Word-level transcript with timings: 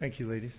Thank 0.00 0.18
you, 0.18 0.26
ladies. 0.26 0.54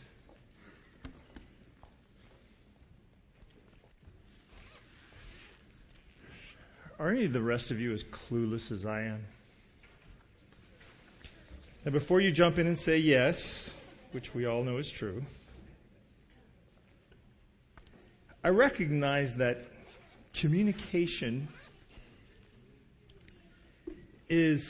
Are 7.00 7.10
any 7.10 7.26
of 7.26 7.34
the 7.34 7.42
rest 7.42 7.72
of 7.72 7.80
you 7.80 7.92
as 7.92 8.04
clueless 8.30 8.72
as 8.72 8.86
I 8.86 9.02
am? 9.02 9.26
Now, 11.84 11.92
before 11.92 12.22
you 12.22 12.32
jump 12.32 12.60
in 12.60 12.68
and 12.68 12.78
say 12.78 12.98
yes, 12.98 13.36
which 14.12 14.28
we 14.36 14.46
all 14.46 14.64
know 14.64 14.78
is 14.78 14.94
true, 15.00 15.24
I 18.44 18.50
recognize 18.50 19.32
that 19.40 19.58
communication 20.40 21.48
is 24.30 24.64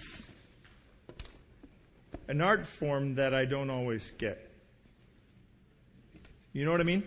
an 2.30 2.40
art 2.40 2.62
form 2.80 3.16
that 3.16 3.34
I 3.34 3.44
don't 3.44 3.70
always 3.70 4.10
get. 4.18 4.38
You 6.54 6.66
know 6.66 6.72
what 6.72 6.82
I 6.82 6.86
mean? 6.86 7.04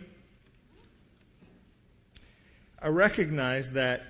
I 2.80 2.88
recognize 2.88 3.66
that 3.74 4.00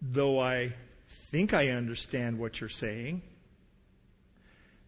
though 0.00 0.38
I 0.38 0.74
think 1.30 1.52
I 1.52 1.68
understand 1.68 2.38
what 2.38 2.60
you're 2.60 2.70
saying, 2.70 3.22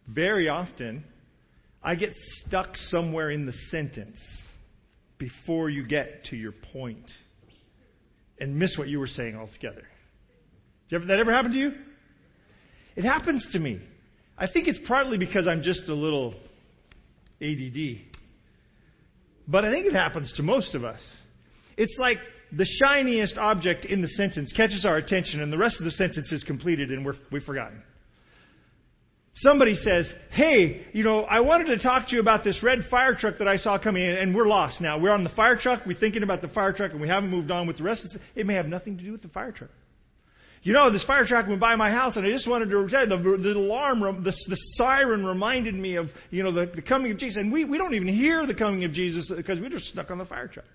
very 0.07 0.49
often 0.49 1.03
I 1.83 1.95
get 1.95 2.13
stuck 2.45 2.75
somewhere 2.75 3.29
in 3.29 3.45
the 3.45 3.53
sentence 3.69 4.19
before 5.19 5.69
you 5.69 5.85
get 5.85 6.25
to 6.25 6.35
your 6.35 6.53
point 6.73 7.11
and 8.39 8.57
miss 8.57 8.77
what 8.77 8.87
you 8.87 8.99
were 8.99 9.07
saying 9.07 9.35
altogether. 9.35 9.83
Did 10.89 11.07
that 11.07 11.19
ever 11.19 11.31
happen 11.31 11.51
to 11.51 11.57
you? 11.57 11.71
It 12.95 13.03
happens 13.03 13.47
to 13.51 13.59
me. 13.59 13.79
I 14.37 14.47
think 14.47 14.67
it's 14.67 14.79
partly 14.87 15.17
because 15.17 15.47
I'm 15.47 15.61
just 15.61 15.87
a 15.87 15.93
little 15.93 16.33
ADD. 17.41 18.08
But 19.49 19.65
I 19.65 19.71
think 19.71 19.87
it 19.87 19.93
happens 19.93 20.31
to 20.37 20.43
most 20.43 20.75
of 20.75 20.83
us. 20.83 21.01
It's 21.75 21.95
like 21.97 22.19
the 22.55 22.65
shiniest 22.65 23.37
object 23.37 23.85
in 23.85 24.01
the 24.01 24.07
sentence 24.07 24.53
catches 24.55 24.85
our 24.85 24.97
attention, 24.97 25.41
and 25.41 25.51
the 25.51 25.57
rest 25.57 25.77
of 25.79 25.85
the 25.85 25.91
sentence 25.91 26.31
is 26.31 26.43
completed 26.43 26.91
and 26.91 27.03
we're, 27.03 27.15
we've 27.31 27.43
forgotten. 27.43 27.81
Somebody 29.35 29.75
says, 29.75 30.11
Hey, 30.31 30.85
you 30.91 31.03
know, 31.03 31.21
I 31.21 31.39
wanted 31.39 31.67
to 31.67 31.79
talk 31.79 32.09
to 32.09 32.15
you 32.15 32.21
about 32.21 32.43
this 32.43 32.61
red 32.61 32.79
fire 32.91 33.15
truck 33.15 33.37
that 33.39 33.47
I 33.47 33.57
saw 33.57 33.79
coming 33.79 34.03
in, 34.03 34.17
and 34.17 34.35
we're 34.35 34.47
lost 34.47 34.81
now. 34.81 34.99
We're 34.99 35.13
on 35.13 35.23
the 35.23 35.29
fire 35.31 35.57
truck, 35.57 35.83
we're 35.85 35.97
thinking 35.97 36.23
about 36.23 36.41
the 36.41 36.49
fire 36.49 36.73
truck, 36.73 36.91
and 36.91 37.01
we 37.01 37.07
haven't 37.07 37.31
moved 37.31 37.49
on 37.49 37.65
with 37.65 37.77
the 37.77 37.83
rest. 37.83 38.05
Of 38.05 38.11
it. 38.11 38.21
It 38.35 38.45
may 38.45 38.55
have 38.55 38.67
nothing 38.67 38.97
to 38.97 39.03
do 39.03 39.11
with 39.11 39.21
the 39.21 39.29
fire 39.29 39.51
truck. 39.51 39.71
You 40.61 40.73
know, 40.73 40.91
this 40.91 41.03
fire 41.05 41.25
truck 41.25 41.47
went 41.47 41.61
by 41.61 41.75
my 41.75 41.89
house, 41.89 42.17
and 42.17 42.25
I 42.25 42.29
just 42.29 42.47
wanted 42.47 42.69
to 42.69 42.87
tell 42.89 43.03
you 43.03 43.09
the, 43.09 43.37
the 43.41 43.53
alarm, 43.53 44.01
the, 44.23 44.31
the 44.31 44.57
siren 44.73 45.25
reminded 45.25 45.73
me 45.73 45.95
of, 45.95 46.07
you 46.31 46.43
know, 46.43 46.51
the, 46.51 46.65
the 46.75 46.81
coming 46.81 47.11
of 47.11 47.17
Jesus. 47.17 47.37
And 47.37 47.51
we, 47.51 47.63
we 47.63 47.77
don't 47.77 47.93
even 47.93 48.09
hear 48.09 48.45
the 48.45 48.55
coming 48.55 48.83
of 48.83 48.91
Jesus 48.91 49.31
because 49.35 49.59
we're 49.61 49.69
just 49.69 49.85
stuck 49.85 50.11
on 50.11 50.17
the 50.17 50.25
fire 50.25 50.47
truck. 50.47 50.65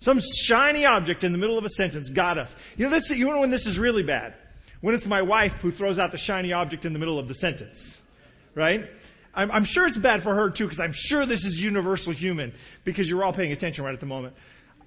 Some 0.00 0.18
shiny 0.46 0.86
object 0.86 1.24
in 1.24 1.32
the 1.32 1.38
middle 1.38 1.58
of 1.58 1.64
a 1.64 1.68
sentence 1.70 2.08
got 2.10 2.38
us. 2.38 2.48
You 2.76 2.86
know, 2.86 2.90
this, 2.90 3.10
you 3.14 3.26
know 3.26 3.40
when 3.40 3.50
this 3.50 3.66
is 3.66 3.78
really 3.78 4.02
bad? 4.02 4.34
When 4.80 4.94
it's 4.94 5.04
my 5.04 5.20
wife 5.20 5.52
who 5.60 5.70
throws 5.72 5.98
out 5.98 6.12
the 6.12 6.18
shiny 6.18 6.54
object 6.54 6.86
in 6.86 6.94
the 6.94 6.98
middle 6.98 7.18
of 7.18 7.28
the 7.28 7.34
sentence. 7.34 7.78
Right? 8.54 8.80
I'm, 9.34 9.50
I'm 9.50 9.66
sure 9.66 9.86
it's 9.86 9.98
bad 9.98 10.22
for 10.22 10.34
her 10.34 10.50
too, 10.50 10.64
because 10.64 10.80
I'm 10.80 10.94
sure 10.94 11.26
this 11.26 11.44
is 11.44 11.58
universal 11.58 12.14
human, 12.14 12.54
because 12.86 13.06
you're 13.06 13.22
all 13.22 13.34
paying 13.34 13.52
attention 13.52 13.84
right 13.84 13.94
at 13.94 14.00
the 14.00 14.06
moment. 14.06 14.34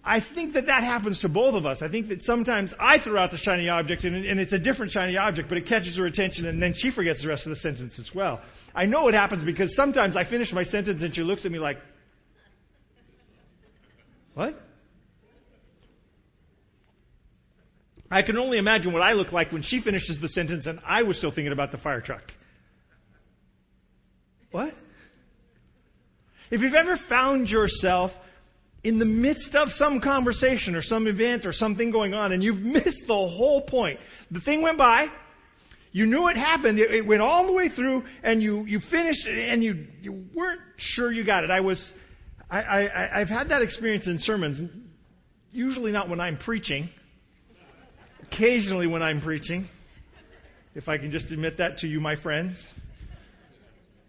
I 0.06 0.20
think 0.36 0.54
that 0.56 0.66
that 0.66 0.84
happens 0.84 1.20
to 1.22 1.30
both 1.30 1.56
of 1.56 1.66
us. 1.66 1.78
I 1.82 1.88
think 1.88 2.09
that 2.09 2.22
sometimes 2.23 2.73
I 2.78 3.00
throw 3.02 3.18
out 3.18 3.32
the 3.32 3.38
shiny 3.38 3.70
object 3.70 4.04
and, 4.04 4.26
and, 4.26 4.38
it's 4.38 4.52
a 4.52 4.59
different 4.59 4.92
shiny 4.92 5.16
object, 5.16 5.48
but 5.48 5.58
it 5.58 5.66
catches 5.66 5.98
her 5.98 6.06
attention 6.06 6.46
and 6.46 6.62
then 6.62 6.73
she 6.76 6.92
forgets 6.92 7.22
the 7.22 7.30
rest 7.30 7.46
of 7.46 7.52
the 7.52 7.56
sentence 7.56 7.98
as 7.98 8.09
well. 8.14 8.42
I 8.76 8.86
know 8.86 9.08
it 9.08 9.14
happens 9.14 9.44
because 9.44 9.74
sometimes 9.76 10.18
I 10.18 10.30
finish 10.30 10.52
my 10.52 10.66
sentence 10.66 11.02
and 11.02 11.16
she 11.16 11.22
looks 11.22 11.46
at 11.46 11.52
me 11.52 11.59
like, 11.59 11.78
What? 14.34 14.56
I 18.12 18.24
can 18.24 18.38
only 18.38 18.58
imagine 18.58 18.91
what 18.91 19.02
I 19.02 19.14
look 19.14 19.31
like 19.31 19.52
when 19.52 19.64
she 19.64 19.81
finishes 19.81 20.20
the 20.22 20.28
sentence 20.28 20.66
and 20.66 20.80
I 20.85 21.03
was 21.03 21.18
still 21.18 21.31
thinking 21.31 21.53
about 21.53 21.72
the 21.72 21.78
fire 21.78 22.02
truck. 22.02 22.24
What? 24.52 24.74
If 26.52 26.62
you've 26.62 26.75
ever 26.75 27.00
found 27.09 27.47
yourself 27.47 28.12
in 28.84 29.00
the 29.00 29.06
midst 29.06 29.56
of 29.56 29.70
some 29.72 30.02
conversation 30.02 30.76
or 30.76 30.82
some 30.82 31.08
event 31.08 31.46
or 31.46 31.54
something 31.54 31.92
going 31.92 32.14
on 32.14 32.32
and 32.32 32.44
you've 32.44 32.58
missed 32.62 33.02
the 33.08 33.14
whole 33.14 33.62
point. 33.62 34.00
The 34.32 34.42
thing 34.42 34.62
went 34.62 34.78
by, 34.78 35.08
you 35.92 36.06
knew 36.06 36.28
it 36.28 36.38
happened, 36.38 36.80
it, 36.80 36.92
it 36.92 37.06
went 37.06 37.22
all 37.22 37.46
the 37.46 37.54
way 37.54 37.70
through, 37.70 38.04
and 38.24 38.42
you, 38.42 38.66
you 38.66 38.80
finished 38.92 39.28
and 39.28 39.64
you, 39.64 39.86
you 40.02 40.26
weren't 40.36 40.62
sure 40.78 41.12
you 41.12 41.24
got 41.24 41.44
it. 41.44 41.52
I 41.52 41.62
was, 41.62 41.94
I, 42.50 42.62
I, 42.62 43.22
I've 43.22 43.30
had 43.30 43.50
that 43.50 43.62
experience 43.62 44.08
in 44.08 44.18
sermons, 44.20 44.70
usually 45.52 45.92
not 45.92 46.10
when 46.10 46.20
I'm 46.20 46.38
preaching, 46.38 46.90
occasionally 48.32 48.88
when 48.88 49.04
I'm 49.04 49.22
preaching, 49.22 49.70
if 50.74 50.88
I 50.88 50.98
can 50.98 51.12
just 51.12 51.32
admit 51.32 51.60
that 51.60 51.78
to 51.80 51.88
you, 51.88 52.00
my 52.00 52.16
friends. 52.16 52.58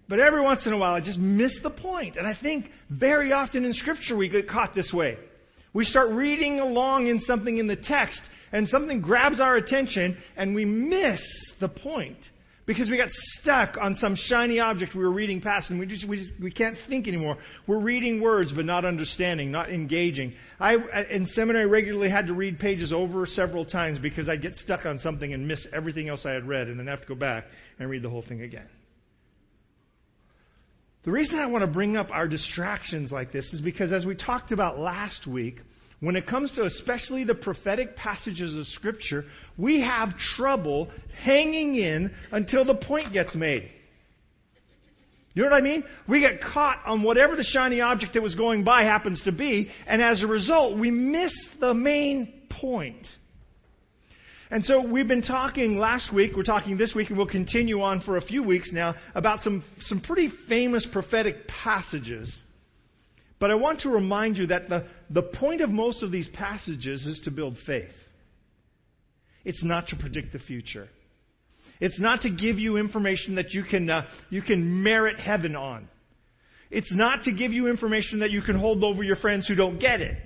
But 0.09 0.21
every 0.21 0.43
once 0.43 0.67
in 0.67 0.73
a 0.73 0.79
while, 0.79 0.95
I 0.95 1.01
just 1.01 1.19
miss 1.19 1.57
the 1.63 1.71
point. 1.71 2.17
And 2.17 2.27
I 2.27 2.37
think 2.41 2.67
very 2.91 3.33
often 3.33 3.65
in 3.65 3.73
Scripture 3.73 4.17
we 4.17 4.29
get 4.29 4.49
caught 4.49 4.75
this 4.75 4.93
way. 4.93 5.17
We 5.73 5.85
start 5.85 6.11
reading 6.11 6.61
along 6.61 7.09
in 7.09 7.21
something 7.21 7.59
in 7.59 7.67
the 7.67 7.77
text, 7.77 8.21
and 8.53 8.69
something 8.69 9.01
grabs 9.01 9.41
our 9.41 9.57
attention, 9.57 10.17
and 10.37 10.55
we 10.55 10.65
miss 10.65 11.21
the 11.61 11.69
point. 11.69 12.19
Because 12.67 12.89
we 12.89 12.97
got 12.97 13.11
stuck 13.41 13.77
on 13.79 13.95
some 13.97 14.17
shiny 14.17 14.59
object 14.59 14.95
we 14.95 15.03
were 15.03 15.13
reading 15.13 15.41
past, 15.41 15.71
and 15.71 15.79
we 15.79 15.85
just, 15.85 16.09
we 16.09 16.17
just 16.19 16.33
we 16.41 16.51
can't 16.51 16.79
think 16.89 17.09
anymore. 17.09 17.37
We're 17.67 17.81
reading 17.81 18.23
words, 18.23 18.53
but 18.55 18.65
not 18.65 18.87
understanding, 18.87 19.51
not 19.51 19.69
engaging. 19.69 20.33
I, 20.59 20.77
in 21.11 21.27
seminary, 21.27 21.67
regularly 21.67 22.09
had 22.09 22.27
to 22.29 22.35
read 22.35 22.59
pages 22.59 22.91
over 22.91 23.27
several 23.27 23.67
times 23.67 23.99
because 23.99 24.31
I'd 24.31 24.41
get 24.41 24.57
stuck 24.57 24.87
on 24.87 24.99
something 24.99 25.35
and 25.35 25.47
miss 25.47 25.67
everything 25.75 26.09
else 26.09 26.25
I 26.25 26.31
had 26.31 26.49
read, 26.49 26.69
and 26.69 26.79
then 26.79 26.87
have 26.87 27.03
to 27.03 27.07
go 27.07 27.15
back 27.15 27.45
and 27.79 27.91
read 27.91 28.03
the 28.03 28.11
whole 28.11 28.23
thing 28.23 28.41
again. 28.41 28.69
The 31.05 31.13
reason 31.13 31.39
I 31.39 31.47
want 31.47 31.63
to 31.63 31.71
bring 31.71 31.97
up 31.97 32.11
our 32.11 32.27
distractions 32.27 33.13
like 33.13 33.31
this 33.31 33.53
is 33.53 33.61
because, 33.61 33.93
as 33.93 34.07
we 34.07 34.15
talked 34.15 34.53
about 34.53 34.79
last 34.79 35.27
week, 35.27 35.61
when 36.01 36.17
it 36.17 36.27
comes 36.27 36.53
to 36.53 36.65
especially 36.65 37.25
the 37.25 37.35
prophetic 37.35 37.95
passages 37.95 38.57
of 38.57 38.67
Scripture, 38.69 39.25
we 39.59 39.83
have 39.83 40.17
trouble 40.37 40.91
hanging 41.23 41.75
in 41.77 42.11
until 42.33 42.65
the 42.65 42.75
point 42.75 43.13
gets 43.13 43.35
made. 43.35 43.69
You 45.35 45.43
know 45.43 45.51
what 45.51 45.59
I 45.59 45.63
mean? 45.63 45.85
We 46.09 46.21
get 46.21 46.41
caught 46.41 46.79
on 46.87 47.03
whatever 47.03 47.37
the 47.37 47.45
shiny 47.45 47.81
object 47.81 48.15
that 48.15 48.23
was 48.23 48.35
going 48.35 48.65
by 48.65 48.85
happens 48.85 49.21
to 49.25 49.33
be, 49.33 49.69
and 49.87 50.01
as 50.01 50.23
a 50.23 50.27
result, 50.27 50.79
we 50.79 50.91
miss 50.91 51.33
the 51.61 51.75
main 51.75 52.43
point. 52.51 53.07
And 54.51 54.65
so 54.65 54.87
we've 54.87 55.09
been 55.09 55.23
talking 55.23 55.79
last 55.79 56.13
week, 56.13 56.33
we're 56.37 56.43
talking 56.43 56.77
this 56.77 56.95
week, 56.95 57.09
and 57.09 57.17
we'll 57.17 57.27
continue 57.27 57.81
on 57.81 58.01
for 58.03 58.17
a 58.17 58.21
few 58.21 58.43
weeks 58.43 58.71
now 58.73 58.95
about 59.15 59.41
some, 59.41 59.65
some 59.81 60.01
pretty 60.01 60.31
famous 60.49 60.87
prophetic 60.93 61.49
passages. 61.49 62.33
But 63.41 63.51
I 63.51 63.55
want 63.55 63.81
to 63.81 63.89
remind 63.89 64.37
you 64.37 64.47
that 64.49 64.69
the, 64.69 64.87
the 65.11 65.23
point 65.23 65.61
of 65.61 65.71
most 65.71 66.03
of 66.03 66.13
these 66.13 66.29
passages 66.29 67.07
is 67.07 67.21
to 67.25 67.31
build 67.31 67.57
faith. 67.67 67.93
It's 69.45 69.65
not 69.65 69.89
to 69.89 69.97
predict 69.97 70.33
the 70.33 70.39
future. 70.39 70.89
It's 71.81 71.99
not 71.99 72.23
to 72.23 72.31
give 72.31 72.59
you 72.59 72.77
information 72.77 73.35
that 73.35 73.51
you 73.51 73.65
can, 73.65 73.91
uh, 73.91 74.07
you 74.31 74.43
can 74.43 74.83
merit 74.83 75.19
heaven 75.19 75.57
on. 75.57 75.89
It's 76.71 76.93
not 76.93 77.25
to 77.25 77.33
give 77.33 77.53
you 77.53 77.69
information 77.69 78.21
that 78.21 78.31
you 78.31 78.43
can 78.43 78.59
hold 78.59 78.85
over 78.85 79.03
your 79.03 79.17
friends 79.17 79.47
who 79.49 79.55
don't 79.55 79.79
get 79.79 80.01
it. 80.01 80.17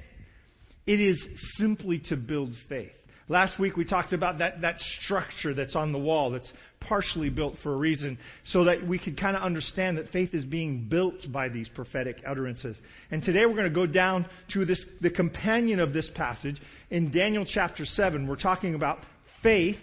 It 0.87 1.01
is 1.01 1.21
simply 1.57 2.01
to 2.09 2.17
build 2.17 2.53
faith. 2.69 2.93
Last 3.31 3.59
week 3.61 3.77
we 3.77 3.85
talked 3.85 4.15
about 4.15 4.39
that, 4.39 4.63
that 4.63 4.81
structure 4.81 5.53
that's 5.53 5.77
on 5.77 5.93
the 5.93 5.99
wall 5.99 6.31
that's 6.31 6.51
partially 6.81 7.29
built 7.29 7.57
for 7.63 7.75
a 7.75 7.77
reason 7.77 8.19
so 8.45 8.65
that 8.65 8.87
we 8.87 8.99
could 8.99 9.21
kind 9.21 9.37
of 9.37 9.43
understand 9.43 9.99
that 9.99 10.09
faith 10.09 10.33
is 10.33 10.45
being 10.45 10.89
built 10.89 11.31
by 11.31 11.51
these 11.51 11.69
prophetic 11.69 12.17
utterances. 12.27 12.77
And 13.11 13.23
today 13.23 13.45
we're 13.45 13.55
going 13.55 13.69
to 13.69 13.75
go 13.75 13.87
down 13.87 14.27
to 14.55 14.65
this, 14.65 14.83
the 15.03 15.11
companion 15.11 15.79
of 15.79 15.93
this 15.93 16.11
passage 16.15 16.57
in 16.91 17.11
Daniel 17.11 17.45
chapter 17.47 17.85
7. 17.85 18.27
We're 18.27 18.37
talking 18.37 18.75
about 18.75 18.99
faith 19.43 19.77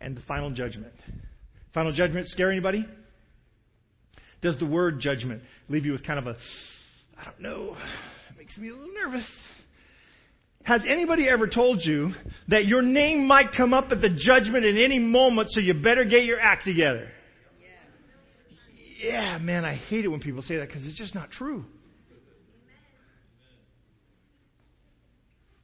and 0.00 0.14
the 0.14 0.22
final 0.22 0.50
judgment. 0.50 0.94
Final 1.72 1.92
judgment 1.92 2.28
scare 2.28 2.50
anybody? 2.50 2.86
Does 4.42 4.58
the 4.58 4.66
word 4.66 5.00
judgment 5.00 5.42
leave 5.70 5.86
you 5.86 5.92
with 5.92 6.04
kind 6.04 6.18
of 6.18 6.26
a, 6.26 6.36
I 7.18 7.24
don't 7.24 7.40
know, 7.40 7.76
it 8.28 8.36
makes 8.36 8.58
me 8.58 8.68
a 8.68 8.74
little 8.74 8.92
nervous. 8.92 9.24
Has 10.64 10.82
anybody 10.86 11.28
ever 11.28 11.48
told 11.48 11.80
you 11.84 12.10
that 12.48 12.66
your 12.66 12.82
name 12.82 13.26
might 13.26 13.52
come 13.56 13.74
up 13.74 13.90
at 13.90 14.00
the 14.00 14.10
judgment 14.10 14.64
at 14.64 14.76
any 14.76 14.98
moment, 14.98 15.50
so 15.50 15.60
you 15.60 15.74
better 15.74 16.04
get 16.04 16.24
your 16.24 16.40
act 16.40 16.64
together? 16.64 17.08
Yeah, 19.02 19.38
man, 19.38 19.64
I 19.64 19.74
hate 19.74 20.04
it 20.04 20.08
when 20.08 20.20
people 20.20 20.42
say 20.42 20.58
that 20.58 20.68
because 20.68 20.86
it's 20.86 20.96
just 20.96 21.14
not 21.14 21.32
true. 21.32 21.64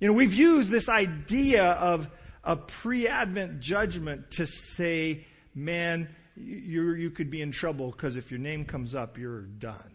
You 0.00 0.08
know, 0.08 0.14
we've 0.14 0.32
used 0.32 0.70
this 0.70 0.88
idea 0.88 1.64
of 1.64 2.00
a 2.42 2.56
pre 2.82 3.06
Advent 3.06 3.60
judgment 3.60 4.24
to 4.32 4.46
say, 4.76 5.24
man, 5.54 6.08
you 6.36 6.94
you 6.94 7.10
could 7.10 7.30
be 7.30 7.42
in 7.42 7.52
trouble 7.52 7.92
because 7.92 8.16
if 8.16 8.30
your 8.30 8.40
name 8.40 8.64
comes 8.64 8.94
up, 8.94 9.18
you're 9.18 9.42
done. 9.42 9.92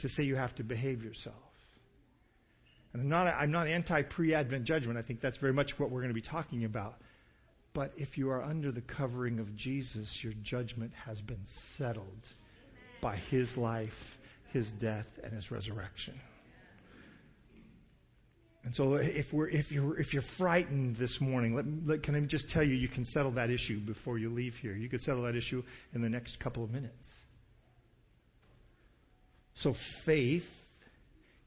To 0.00 0.08
say 0.08 0.24
you 0.24 0.36
have 0.36 0.54
to 0.56 0.64
behave 0.64 1.02
yourself. 1.02 1.36
And 2.94 3.02
I'm 3.02 3.08
not, 3.08 3.26
I'm 3.26 3.50
not 3.50 3.66
anti 3.66 4.02
pre 4.02 4.34
Advent 4.34 4.64
judgment. 4.64 4.96
I 4.96 5.02
think 5.02 5.20
that's 5.20 5.36
very 5.38 5.52
much 5.52 5.72
what 5.76 5.90
we're 5.90 6.00
going 6.00 6.14
to 6.14 6.20
be 6.20 6.26
talking 6.26 6.64
about. 6.64 6.94
But 7.74 7.92
if 7.96 8.16
you 8.16 8.30
are 8.30 8.40
under 8.40 8.70
the 8.70 8.82
covering 8.82 9.40
of 9.40 9.54
Jesus, 9.56 10.08
your 10.22 10.32
judgment 10.44 10.92
has 11.04 11.20
been 11.20 11.44
settled 11.76 12.06
by 13.02 13.16
his 13.16 13.50
life, 13.56 13.90
his 14.52 14.66
death, 14.80 15.06
and 15.24 15.32
his 15.34 15.50
resurrection. 15.50 16.14
And 18.64 18.72
so, 18.76 18.94
if, 18.94 19.26
we're, 19.32 19.48
if, 19.48 19.70
you're, 19.72 20.00
if 20.00 20.14
you're 20.14 20.22
frightened 20.38 20.96
this 20.96 21.18
morning, 21.20 21.54
let, 21.54 21.64
let, 21.84 22.02
can 22.04 22.14
I 22.14 22.20
just 22.20 22.48
tell 22.48 22.62
you, 22.62 22.74
you 22.74 22.88
can 22.88 23.04
settle 23.04 23.32
that 23.32 23.50
issue 23.50 23.80
before 23.80 24.18
you 24.18 24.30
leave 24.30 24.54
here. 24.62 24.74
You 24.74 24.88
could 24.88 25.02
settle 25.02 25.24
that 25.24 25.34
issue 25.34 25.62
in 25.94 26.00
the 26.00 26.08
next 26.08 26.38
couple 26.38 26.62
of 26.62 26.70
minutes. 26.70 26.94
So, 29.56 29.74
faith 30.06 30.44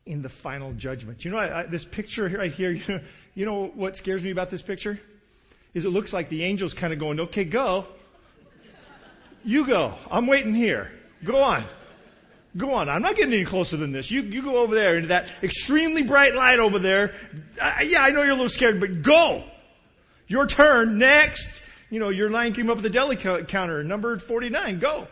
in 0.07 0.21
the 0.21 0.29
final 0.41 0.73
judgment. 0.73 1.23
You 1.23 1.31
know, 1.31 1.37
I, 1.37 1.61
I, 1.61 1.65
this 1.67 1.85
picture 1.91 2.29
right 2.29 2.51
here, 2.51 2.71
you 2.71 2.83
know, 2.87 2.99
you 3.33 3.45
know 3.45 3.71
what 3.75 3.95
scares 3.95 4.23
me 4.23 4.31
about 4.31 4.49
this 4.49 4.61
picture? 4.61 4.99
Is 5.73 5.85
it 5.85 5.89
looks 5.89 6.13
like 6.13 6.29
the 6.29 6.43
angel's 6.45 6.73
kind 6.73 6.91
of 6.91 6.99
going, 6.99 7.19
okay, 7.19 7.45
go. 7.45 7.85
You 9.43 9.65
go. 9.67 9.95
I'm 10.09 10.27
waiting 10.27 10.55
here. 10.55 10.89
Go 11.25 11.37
on. 11.37 11.69
Go 12.57 12.71
on. 12.73 12.89
I'm 12.89 13.01
not 13.01 13.15
getting 13.15 13.33
any 13.33 13.45
closer 13.45 13.77
than 13.77 13.91
this. 13.91 14.07
You, 14.09 14.21
you 14.21 14.41
go 14.41 14.57
over 14.57 14.73
there 14.73 14.95
into 14.97 15.09
that 15.09 15.25
extremely 15.43 16.03
bright 16.03 16.33
light 16.33 16.59
over 16.59 16.79
there. 16.79 17.11
Uh, 17.61 17.75
yeah, 17.83 17.99
I 17.99 18.09
know 18.09 18.23
you're 18.23 18.31
a 18.31 18.35
little 18.35 18.49
scared, 18.49 18.79
but 18.79 19.03
go. 19.05 19.43
Your 20.27 20.47
turn. 20.47 20.97
Next. 20.97 21.47
You 21.89 21.99
know, 21.99 22.09
your 22.09 22.29
line 22.29 22.53
came 22.53 22.69
up 22.69 22.77
at 22.77 22.83
the 22.83 22.89
deli 22.89 23.17
counter, 23.17 23.83
number 23.83 24.19
49. 24.27 24.79
Go. 24.79 25.07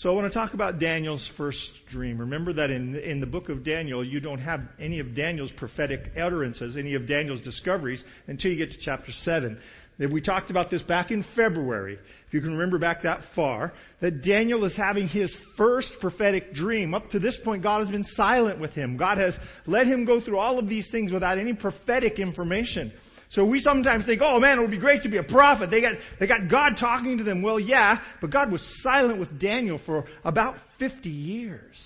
So 0.00 0.08
I 0.08 0.12
want 0.12 0.32
to 0.32 0.38
talk 0.38 0.54
about 0.54 0.78
Daniel's 0.78 1.28
first 1.36 1.58
dream. 1.90 2.18
Remember 2.18 2.52
that 2.52 2.70
in, 2.70 2.94
in 2.94 3.18
the 3.18 3.26
book 3.26 3.48
of 3.48 3.64
Daniel, 3.64 4.04
you 4.04 4.20
don't 4.20 4.38
have 4.38 4.60
any 4.78 5.00
of 5.00 5.12
Daniel's 5.16 5.50
prophetic 5.56 6.12
utterances, 6.16 6.76
any 6.76 6.94
of 6.94 7.08
Daniel's 7.08 7.40
discoveries, 7.40 8.04
until 8.28 8.52
you 8.52 8.56
get 8.64 8.70
to 8.70 8.78
chapter 8.80 9.10
7. 9.10 9.58
We 9.98 10.20
talked 10.20 10.52
about 10.52 10.70
this 10.70 10.82
back 10.82 11.10
in 11.10 11.24
February, 11.34 11.98
if 12.28 12.32
you 12.32 12.40
can 12.40 12.52
remember 12.52 12.78
back 12.78 13.02
that 13.02 13.22
far, 13.34 13.72
that 14.00 14.22
Daniel 14.22 14.64
is 14.64 14.76
having 14.76 15.08
his 15.08 15.36
first 15.56 15.92
prophetic 16.00 16.52
dream. 16.52 16.94
Up 16.94 17.10
to 17.10 17.18
this 17.18 17.36
point, 17.42 17.64
God 17.64 17.80
has 17.80 17.88
been 17.88 18.04
silent 18.04 18.60
with 18.60 18.70
him. 18.70 18.96
God 18.96 19.18
has 19.18 19.36
let 19.66 19.88
him 19.88 20.04
go 20.04 20.20
through 20.20 20.38
all 20.38 20.60
of 20.60 20.68
these 20.68 20.88
things 20.92 21.10
without 21.10 21.38
any 21.38 21.54
prophetic 21.54 22.20
information. 22.20 22.92
So 23.30 23.44
we 23.44 23.60
sometimes 23.60 24.06
think, 24.06 24.22
oh 24.24 24.40
man, 24.40 24.58
it 24.58 24.62
would 24.62 24.70
be 24.70 24.78
great 24.78 25.02
to 25.02 25.10
be 25.10 25.18
a 25.18 25.22
prophet. 25.22 25.70
They 25.70 25.82
got, 25.82 25.94
they 26.18 26.26
got 26.26 26.50
God 26.50 26.74
talking 26.80 27.18
to 27.18 27.24
them. 27.24 27.42
Well, 27.42 27.60
yeah, 27.60 27.98
but 28.20 28.30
God 28.30 28.50
was 28.50 28.62
silent 28.82 29.18
with 29.20 29.38
Daniel 29.38 29.78
for 29.84 30.04
about 30.24 30.56
50 30.78 31.08
years 31.10 31.76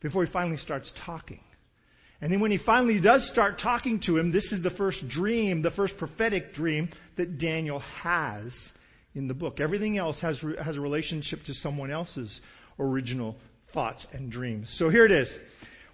before 0.00 0.24
he 0.24 0.32
finally 0.32 0.56
starts 0.56 0.90
talking. 1.04 1.40
And 2.22 2.32
then 2.32 2.40
when 2.40 2.50
he 2.50 2.58
finally 2.58 3.00
does 3.00 3.28
start 3.30 3.58
talking 3.62 4.00
to 4.06 4.18
him, 4.18 4.30
this 4.32 4.52
is 4.52 4.62
the 4.62 4.70
first 4.70 5.06
dream, 5.08 5.62
the 5.62 5.70
first 5.70 5.96
prophetic 5.96 6.52
dream 6.54 6.90
that 7.16 7.38
Daniel 7.38 7.80
has 7.80 8.52
in 9.14 9.26
the 9.26 9.34
book. 9.34 9.60
Everything 9.60 9.98
else 9.98 10.20
has, 10.20 10.38
has 10.62 10.76
a 10.76 10.80
relationship 10.80 11.40
to 11.46 11.54
someone 11.54 11.90
else's 11.90 12.40
original 12.78 13.36
thoughts 13.72 14.06
and 14.12 14.30
dreams. 14.30 14.74
So 14.78 14.90
here 14.90 15.06
it 15.06 15.12
is. 15.12 15.28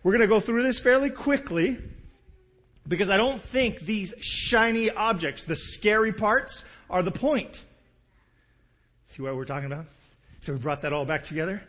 We're 0.02 0.12
going 0.16 0.28
to 0.28 0.28
go 0.28 0.44
through 0.44 0.64
this 0.64 0.80
fairly 0.82 1.10
quickly. 1.10 1.78
Because 2.88 3.10
I 3.10 3.16
don't 3.16 3.42
think 3.52 3.80
these 3.80 4.12
shiny 4.20 4.90
objects, 4.90 5.44
the 5.48 5.56
scary 5.56 6.12
parts, 6.12 6.62
are 6.88 7.02
the 7.02 7.10
point. 7.10 7.56
See 9.16 9.22
what 9.22 9.34
we're 9.34 9.44
talking 9.44 9.66
about? 9.66 9.86
So 10.42 10.52
we 10.52 10.58
brought 10.58 10.82
that 10.82 10.92
all 10.92 11.04
back 11.04 11.24
together? 11.24 11.60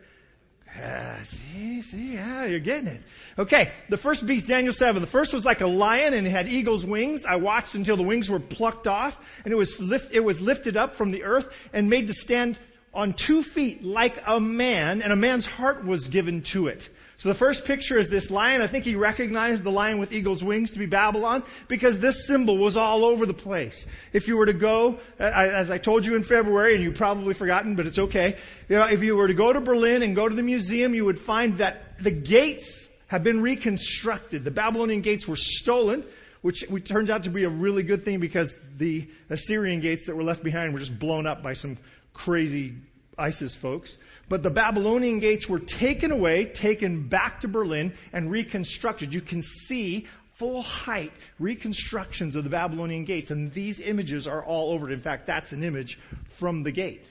Uh, 0.79 1.23
see, 1.31 1.81
see, 1.89 2.13
yeah, 2.13 2.45
you're 2.45 2.59
getting 2.59 2.87
it. 2.87 3.01
Okay, 3.39 3.71
the 3.89 3.97
first 3.97 4.27
beast, 4.27 4.47
Daniel 4.47 4.73
7. 4.73 5.01
The 5.01 5.07
first 5.07 5.33
was 5.33 5.43
like 5.43 5.61
a 5.61 5.67
lion 5.67 6.13
and 6.13 6.27
it 6.27 6.29
had 6.29 6.47
eagle's 6.47 6.85
wings. 6.85 7.21
I 7.27 7.37
watched 7.37 7.73
until 7.73 7.97
the 7.97 8.03
wings 8.03 8.29
were 8.29 8.39
plucked 8.39 8.85
off 8.85 9.13
and 9.43 9.51
it 9.51 9.55
was, 9.55 9.73
lift, 9.79 10.05
it 10.11 10.19
was 10.19 10.39
lifted 10.39 10.77
up 10.77 10.95
from 10.95 11.11
the 11.11 11.23
earth 11.23 11.45
and 11.73 11.89
made 11.89 12.07
to 12.07 12.13
stand 12.13 12.59
on 12.93 13.15
two 13.27 13.43
feet 13.53 13.83
like 13.83 14.13
a 14.25 14.39
man, 14.39 15.01
and 15.01 15.13
a 15.13 15.15
man's 15.15 15.45
heart 15.45 15.85
was 15.85 16.07
given 16.07 16.43
to 16.53 16.65
it. 16.67 16.81
So 17.19 17.29
the 17.29 17.39
first 17.39 17.65
picture 17.65 17.97
is 17.97 18.09
this 18.11 18.29
lion. 18.29 18.61
I 18.61 18.69
think 18.69 18.83
he 18.83 18.95
recognized 18.95 19.63
the 19.63 19.71
lion 19.71 19.99
with 19.99 20.11
eagle's 20.11 20.43
wings 20.43 20.71
to 20.71 20.77
be 20.77 20.85
Babylon 20.85 21.43
because 21.67 21.99
this 21.99 22.27
symbol 22.27 22.59
was 22.59 22.77
all 22.77 23.03
over 23.03 23.25
the 23.25 23.33
place. 23.33 23.75
If 24.13 24.27
you 24.27 24.37
were 24.37 24.45
to 24.45 24.53
go, 24.53 24.99
uh, 25.19 25.23
as 25.23 25.71
I 25.71 25.79
told 25.79 26.05
you 26.05 26.15
in 26.15 26.23
February, 26.23 26.75
and 26.75 26.83
you've 26.83 26.95
probably 26.95 27.33
forgotten, 27.33 27.75
but 27.75 27.87
it's 27.87 27.97
okay. 27.97 28.35
You 28.69 28.75
know, 28.75 28.85
if 28.85 29.01
you 29.01 29.15
were 29.15 29.27
to 29.27 29.33
go 29.33 29.51
to 29.51 29.59
Berlin 29.59 30.03
and 30.03 30.15
go 30.15 30.29
to 30.29 30.35
the 30.35 30.43
museum, 30.43 30.93
you 30.93 31.05
would 31.05 31.19
find 31.25 31.59
that 31.59 31.81
the 32.03 32.11
gates 32.11 32.87
have 33.07 33.23
been 33.23 33.41
reconstructed. 33.41 34.43
The 34.43 34.51
Babylonian 34.51 35.01
gates 35.01 35.27
were 35.27 35.37
stolen, 35.37 36.05
which 36.43 36.63
turns 36.87 37.09
out 37.09 37.23
to 37.23 37.31
be 37.31 37.45
a 37.45 37.49
really 37.49 37.81
good 37.81 38.05
thing 38.05 38.19
because 38.19 38.51
the 38.77 39.07
Assyrian 39.31 39.81
gates 39.81 40.03
that 40.05 40.15
were 40.15 40.23
left 40.23 40.43
behind 40.43 40.71
were 40.71 40.79
just 40.79 40.99
blown 40.99 41.25
up 41.25 41.41
by 41.41 41.55
some 41.55 41.79
crazy 42.13 42.75
ISIS 43.17 43.57
folks. 43.61 43.95
But 44.29 44.43
the 44.43 44.49
Babylonian 44.49 45.19
gates 45.19 45.47
were 45.49 45.61
taken 45.79 46.11
away, 46.11 46.51
taken 46.53 47.09
back 47.09 47.41
to 47.41 47.47
Berlin, 47.47 47.93
and 48.13 48.29
reconstructed. 48.31 49.13
You 49.13 49.21
can 49.21 49.43
see 49.67 50.05
full 50.39 50.61
height 50.61 51.11
reconstructions 51.39 52.35
of 52.35 52.43
the 52.43 52.49
Babylonian 52.49 53.05
gates, 53.05 53.31
and 53.31 53.53
these 53.53 53.81
images 53.83 54.27
are 54.27 54.43
all 54.43 54.73
over 54.73 54.89
it. 54.89 54.93
In 54.93 55.01
fact, 55.01 55.27
that's 55.27 55.51
an 55.51 55.63
image 55.63 55.97
from 56.39 56.63
the 56.63 56.71
gate. 56.71 57.01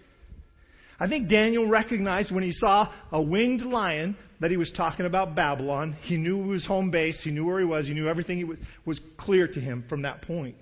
I 0.98 1.08
think 1.08 1.28
Daniel 1.28 1.68
recognized 1.68 2.32
when 2.32 2.42
he 2.42 2.52
saw 2.52 2.90
a 3.12 3.20
winged 3.20 3.62
lion 3.62 4.16
that 4.40 4.50
he 4.50 4.56
was 4.56 4.70
talking 4.74 5.06
about 5.06 5.34
Babylon. 5.34 5.96
He 6.02 6.16
knew 6.16 6.38
was 6.38 6.64
home 6.64 6.90
base. 6.90 7.20
He 7.22 7.30
knew 7.30 7.44
where 7.44 7.58
he 7.58 7.66
was. 7.66 7.86
He 7.86 7.94
knew 7.94 8.08
everything 8.08 8.46
was, 8.46 8.58
was 8.84 9.00
clear 9.18 9.46
to 9.46 9.60
him 9.60 9.84
from 9.88 10.02
that 10.02 10.22
point. 10.22 10.56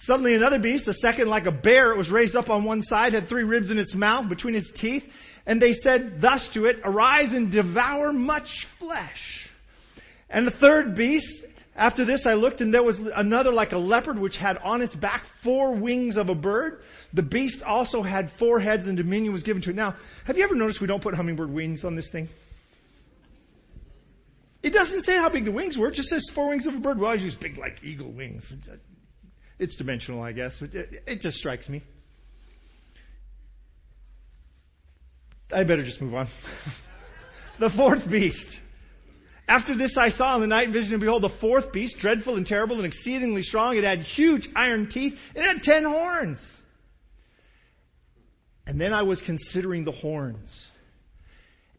Suddenly 0.00 0.34
another 0.34 0.58
beast, 0.58 0.88
a 0.88 0.92
second 0.94 1.28
like 1.28 1.46
a 1.46 1.52
bear, 1.52 1.92
it 1.92 1.98
was 1.98 2.10
raised 2.10 2.36
up 2.36 2.50
on 2.50 2.64
one 2.64 2.82
side, 2.82 3.14
had 3.14 3.28
three 3.28 3.44
ribs 3.44 3.70
in 3.70 3.78
its 3.78 3.94
mouth 3.94 4.28
between 4.28 4.54
its 4.54 4.70
teeth. 4.76 5.02
And 5.46 5.60
they 5.62 5.72
said 5.72 6.18
thus 6.20 6.48
to 6.54 6.66
it, 6.66 6.76
Arise 6.84 7.32
and 7.32 7.50
devour 7.50 8.12
much 8.12 8.66
flesh. 8.78 9.48
And 10.28 10.46
the 10.46 10.52
third 10.52 10.96
beast, 10.96 11.32
after 11.76 12.04
this 12.04 12.24
I 12.26 12.34
looked 12.34 12.60
and 12.60 12.74
there 12.74 12.82
was 12.82 12.98
another 13.14 13.52
like 13.52 13.72
a 13.72 13.78
leopard 13.78 14.18
which 14.18 14.36
had 14.36 14.58
on 14.58 14.82
its 14.82 14.94
back 14.94 15.24
four 15.44 15.76
wings 15.76 16.16
of 16.16 16.28
a 16.28 16.34
bird. 16.34 16.80
The 17.12 17.22
beast 17.22 17.62
also 17.62 18.02
had 18.02 18.32
four 18.38 18.58
heads 18.58 18.86
and 18.86 18.96
dominion 18.96 19.32
was 19.32 19.42
given 19.42 19.62
to 19.62 19.70
it. 19.70 19.76
Now, 19.76 19.94
have 20.26 20.36
you 20.36 20.44
ever 20.44 20.54
noticed 20.54 20.80
we 20.80 20.86
don't 20.86 21.02
put 21.02 21.14
hummingbird 21.14 21.50
wings 21.50 21.84
on 21.84 21.94
this 21.94 22.08
thing? 22.10 22.28
It 24.62 24.70
doesn't 24.70 25.04
say 25.04 25.14
how 25.14 25.28
big 25.28 25.44
the 25.44 25.52
wings 25.52 25.76
were. 25.78 25.88
It 25.88 25.94
just 25.94 26.08
says 26.08 26.28
four 26.34 26.48
wings 26.48 26.66
of 26.66 26.74
a 26.74 26.80
bird. 26.80 26.98
We 26.98 27.04
always 27.04 27.22
use 27.22 27.36
big 27.40 27.56
like 27.56 27.84
eagle 27.84 28.12
wings. 28.12 28.44
It's 29.58 29.76
dimensional, 29.76 30.22
I 30.22 30.32
guess. 30.32 30.56
It, 30.60 31.02
it 31.06 31.20
just 31.20 31.38
strikes 31.38 31.68
me. 31.68 31.82
I 35.52 35.62
better 35.64 35.84
just 35.84 36.00
move 36.00 36.14
on. 36.14 36.28
the 37.60 37.70
fourth 37.76 38.10
beast. 38.10 38.46
After 39.48 39.76
this 39.76 39.96
I 39.96 40.10
saw 40.10 40.34
in 40.34 40.40
the 40.40 40.48
night 40.48 40.70
vision, 40.72 40.94
and 40.94 41.00
behold, 41.00 41.22
the 41.22 41.34
fourth 41.40 41.72
beast, 41.72 41.96
dreadful 42.00 42.36
and 42.36 42.44
terrible 42.44 42.76
and 42.76 42.86
exceedingly 42.86 43.42
strong. 43.42 43.76
It 43.76 43.84
had 43.84 44.00
huge 44.00 44.48
iron 44.56 44.88
teeth. 44.90 45.14
It 45.34 45.42
had 45.42 45.62
ten 45.62 45.84
horns. 45.84 46.38
And 48.66 48.80
then 48.80 48.92
I 48.92 49.02
was 49.02 49.22
considering 49.24 49.84
the 49.84 49.92
horns. 49.92 50.48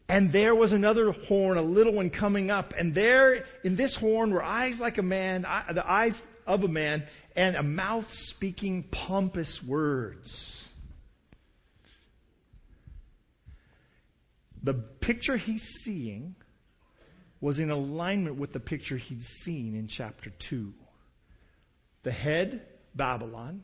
And 0.08 0.32
there 0.32 0.54
was 0.54 0.72
another 0.72 1.12
horn, 1.12 1.58
a 1.58 1.62
little 1.62 1.92
one 1.92 2.08
coming 2.08 2.50
up. 2.50 2.72
And 2.76 2.94
there 2.94 3.44
in 3.62 3.76
this 3.76 3.94
horn 4.00 4.32
were 4.32 4.42
eyes 4.42 4.76
like 4.80 4.96
a 4.96 5.02
man, 5.02 5.42
the 5.42 5.86
eyes 5.86 6.18
of 6.46 6.62
a 6.62 6.68
man, 6.68 7.04
and 7.38 7.54
a 7.54 7.62
mouth 7.62 8.04
speaking 8.34 8.82
pompous 8.90 9.60
words. 9.64 10.28
The 14.64 14.74
picture 15.00 15.36
he's 15.36 15.62
seeing 15.84 16.34
was 17.40 17.60
in 17.60 17.70
alignment 17.70 18.38
with 18.38 18.52
the 18.52 18.58
picture 18.58 18.96
he'd 18.96 19.22
seen 19.44 19.76
in 19.76 19.86
chapter 19.86 20.32
2. 20.50 20.72
The 22.02 22.10
head, 22.10 22.62
Babylon, 22.96 23.62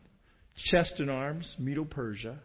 chest 0.70 1.00
and 1.00 1.10
arms, 1.10 1.52
Medo 1.58 1.84
Persia, 1.84 2.38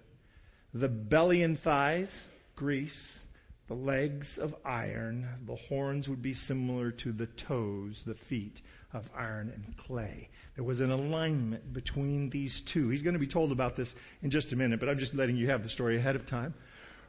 the 0.74 0.88
belly 0.88 1.44
and 1.44 1.60
thighs, 1.60 2.10
Greece, 2.56 3.20
the 3.68 3.76
legs 3.76 4.28
of 4.42 4.56
iron, 4.66 5.28
the 5.46 5.58
horns 5.68 6.08
would 6.08 6.24
be 6.24 6.34
similar 6.34 6.90
to 6.90 7.12
the 7.12 7.30
toes, 7.48 8.02
the 8.08 8.16
feet 8.28 8.60
of 8.94 9.04
iron 9.16 9.52
and 9.54 9.78
clay. 9.78 10.30
There 10.56 10.64
was 10.64 10.80
an 10.80 10.92
alignment 10.92 11.74
between 11.74 12.30
these 12.30 12.62
two. 12.74 12.90
He's 12.90 13.02
going 13.02 13.14
to 13.14 13.20
be 13.20 13.28
told 13.28 13.52
about 13.52 13.78
this 13.78 13.88
in 14.22 14.32
just 14.32 14.52
a 14.52 14.56
minute, 14.56 14.80
but 14.80 14.90
I'm 14.90 14.98
just 14.98 15.14
letting 15.14 15.36
you 15.36 15.50
have 15.50 15.64
the 15.64 15.70
story 15.70 15.98
ahead 15.98 16.16
of 16.16 16.28
time. 16.28 16.54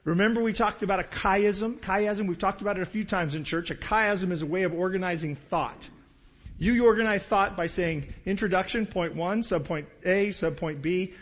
Remember, 0.04 0.42
we 0.42 0.52
talked 0.52 0.82
about 0.82 1.00
a 1.00 1.04
chiasm? 1.04 1.78
Chiasm, 1.80 2.28
we've 2.28 2.38
talked 2.38 2.62
about 2.62 2.78
it 2.78 2.87
a 2.87 2.90
few 2.90 3.04
times 3.04 3.34
in 3.34 3.44
church. 3.44 3.70
A 3.70 3.75
chiasm 3.75 4.32
is 4.32 4.42
a 4.42 4.46
way 4.46 4.62
of 4.62 4.72
organizing 4.72 5.37
thought. 5.50 5.78
You 6.58 6.84
organize 6.84 7.22
thought 7.30 7.56
by 7.56 7.68
saying 7.68 8.12
introduction, 8.26 8.87
point 8.87 9.16
one, 9.16 9.42
subpoint 9.42 9.87
A, 10.04 10.32
subpoint 10.42 10.82
B, 10.82 11.14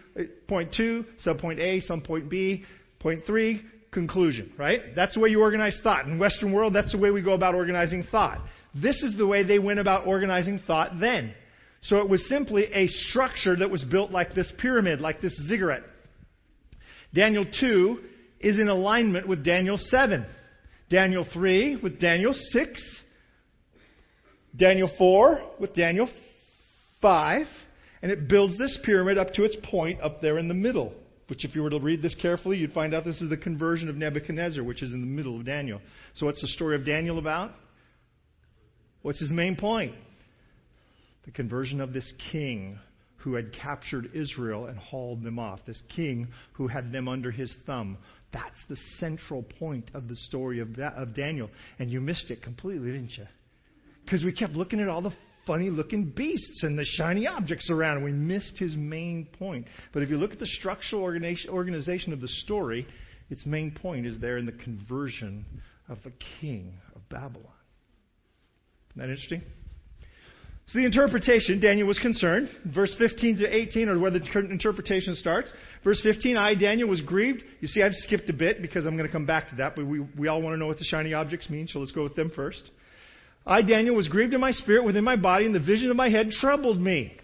point 0.49 0.75
two, 0.77 1.05
subpoint 1.25 1.61
A, 1.61 1.81
subpoint 1.89 2.29
B, 2.29 2.65
point 2.99 3.25
three, 3.25 3.63
conclusion, 3.91 4.53
right? 4.59 4.95
That's 4.95 5.15
the 5.15 5.21
way 5.21 5.31
you 5.31 5.41
organize 5.41 5.79
thought. 5.83 6.07
In 6.07 6.19
Western 6.19 6.53
world, 6.53 6.75
that's 6.75 6.93
the 6.93 6.99
way 6.99 7.11
we 7.11 7.23
go 7.23 7.33
about 7.33 7.55
organizing 7.55 8.05
thought. 8.11 8.41
This 8.75 9.03
is 9.03 9.17
the 9.17 9.27
way 9.27 9.43
they 9.43 9.59
went 9.59 9.79
about 9.81 10.07
organizing 10.07 10.61
thought 10.67 11.01
then. 11.01 11.35
So 11.83 11.99
it 11.99 12.09
was 12.09 12.27
simply 12.29 12.65
a 12.73 12.89
structure 12.89 13.57
that 13.57 13.71
was 13.71 13.85
built 13.85 14.11
like 14.11 14.35
this 14.35 14.53
pyramid, 14.59 15.01
like 15.01 15.21
this 15.21 15.35
ziggurat. 15.47 15.83
Daniel 17.15 17.47
2 17.61 18.01
is 18.41 18.57
in 18.57 18.69
alignment 18.69 19.27
with 19.27 19.45
Daniel 19.45 19.79
7. 19.79 20.27
Daniel 20.91 21.27
3 21.33 21.77
with 21.83 22.01
Daniel 22.01 22.35
6. 22.35 23.03
Daniel 24.57 24.91
4 24.99 25.41
with 25.61 25.75
Daniel 25.75 26.09
5. 27.01 27.47
And 28.03 28.13
it 28.13 28.29
builds 28.29 28.59
this 28.59 28.79
pyramid 28.85 29.19
up 29.19 29.33
to 29.35 29.45
its 29.45 29.57
point 29.63 30.01
up 30.01 30.21
there 30.21 30.39
in 30.39 30.49
the 30.49 30.55
middle. 30.55 30.93
Which, 31.29 31.45
if 31.45 31.55
you 31.55 31.63
were 31.63 31.71
to 31.71 31.79
read 31.79 32.01
this 32.01 32.15
carefully, 32.15 32.57
you'd 32.57 32.73
find 32.73 32.95
out 32.95 33.05
this 33.05 33.21
is 33.21 33.29
the 33.29 33.37
conversion 33.37 33.89
of 33.89 33.97
Nebuchadnezzar, 33.97 34.65
which 34.65 34.83
is 34.83 34.93
in 34.93 35.01
the 35.01 35.07
middle 35.07 35.39
of 35.39 35.45
Daniel. 35.45 35.81
So, 36.15 36.27
what's 36.27 36.41
the 36.41 36.49
story 36.49 36.75
of 36.75 36.87
Daniel 36.87 37.19
about? 37.19 37.53
What's 39.03 39.21
his 39.21 39.31
main 39.31 39.55
point? 39.55 39.95
The 41.27 41.31
conversion 41.31 41.81
of 41.81 41.93
this 41.93 42.11
king 42.33 42.79
who 43.19 43.35
had 43.35 43.53
captured 43.53 44.11
Israel 44.15 44.67
and 44.67 44.79
hauled 44.79 45.23
them 45.23 45.39
off, 45.39 45.61
this 45.67 45.83
king 45.95 46.29
who 46.53 46.69
had 46.69 46.93
them 46.93 47.09
under 47.09 47.31
his 47.31 47.55
thumb. 47.67 47.99
That's 48.33 48.59
the 48.69 48.77
central 48.99 49.43
point 49.43 49.91
of 49.93 50.09
the 50.09 50.17
story 50.17 50.61
of, 50.61 50.79
of 50.79 51.15
Daniel. 51.15 51.51
And 51.79 51.91
you 51.91 52.01
missed 52.01 52.31
it 52.31 52.43
completely, 52.43 52.93
didn't 52.93 53.17
you? 53.19 53.27
Because 54.05 54.25
we 54.25 54.33
kept 54.33 54.55
looking 54.55 54.81
at 54.81 54.89
all 54.89 55.03
the 55.03 55.13
funny 55.49 55.71
looking 55.71 56.05
beasts 56.11 56.63
and 56.63 56.79
the 56.79 56.85
shiny 56.85 57.27
objects 57.27 57.71
around, 57.71 58.05
we 58.05 58.13
missed 58.13 58.57
his 58.57 58.77
main 58.77 59.27
point. 59.39 59.67
But 59.93 60.05
if 60.05 60.11
you 60.11 60.17
look 60.17 60.33
at 60.33 60.39
the 60.39 60.47
structural 60.47 61.03
organization 61.03 62.13
of 62.13 62.21
the 62.21 62.29
story, 62.29 62.87
its 63.31 63.45
main 63.45 63.73
point 63.73 64.07
is 64.07 64.21
there 64.21 64.39
in 64.39 64.47
the 64.47 64.53
conversion 64.53 65.45
of 65.89 65.99
the 66.05 66.13
king 66.41 66.75
of 66.95 67.09
Babylon. 67.09 67.47
Isn't 68.91 69.01
that 69.03 69.09
interesting? 69.09 69.43
So 70.67 70.79
the 70.79 70.85
interpretation, 70.85 71.61
Daniel 71.61 71.89
was 71.89 71.99
concerned. 71.99 72.51
Verse 72.75 72.95
15 72.99 73.39
to 73.39 73.47
18, 73.47 73.89
or 73.89 73.99
where 73.99 74.11
the 74.11 74.21
interpretation 74.51 75.15
starts. 75.15 75.51
Verse 75.83 76.01
15, 76.03 76.37
I, 76.37 76.55
Daniel, 76.55 76.91
was 76.91 77.01
grieved. 77.01 77.43
You 77.61 77.69
see, 77.69 77.83
I've 77.83 77.95
skipped 77.95 78.29
a 78.29 78.35
bit 78.35 78.61
because 78.61 78.85
I'm 78.85 78.95
going 78.95 79.07
to 79.07 79.13
come 79.13 79.25
back 79.25 79.49
to 79.49 79.57
that, 79.57 79.77
but 79.77 79.87
we, 79.87 80.01
we 80.19 80.29
all 80.29 80.43
want 80.43 80.53
to 80.53 80.59
know 80.59 80.67
what 80.67 80.77
the 80.77 80.85
shiny 80.85 81.15
objects 81.15 81.49
mean, 81.49 81.69
so 81.69 81.79
let's 81.79 81.93
go 81.93 82.03
with 82.03 82.17
them 82.17 82.31
first. 82.37 82.71
I, 83.49 83.63
Daniel, 83.63 83.97
was 83.97 84.09
grieved 84.09 84.35
in 84.35 84.41
my 84.41 84.51
spirit 84.51 84.85
within 84.85 85.05
my 85.05 85.17
body, 85.17 85.47
and 85.47 85.55
the 85.55 85.61
vision 85.61 85.91
of 85.91 85.97
my 85.97 86.11
head 86.11 86.31
troubled 86.31 86.79
me. 86.79 87.15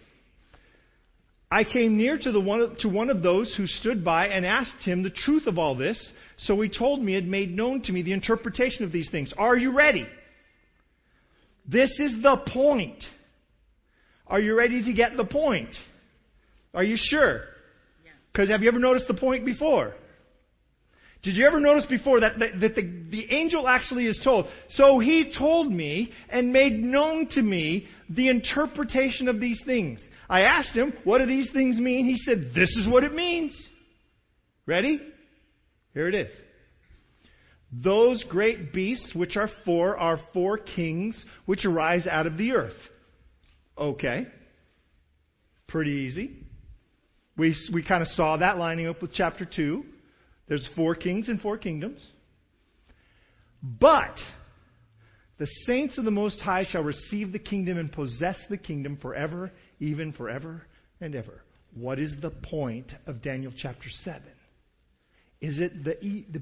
I 1.50 1.64
came 1.64 1.99
near 1.99 2.16
to, 2.19 2.33
the 2.33 2.40
one, 2.40 2.75
to 2.81 2.88
one 2.88 3.11
of 3.11 3.23
those 3.23 3.54
who 3.54 3.66
stood 3.66 4.02
by 4.02 4.28
and 4.28 4.47
asked 4.47 4.83
him 4.83 5.02
the 5.02 5.11
truth 5.11 5.47
of 5.47 5.59
all 5.59 5.76
this. 5.76 6.12
So 6.38 6.59
he 6.62 6.71
told 6.71 7.02
me, 7.02 7.14
and 7.14 7.31
made 7.31 7.54
known 7.54 7.83
to 7.83 7.93
me 7.93 8.02
the 8.02 8.14
interpretation 8.14 8.85
of 8.85 8.90
these 8.90 9.11
things. 9.11 9.35
Are 9.37 9.57
you 9.57 9.76
ready? 9.76 10.09
This 11.69 11.90
is 12.00 12.23
the 12.23 12.43
point. 12.49 13.04
Are 14.26 14.40
you 14.40 14.57
ready 14.57 14.83
to 14.83 14.93
get 14.95 15.19
the 15.19 15.26
point? 15.26 15.75
Are 16.73 16.83
you 16.83 16.97
sure? 16.99 17.43
Because 18.33 18.49
have 18.49 18.62
you 18.62 18.69
ever 18.69 18.81
noticed 18.81 19.09
the 19.09 19.14
point 19.14 19.45
before? 19.45 19.95
Did 21.25 21.37
you 21.37 21.47
ever 21.47 21.59
notice 21.59 21.87
before 21.87 22.21
that, 22.21 22.38
that, 22.38 22.61
that 22.61 22.75
the, 22.75 22.83
the 23.11 23.35
angel 23.35 23.66
actually 23.66 24.07
is 24.07 24.21
told? 24.23 24.47
So 24.69 24.99
he 24.99 25.35
told 25.37 25.73
me 25.73 26.12
and 26.28 26.52
made 26.52 26.75
known 26.75 27.28
to 27.31 27.43
me 27.43 27.87
the 28.11 28.28
interpretation 28.28 29.26
of 29.26 29.40
these 29.40 29.61
things. 29.64 30.07
I 30.28 30.43
asked 30.43 30.76
him, 30.76 30.93
What 31.04 31.19
do 31.19 31.26
these 31.26 31.50
things 31.50 31.78
mean? 31.78 32.04
He 32.04 32.19
said, 32.19 32.52
This 32.54 32.69
is 32.76 32.87
what 32.87 33.04
it 33.04 33.14
means. 33.14 33.59
Ready? 34.66 35.00
Here 35.95 36.09
it 36.09 36.14
is. 36.14 36.31
Those 37.73 38.23
great 38.28 38.75
beasts, 38.75 39.14
which 39.14 39.38
are 39.38 39.49
four, 39.64 39.97
are 39.97 40.21
four 40.35 40.59
kings 40.59 41.25
which 41.47 41.64
arise 41.64 42.07
out 42.07 42.26
of 42.26 42.37
the 42.37 42.52
earth. 42.52 42.76
Okay. 43.78 44.26
Pretty 45.69 45.90
easy. 45.90 46.45
We, 47.38 47.57
we 47.73 47.83
kind 47.83 48.02
of 48.02 48.09
saw 48.09 48.37
that 48.37 48.59
lining 48.59 48.88
up 48.88 49.00
with 49.00 49.12
chapter 49.14 49.47
2. 49.47 49.85
There's 50.46 50.68
four 50.76 50.94
kings 50.94 51.28
and 51.28 51.40
four 51.40 51.58
kingdoms. 51.58 52.00
But 53.62 54.18
the 55.38 55.46
saints 55.66 55.96
of 55.98 56.04
the 56.04 56.10
Most 56.10 56.40
High 56.40 56.64
shall 56.68 56.82
receive 56.82 57.32
the 57.32 57.38
kingdom 57.38 57.78
and 57.78 57.90
possess 57.90 58.36
the 58.50 58.58
kingdom 58.58 58.98
forever, 58.98 59.50
even 59.80 60.12
forever 60.12 60.62
and 61.00 61.14
ever. 61.14 61.42
What 61.74 61.98
is 61.98 62.14
the 62.20 62.30
point 62.30 62.92
of 63.06 63.22
Daniel 63.22 63.52
chapter 63.56 63.88
7? 64.04 64.22
Is 65.40 65.58
it 65.58 65.84
the, 65.84 65.96
the, 66.30 66.40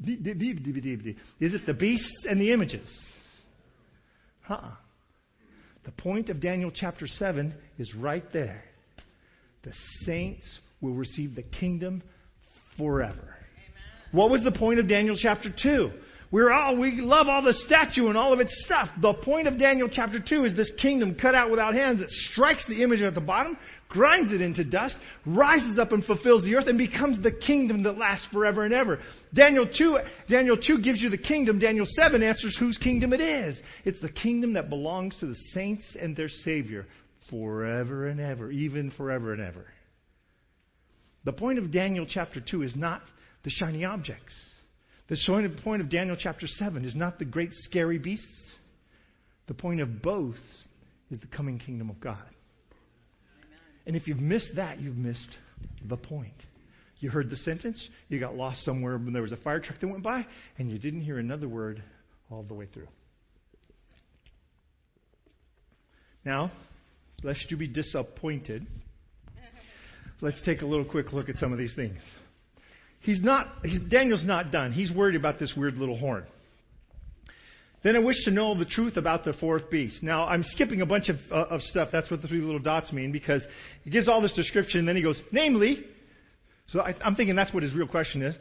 the, 0.00 1.16
is 1.40 1.54
it 1.54 1.66
the 1.66 1.74
beasts 1.74 2.26
and 2.28 2.40
the 2.40 2.52
images? 2.52 2.88
Huh. 4.42 4.70
The 5.84 5.92
point 5.92 6.28
of 6.28 6.40
Daniel 6.40 6.70
chapter 6.74 7.06
7 7.06 7.54
is 7.78 7.94
right 7.94 8.24
there. 8.32 8.64
The 9.62 9.72
saints 10.04 10.60
will 10.80 10.94
receive 10.94 11.34
the 11.34 11.42
kingdom 11.42 12.02
forever. 12.76 13.36
What 14.12 14.30
was 14.30 14.42
the 14.44 14.52
point 14.52 14.78
of 14.78 14.88
Daniel 14.88 15.16
chapter 15.18 15.50
2? 15.50 15.90
We're 16.32 16.50
all, 16.52 16.76
we 16.76 17.00
love 17.00 17.28
all 17.28 17.42
the 17.42 17.52
statue 17.52 18.08
and 18.08 18.16
all 18.16 18.32
of 18.32 18.40
its 18.40 18.52
stuff. 18.64 18.88
The 19.00 19.14
point 19.14 19.46
of 19.46 19.58
Daniel 19.58 19.88
chapter 19.90 20.18
2 20.18 20.44
is 20.44 20.56
this 20.56 20.72
kingdom 20.80 21.14
cut 21.14 21.36
out 21.36 21.50
without 21.50 21.74
hands 21.74 22.00
that 22.00 22.10
strikes 22.10 22.66
the 22.66 22.82
image 22.82 23.00
at 23.00 23.14
the 23.14 23.20
bottom, 23.20 23.56
grinds 23.88 24.32
it 24.32 24.40
into 24.40 24.64
dust, 24.64 24.96
rises 25.24 25.78
up 25.78 25.92
and 25.92 26.04
fulfills 26.04 26.42
the 26.42 26.56
earth, 26.56 26.66
and 26.66 26.78
becomes 26.78 27.22
the 27.22 27.30
kingdom 27.30 27.84
that 27.84 27.96
lasts 27.96 28.26
forever 28.32 28.64
and 28.64 28.74
ever. 28.74 28.98
Daniel 29.34 29.68
2, 29.72 29.98
Daniel 30.28 30.56
2 30.56 30.82
gives 30.82 31.00
you 31.00 31.10
the 31.10 31.18
kingdom. 31.18 31.60
Daniel 31.60 31.86
7 31.88 32.20
answers 32.22 32.56
whose 32.58 32.76
kingdom 32.76 33.12
it 33.12 33.20
is. 33.20 33.60
It's 33.84 34.00
the 34.00 34.10
kingdom 34.10 34.54
that 34.54 34.68
belongs 34.68 35.16
to 35.20 35.26
the 35.26 35.36
saints 35.54 35.96
and 36.00 36.16
their 36.16 36.28
Savior 36.28 36.86
forever 37.30 38.08
and 38.08 38.20
ever, 38.20 38.50
even 38.50 38.90
forever 38.90 39.32
and 39.32 39.42
ever. 39.42 39.64
The 41.26 41.32
point 41.32 41.58
of 41.58 41.72
Daniel 41.72 42.06
chapter 42.08 42.40
2 42.40 42.62
is 42.62 42.76
not 42.76 43.02
the 43.42 43.50
shiny 43.50 43.84
objects. 43.84 44.32
The 45.08 45.16
point 45.62 45.82
of 45.82 45.90
Daniel 45.90 46.16
chapter 46.18 46.46
7 46.46 46.84
is 46.84 46.94
not 46.94 47.18
the 47.18 47.24
great 47.24 47.52
scary 47.52 47.98
beasts. 47.98 48.54
The 49.48 49.54
point 49.54 49.80
of 49.80 50.00
both 50.00 50.38
is 51.10 51.18
the 51.20 51.26
coming 51.26 51.58
kingdom 51.58 51.90
of 51.90 51.98
God. 51.98 52.22
And 53.86 53.96
if 53.96 54.06
you've 54.06 54.20
missed 54.20 54.52
that, 54.54 54.80
you've 54.80 54.96
missed 54.96 55.36
the 55.84 55.96
point. 55.96 56.44
You 57.00 57.10
heard 57.10 57.28
the 57.28 57.36
sentence, 57.36 57.88
you 58.08 58.20
got 58.20 58.36
lost 58.36 58.64
somewhere 58.64 58.96
when 58.96 59.12
there 59.12 59.22
was 59.22 59.32
a 59.32 59.36
fire 59.36 59.60
truck 59.60 59.80
that 59.80 59.86
went 59.88 60.04
by, 60.04 60.26
and 60.58 60.70
you 60.70 60.78
didn't 60.78 61.02
hear 61.02 61.18
another 61.18 61.48
word 61.48 61.82
all 62.30 62.44
the 62.44 62.54
way 62.54 62.66
through. 62.72 62.88
Now, 66.24 66.52
lest 67.24 67.50
you 67.50 67.56
be 67.56 67.68
disappointed, 67.68 68.66
let's 70.20 70.42
take 70.44 70.62
a 70.62 70.66
little 70.66 70.84
quick 70.84 71.12
look 71.12 71.28
at 71.28 71.36
some 71.36 71.52
of 71.52 71.58
these 71.58 71.74
things 71.74 71.98
he's 73.06 73.22
not, 73.22 73.46
he's, 73.62 73.80
Daniel's 73.88 74.24
not 74.24 74.50
done. 74.50 74.72
He's 74.72 74.90
worried 74.90 75.16
about 75.16 75.38
this 75.38 75.54
weird 75.56 75.74
little 75.74 75.96
horn. 75.96 76.24
Then 77.84 77.94
I 77.94 78.00
wish 78.00 78.24
to 78.24 78.32
know 78.32 78.58
the 78.58 78.64
truth 78.64 78.96
about 78.96 79.24
the 79.24 79.32
fourth 79.34 79.70
beast. 79.70 80.02
Now, 80.02 80.26
I'm 80.26 80.42
skipping 80.42 80.80
a 80.80 80.86
bunch 80.86 81.08
of, 81.08 81.16
uh, 81.30 81.54
of 81.54 81.62
stuff. 81.62 81.90
That's 81.92 82.10
what 82.10 82.20
the 82.20 82.26
three 82.26 82.40
little 82.40 82.58
dots 82.58 82.92
mean 82.92 83.12
because 83.12 83.46
he 83.84 83.90
gives 83.90 84.08
all 84.08 84.20
this 84.20 84.34
description, 84.34 84.80
and 84.80 84.88
then 84.88 84.96
he 84.96 85.02
goes, 85.02 85.22
namely, 85.30 85.84
so 86.66 86.80
I, 86.80 86.94
I'm 87.00 87.14
thinking 87.14 87.36
that's 87.36 87.54
what 87.54 87.62
his 87.62 87.74
real 87.74 87.86
question 87.86 88.22
is. 88.22 88.34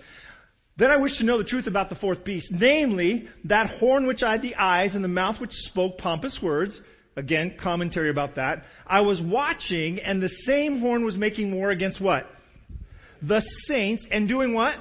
Then 0.77 0.89
I 0.89 0.97
wish 0.97 1.17
to 1.19 1.23
know 1.23 1.37
the 1.37 1.45
truth 1.45 1.67
about 1.67 1.89
the 1.89 1.95
fourth 1.95 2.25
beast, 2.25 2.47
namely, 2.51 3.27
that 3.45 3.69
horn 3.79 4.07
which 4.07 4.21
had 4.21 4.41
the 4.41 4.55
eyes 4.55 4.95
and 4.95 5.03
the 5.03 5.09
mouth 5.09 5.39
which 5.39 5.51
spoke 5.51 5.99
pompous 5.99 6.39
words. 6.41 6.77
Again, 7.15 7.57
commentary 7.61 8.09
about 8.09 8.35
that. 8.35 8.63
I 8.85 9.01
was 9.01 9.21
watching, 9.21 9.99
and 9.99 10.21
the 10.21 10.29
same 10.45 10.81
horn 10.81 11.05
was 11.05 11.15
making 11.15 11.55
war 11.55 11.71
against 11.71 12.01
what? 12.01 12.25
the 13.21 13.41
saints 13.67 14.05
and 14.11 14.27
doing 14.27 14.53
what? 14.53 14.75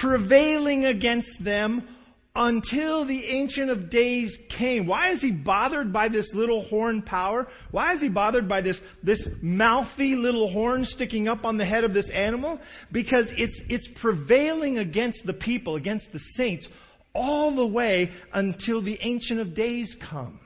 Prevailing 0.00 0.84
against 0.84 1.30
them 1.42 1.86
until 2.34 3.06
the 3.06 3.24
Ancient 3.24 3.70
of 3.70 3.88
Days 3.88 4.36
came. 4.58 4.86
Why 4.86 5.12
is 5.12 5.20
he 5.20 5.30
bothered 5.30 5.92
by 5.92 6.08
this 6.08 6.28
little 6.34 6.68
horn 6.68 7.02
power? 7.02 7.46
Why 7.70 7.94
is 7.94 8.00
he 8.00 8.10
bothered 8.10 8.48
by 8.48 8.60
this, 8.60 8.76
this 9.02 9.26
mouthy 9.40 10.16
little 10.16 10.52
horn 10.52 10.84
sticking 10.84 11.28
up 11.28 11.44
on 11.44 11.56
the 11.56 11.64
head 11.64 11.84
of 11.84 11.94
this 11.94 12.08
animal? 12.12 12.60
Because 12.92 13.26
it's, 13.30 13.58
it's 13.68 13.88
prevailing 14.00 14.78
against 14.78 15.20
the 15.24 15.32
people, 15.32 15.76
against 15.76 16.06
the 16.12 16.20
saints, 16.36 16.68
all 17.14 17.56
the 17.56 17.66
way 17.66 18.10
until 18.34 18.82
the 18.82 18.98
Ancient 19.00 19.40
of 19.40 19.54
Days 19.54 19.96
comes. 20.10 20.40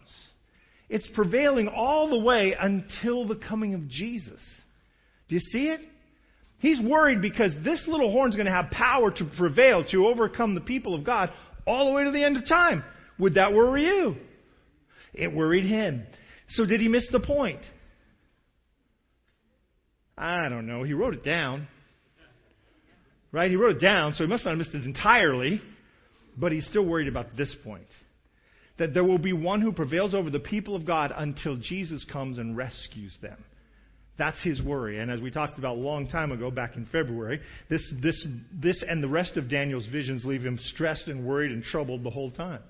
It's 0.90 1.08
prevailing 1.14 1.68
all 1.68 2.10
the 2.10 2.18
way 2.18 2.56
until 2.58 3.26
the 3.26 3.36
coming 3.36 3.74
of 3.74 3.88
Jesus. 3.88 4.40
Do 5.28 5.36
you 5.36 5.40
see 5.40 5.68
it? 5.68 5.80
He's 6.58 6.80
worried 6.80 7.22
because 7.22 7.52
this 7.64 7.86
little 7.86 8.10
horn 8.10 8.30
is 8.30 8.36
going 8.36 8.46
to 8.46 8.52
have 8.52 8.72
power 8.72 9.12
to 9.12 9.30
prevail, 9.38 9.84
to 9.92 10.08
overcome 10.08 10.56
the 10.56 10.60
people 10.60 10.96
of 10.96 11.04
God 11.04 11.30
all 11.64 11.88
the 11.88 11.94
way 11.94 12.04
to 12.04 12.10
the 12.10 12.24
end 12.24 12.36
of 12.36 12.46
time. 12.46 12.82
Would 13.20 13.34
that 13.34 13.54
worry 13.54 13.84
you? 13.84 14.16
It 15.14 15.32
worried 15.32 15.64
him. 15.64 16.04
So 16.48 16.66
did 16.66 16.80
he 16.80 16.88
miss 16.88 17.06
the 17.12 17.20
point? 17.20 17.60
I 20.18 20.48
don't 20.48 20.66
know. 20.66 20.82
He 20.82 20.92
wrote 20.92 21.14
it 21.14 21.22
down. 21.22 21.68
Right? 23.30 23.48
He 23.48 23.56
wrote 23.56 23.76
it 23.76 23.80
down, 23.80 24.14
so 24.14 24.24
he 24.24 24.28
must 24.28 24.44
not 24.44 24.50
have 24.50 24.58
missed 24.58 24.74
it 24.74 24.84
entirely. 24.84 25.62
But 26.36 26.50
he's 26.50 26.66
still 26.66 26.84
worried 26.84 27.06
about 27.06 27.36
this 27.36 27.54
point 27.62 27.86
that 28.80 28.94
there 28.94 29.04
will 29.04 29.18
be 29.18 29.34
one 29.34 29.60
who 29.60 29.72
prevails 29.72 30.14
over 30.14 30.30
the 30.30 30.40
people 30.40 30.74
of 30.74 30.86
God 30.86 31.12
until 31.14 31.56
Jesus 31.56 32.04
comes 32.10 32.38
and 32.38 32.56
rescues 32.56 33.16
them. 33.20 33.44
That's 34.18 34.42
his 34.42 34.62
worry. 34.62 34.98
And 34.98 35.10
as 35.10 35.20
we 35.20 35.30
talked 35.30 35.58
about 35.58 35.76
a 35.76 35.80
long 35.80 36.08
time 36.08 36.32
ago, 36.32 36.50
back 36.50 36.76
in 36.76 36.86
February, 36.86 37.40
this, 37.68 37.86
this, 38.02 38.26
this 38.52 38.82
and 38.86 39.02
the 39.02 39.08
rest 39.08 39.36
of 39.36 39.50
Daniel's 39.50 39.86
visions 39.86 40.24
leave 40.24 40.42
him 40.42 40.58
stressed 40.62 41.08
and 41.08 41.26
worried 41.26 41.52
and 41.52 41.62
troubled 41.62 42.02
the 42.02 42.10
whole 42.10 42.30
time. 42.30 42.62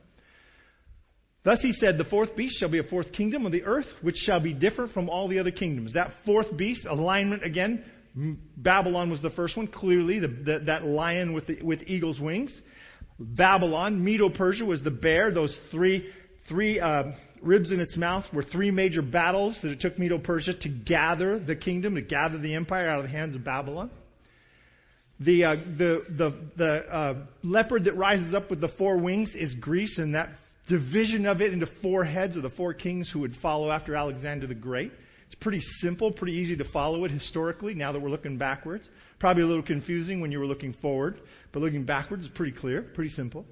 Thus 1.45 1.63
he 1.63 1.73
said, 1.73 1.97
The 1.97 2.05
fourth 2.05 2.37
beast 2.37 2.59
shall 2.59 2.69
be 2.69 2.81
a 2.81 2.85
fourth 2.85 3.13
kingdom 3.13 3.47
of 3.47 3.53
the 3.53 3.63
earth, 3.63 3.87
which 4.03 4.17
shall 4.17 4.41
be 4.41 4.53
different 4.53 4.93
from 4.93 5.09
all 5.09 5.29
the 5.29 5.39
other 5.39 5.53
kingdoms. 5.53 5.93
That 5.95 6.13
fourth 6.27 6.57
beast, 6.57 6.87
alignment 6.91 7.45
again, 7.45 7.85
Babylon 8.57 9.11
was 9.11 9.23
the 9.23 9.31
first 9.31 9.57
one, 9.57 9.69
clearly, 9.69 10.19
the, 10.19 10.29
the, 10.29 10.63
that 10.67 10.85
lion 10.85 11.35
with, 11.35 11.47
the, 11.47 11.63
with 11.63 11.83
eagle's 11.87 12.19
wings. 12.19 12.53
Babylon, 13.21 14.03
Medo 14.03 14.31
Persia 14.31 14.65
was 14.65 14.83
the 14.83 14.91
bear. 14.91 15.31
Those 15.31 15.57
three, 15.71 16.11
three 16.49 16.81
uh, 16.81 17.13
ribs 17.43 17.71
in 17.71 17.79
its 17.79 17.97
mouth 17.97 18.25
were 18.33 18.43
three 18.43 18.71
major 18.71 19.03
battles 19.03 19.59
that 19.63 19.71
it 19.71 19.81
took 19.81 19.99
Medo 19.99 20.19
Persia 20.19 20.55
to 20.55 20.69
gather 20.69 21.39
the 21.39 21.55
kingdom, 21.55 21.95
to 21.97 22.03
gather 22.03 22.39
the 22.39 22.55
empire 22.55 22.89
out 22.89 22.99
of 23.01 23.05
the 23.05 23.11
hands 23.11 23.35
of 23.35 23.45
Babylon. 23.45 23.91
The, 25.21 25.45
uh, 25.45 25.55
the, 25.77 26.05
the, 26.17 26.51
the 26.57 26.67
uh, 26.67 27.15
leopard 27.43 27.85
that 27.85 27.95
rises 27.95 28.35
up 28.35 28.49
with 28.49 28.63
the 28.63 28.71
four 28.79 28.97
wings 28.97 29.31
is 29.35 29.53
Greece, 29.61 29.99
and 29.99 30.15
that 30.15 30.31
division 30.67 31.27
of 31.27 31.43
it 31.43 31.53
into 31.53 31.67
four 31.83 32.05
heads 32.05 32.37
of 32.37 32.43
the 32.43 32.51
four 32.51 32.73
kings 32.73 33.11
who 33.13 33.21
would 33.21 33.35
follow 33.43 33.71
after 33.71 33.95
Alexander 33.95 34.47
the 34.47 34.55
Great. 34.55 34.93
It's 35.27 35.35
pretty 35.35 35.61
simple, 35.81 36.11
pretty 36.11 36.39
easy 36.39 36.57
to 36.57 36.65
follow 36.73 37.05
it 37.05 37.11
historically 37.11 37.75
now 37.75 37.93
that 37.93 38.01
we're 38.01 38.09
looking 38.09 38.39
backwards. 38.39 38.89
Probably 39.21 39.43
a 39.43 39.47
little 39.47 39.63
confusing 39.63 40.21
when 40.21 40.33
you 40.33 40.41
were 40.41 40.47
looking 40.47 40.73
forward, 40.81 41.21
but 41.53 41.61
looking 41.61 41.85
backwards 41.85 42.25
is 42.25 42.31
pretty 42.35 42.57
clear, 42.57 42.83
pretty 42.83 43.11
simple. 43.11 43.45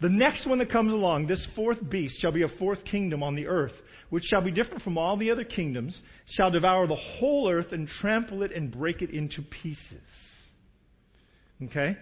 The 0.00 0.08
next 0.08 0.46
one 0.46 0.58
that 0.58 0.70
comes 0.70 0.92
along, 0.92 1.26
this 1.26 1.46
fourth 1.56 1.78
beast, 1.88 2.20
shall 2.20 2.32
be 2.32 2.42
a 2.42 2.48
fourth 2.58 2.84
kingdom 2.84 3.22
on 3.22 3.34
the 3.34 3.46
earth, 3.46 3.72
which 4.10 4.24
shall 4.24 4.42
be 4.42 4.50
different 4.50 4.82
from 4.82 4.98
all 4.98 5.16
the 5.16 5.30
other 5.30 5.44
kingdoms, 5.44 5.98
shall 6.26 6.50
devour 6.50 6.86
the 6.86 6.94
whole 6.94 7.48
earth 7.48 7.72
and 7.72 7.88
trample 7.88 8.42
it 8.42 8.52
and 8.52 8.70
break 8.72 9.02
it 9.02 9.10
into 9.10 9.42
pieces. 9.42 9.78
Okay? 11.62 11.96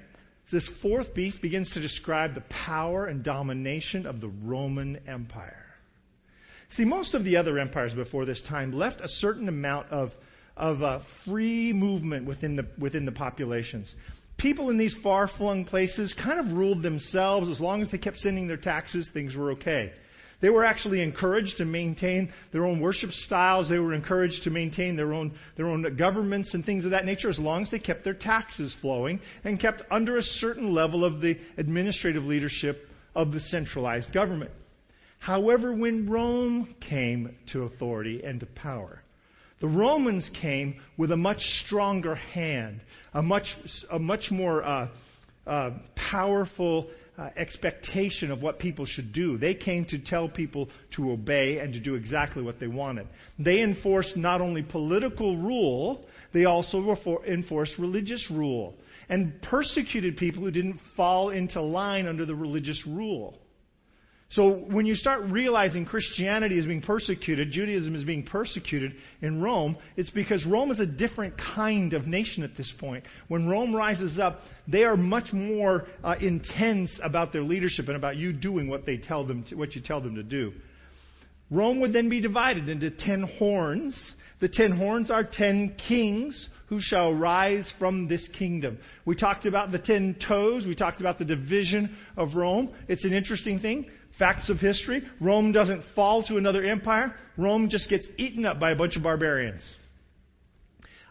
This 0.53 0.69
fourth 0.81 1.15
beast 1.15 1.43
begins 1.43 1.71
to 1.73 1.81
describe 1.81 2.35
the 2.35 2.45
power 2.51 3.07
and 3.07 3.25
domination 3.25 4.07
of 4.07 4.21
the 4.21 4.29
Roman 4.29 5.01
Empire. 5.09 5.65
See, 6.77 6.85
most 6.85 7.15
of 7.15 7.25
the 7.25 7.37
other 7.37 7.59
empires 7.59 7.95
before 7.95 8.25
this 8.27 8.43
time 8.49 8.73
left 8.73 9.01
a 9.01 9.09
certain 9.09 9.49
amount 9.49 9.91
of, 9.91 10.11
of 10.57 10.83
uh, 10.83 11.01
free 11.25 11.73
movement 11.73 12.27
within 12.27 12.57
the, 12.57 12.67
within 12.79 13.05
the 13.05 13.13
populations. 13.13 13.93
People 14.39 14.71
in 14.71 14.79
these 14.79 14.95
far 15.03 15.29
flung 15.39 15.65
places 15.65 16.15
kind 16.23 16.39
of 16.41 16.57
ruled 16.57 16.83
themselves. 16.83 17.51
As 17.51 17.61
long 17.61 17.83
as 17.83 17.91
they 17.91 17.99
kept 17.99 18.19
sending 18.19 18.47
their 18.49 18.57
taxes, 18.57 19.09
things 19.13 19.35
were 19.35 19.53
okay. 19.53 19.93
They 20.43 20.51
were 20.51 20.65
actually 20.65 21.03
encouraged 21.03 21.57
to 21.59 21.65
maintain 21.65 22.31
their 22.53 22.67
own 22.67 22.81
worship 22.81 23.11
styles. 23.11 23.69
They 23.69 23.79
were 23.79 23.95
encouraged 23.95 24.43
to 24.45 24.51
maintain 24.51 24.95
their 24.95 25.15
own, 25.15 25.33
their 25.57 25.69
own 25.69 25.97
governments 25.97 26.53
and 26.53 26.65
things 26.65 26.85
of 26.85 26.91
that 26.91 27.07
nature 27.07 27.31
as 27.31 27.39
long 27.39 27.63
as 27.63 27.71
they 27.71 27.79
kept 27.79 28.05
their 28.05 28.15
taxes 28.15 28.75
flowing 28.83 29.21
and 29.45 29.59
kept 29.59 29.83
under 29.91 30.19
a 30.19 30.23
certain 30.23 30.75
level 30.75 31.05
of 31.05 31.23
the 31.23 31.39
administrative 31.57 32.25
leadership 32.25 32.87
of 33.15 33.33
the 33.33 33.41
centralized 33.41 34.13
government. 34.13 34.51
However, 35.19 35.73
when 35.73 36.09
Rome 36.09 36.75
came 36.87 37.35
to 37.53 37.63
authority 37.63 38.23
and 38.23 38.39
to 38.41 38.47
power, 38.47 39.03
the 39.61 39.69
Romans 39.69 40.31
came 40.41 40.81
with 40.97 41.11
a 41.13 41.17
much 41.17 41.41
stronger 41.65 42.15
hand, 42.15 42.81
a 43.15 43.23
much, 43.23 43.47
a 43.91 43.99
much 43.99 44.31
more 44.31 44.63
uh, 44.63 44.89
uh, 45.47 45.71
powerful 46.11 46.89
uh, 47.17 47.31
expectation 47.37 48.31
of 48.31 48.43
what 48.43 48.59
people 48.59 48.85
should 48.85 49.13
do. 49.13 49.39
They 49.39 49.55
came 49.55 49.87
to 49.87 49.99
tell 49.99 50.29
people 50.29 50.69
to 50.97 51.13
obey 51.13 51.59
and 51.59 51.73
to 51.73 51.81
do 51.81 51.95
exactly 51.95 52.43
what 52.43 52.61
they 52.61 52.67
wanted. 52.67 53.07
They 53.39 53.63
enforced 53.63 54.17
not 54.17 54.43
only 54.43 54.63
political 54.63 55.39
rule, 55.39 56.05
they 56.35 56.45
also 56.45 56.95
enforced 57.27 57.73
religious 57.79 58.27
rule 58.31 58.75
and 59.09 59.41
persecuted 59.41 60.17
people 60.17 60.43
who 60.43 60.51
didn't 60.51 60.81
fall 60.97 61.31
into 61.31 61.63
line 61.63 62.07
under 62.07 62.27
the 62.27 62.35
religious 62.35 62.83
rule. 62.87 63.39
So 64.31 64.51
when 64.51 64.87
you 64.87 64.97
start 64.97 65.31
realizing 65.31 65.87
Christianity 65.87 66.59
is 66.59 66.67
being 66.67 66.83
persecuted, 66.83 67.53
Judaism 67.53 67.95
is 67.95 68.03
being 68.03 68.25
persecuted 68.25 68.95
in 69.23 69.41
Rome, 69.41 69.77
it's 69.97 70.11
because 70.11 70.45
Rome 70.45 70.73
is 70.73 70.81
a 70.81 70.87
different 70.87 71.35
kind 71.39 71.95
of 71.95 72.09
nation 72.09 72.43
at 72.43 72.57
this 72.57 72.73
point. 72.81 73.05
When 73.29 73.49
Rome 73.49 73.75
rises 73.75 74.19
up, 74.19 74.41
they 74.67 74.83
are 74.83 74.97
much 74.97 75.33
more 75.33 75.87
uh, 76.03 76.17
intense 76.21 76.91
about 77.05 77.33
their 77.33 77.43
leadership 77.43 77.87
and 77.87 77.97
about 77.97 78.17
you 78.17 78.33
doing 78.33 78.69
what 78.69 78.85
they 78.85 78.97
tell 78.97 79.25
them 79.25 79.45
to, 79.45 79.55
what 79.55 79.77
you 79.77 79.81
tell 79.81 80.01
them 80.01 80.17
to 80.17 80.25
do. 80.25 80.53
Rome 81.49 81.81
would 81.81 81.93
then 81.93 82.09
be 82.09 82.21
divided 82.21 82.69
into 82.69 82.91
ten 82.91 83.23
horns. 83.39 84.15
The 84.41 84.49
ten 84.49 84.77
horns 84.77 85.09
are 85.09 85.23
ten 85.23 85.77
kings 85.89 86.49
who 86.67 86.81
shall 86.81 87.15
rise 87.15 87.73
from 87.79 88.09
this 88.09 88.29
kingdom. 88.37 88.79
We 89.05 89.15
talked 89.15 89.47
about 89.47 89.71
the 89.71 89.79
ten 89.79 90.17
toes. 90.27 90.67
We 90.67 90.75
talked 90.75 91.01
about 91.01 91.21
the 91.21 91.25
division 91.25 91.97
of 92.17 92.35
Rome. 92.35 92.75
It's 92.89 93.05
an 93.05 93.13
interesting 93.13 93.61
thing. 93.61 93.87
Facts 94.19 94.49
of 94.49 94.59
history 94.59 95.03
Rome 95.21 95.53
doesn't 95.53 95.83
fall 95.95 96.23
to 96.25 96.37
another 96.37 96.65
empire, 96.65 97.15
Rome 97.37 97.69
just 97.69 97.91
gets 97.91 98.07
eaten 98.17 98.47
up 98.47 98.59
by 98.59 98.71
a 98.71 98.77
bunch 98.77 98.97
of 98.97 99.03
barbarians. 99.03 99.63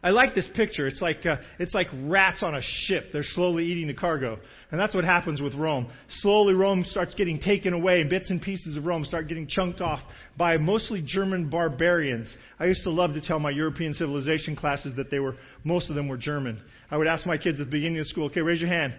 I 0.06 0.12
like 0.12 0.36
this 0.36 0.48
picture. 0.54 0.86
It's 0.86 1.02
like, 1.02 1.26
uh, 1.26 1.38
it's 1.58 1.74
like 1.74 1.88
rats 2.04 2.44
on 2.44 2.54
a 2.54 2.62
ship. 2.62 3.06
They're 3.12 3.24
slowly 3.24 3.66
eating 3.66 3.88
the 3.88 3.96
cargo. 3.96 4.38
And 4.70 4.80
that's 4.80 4.94
what 4.94 5.04
happens 5.04 5.42
with 5.42 5.56
Rome. 5.56 5.92
Slowly, 6.20 6.54
Rome 6.54 6.86
starts 6.88 7.16
getting 7.16 7.40
taken 7.40 7.74
away, 7.74 8.02
and 8.02 8.10
bits 8.10 8.30
and 8.30 8.40
pieces 8.40 8.78
of 8.78 8.86
Rome 8.86 9.04
start 9.04 9.28
getting 9.28 9.48
chunked 9.48 9.82
off 9.82 10.00
by 10.38 10.58
mostly 10.58 11.02
German 11.04 11.50
barbarians. 11.50 12.32
I 12.60 12.66
used 12.66 12.84
to 12.84 12.92
love 12.92 13.16
to 13.16 13.22
tell 13.22 13.40
my 13.40 13.50
European 13.50 13.96
civilization 13.96 14.56
classes 14.56 14.96
that 14.98 15.10
they 15.10 15.18
were, 15.18 15.38
most 15.64 15.90
of 15.90 15.96
them 15.96 16.08
were 16.08 16.18
German. 16.18 16.62
I 16.92 16.98
would 16.98 17.08
ask 17.08 17.26
my 17.26 17.40
kids 17.40 17.60
at 17.60 17.66
the 17.66 17.72
beginning 17.72 17.98
of 17.98 18.06
school, 18.06 18.26
okay, 18.26 18.42
raise 18.42 18.62
your 18.62 18.70
hand. 18.70 18.94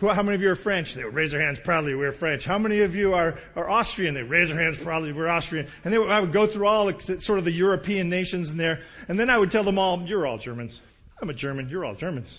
How 0.00 0.22
many 0.22 0.36
of 0.36 0.40
you 0.40 0.50
are 0.50 0.56
French? 0.56 0.88
They 0.94 1.04
would 1.04 1.14
raise 1.14 1.32
their 1.32 1.44
hands 1.44 1.58
proudly, 1.64 1.94
we're 1.94 2.16
French. 2.18 2.42
How 2.44 2.58
many 2.58 2.80
of 2.82 2.94
you 2.94 3.14
are, 3.14 3.34
are 3.56 3.68
Austrian? 3.68 4.14
They 4.14 4.22
raise 4.22 4.48
their 4.48 4.60
hands 4.60 4.76
proudly, 4.82 5.12
we're 5.12 5.26
Austrian. 5.26 5.66
And 5.84 5.98
would, 5.98 6.10
I 6.10 6.20
would 6.20 6.32
go 6.32 6.52
through 6.52 6.66
all 6.66 6.92
sort 7.18 7.38
of 7.38 7.44
the 7.44 7.52
European 7.52 8.08
nations 8.08 8.48
in 8.48 8.56
there, 8.56 8.78
and 9.08 9.18
then 9.18 9.28
I 9.28 9.38
would 9.38 9.50
tell 9.50 9.64
them 9.64 9.78
all, 9.78 10.00
you're 10.06 10.26
all 10.26 10.38
Germans. 10.38 10.78
I'm 11.20 11.30
a 11.30 11.34
German, 11.34 11.68
you're 11.68 11.84
all 11.84 11.96
Germans. 11.96 12.38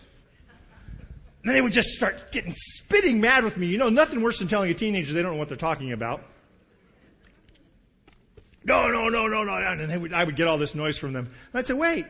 And 1.43 1.55
they 1.55 1.61
would 1.61 1.73
just 1.73 1.89
start 1.89 2.15
getting 2.31 2.53
spitting 2.85 3.19
mad 3.19 3.43
with 3.43 3.57
me. 3.57 3.67
You 3.67 3.77
know, 3.77 3.89
nothing 3.89 4.21
worse 4.21 4.39
than 4.39 4.47
telling 4.47 4.71
a 4.71 4.73
teenager 4.73 5.13
they 5.13 5.21
don't 5.21 5.33
know 5.33 5.39
what 5.39 5.49
they're 5.49 5.57
talking 5.57 5.91
about. 5.91 6.21
No, 8.63 8.87
no, 8.87 9.07
no, 9.09 9.27
no, 9.27 9.43
no. 9.43 9.53
And 9.53 10.01
would, 10.01 10.13
I 10.13 10.23
would 10.23 10.35
get 10.35 10.47
all 10.47 10.57
this 10.57 10.75
noise 10.75 10.97
from 10.97 11.13
them. 11.13 11.25
And 11.25 11.59
I'd 11.59 11.65
say, 11.65 11.73
wait. 11.73 12.05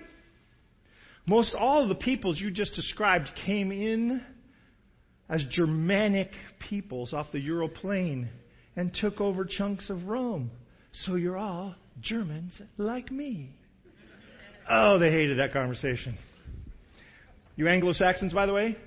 Most 1.27 1.53
all 1.53 1.83
of 1.83 1.89
the 1.89 1.95
peoples 1.95 2.39
you 2.39 2.49
just 2.49 2.73
described 2.73 3.29
came 3.45 3.71
in 3.71 4.23
as 5.29 5.45
Germanic 5.51 6.31
peoples 6.59 7.13
off 7.13 7.27
the 7.31 7.39
Ural 7.39 7.69
Plain 7.69 8.29
and 8.75 8.93
took 8.93 9.21
over 9.21 9.45
chunks 9.45 9.89
of 9.89 10.07
Rome. 10.07 10.49
So 10.91 11.15
you're 11.15 11.37
all 11.37 11.75
Germans 12.01 12.59
like 12.77 13.11
me. 13.11 13.51
Oh, 14.69 14.97
they 14.99 15.11
hated 15.11 15.39
that 15.39 15.53
conversation. 15.53 16.17
You 17.55 17.67
Anglo 17.67 17.93
Saxons, 17.93 18.33
by 18.33 18.45
the 18.45 18.53
way? 18.53 18.77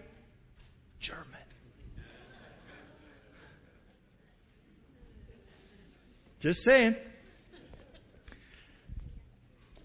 German. 1.01 1.27
Just 6.41 6.61
saying. 6.63 6.97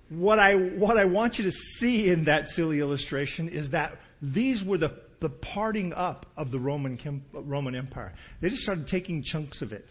What 0.10 0.40
I, 0.40 0.56
what 0.56 0.98
I 0.98 1.06
want 1.06 1.36
you 1.36 1.44
to 1.46 1.52
see 1.80 2.10
in 2.10 2.26
that 2.26 2.48
silly 2.50 2.80
illustration 2.80 3.50
is 3.50 3.72
that 3.72 3.92
these 4.22 4.64
were 4.64 4.78
the 4.78 4.98
the 5.22 5.30
parting 5.30 5.94
up 5.94 6.26
of 6.36 6.52
the 6.52 6.60
Roman, 6.60 7.24
Roman 7.34 7.76
Empire. 7.76 8.14
They 8.42 8.50
just 8.50 8.62
started 8.62 8.88
taking 8.88 9.24
chunks 9.24 9.62
of 9.62 9.72
it. 9.72 9.86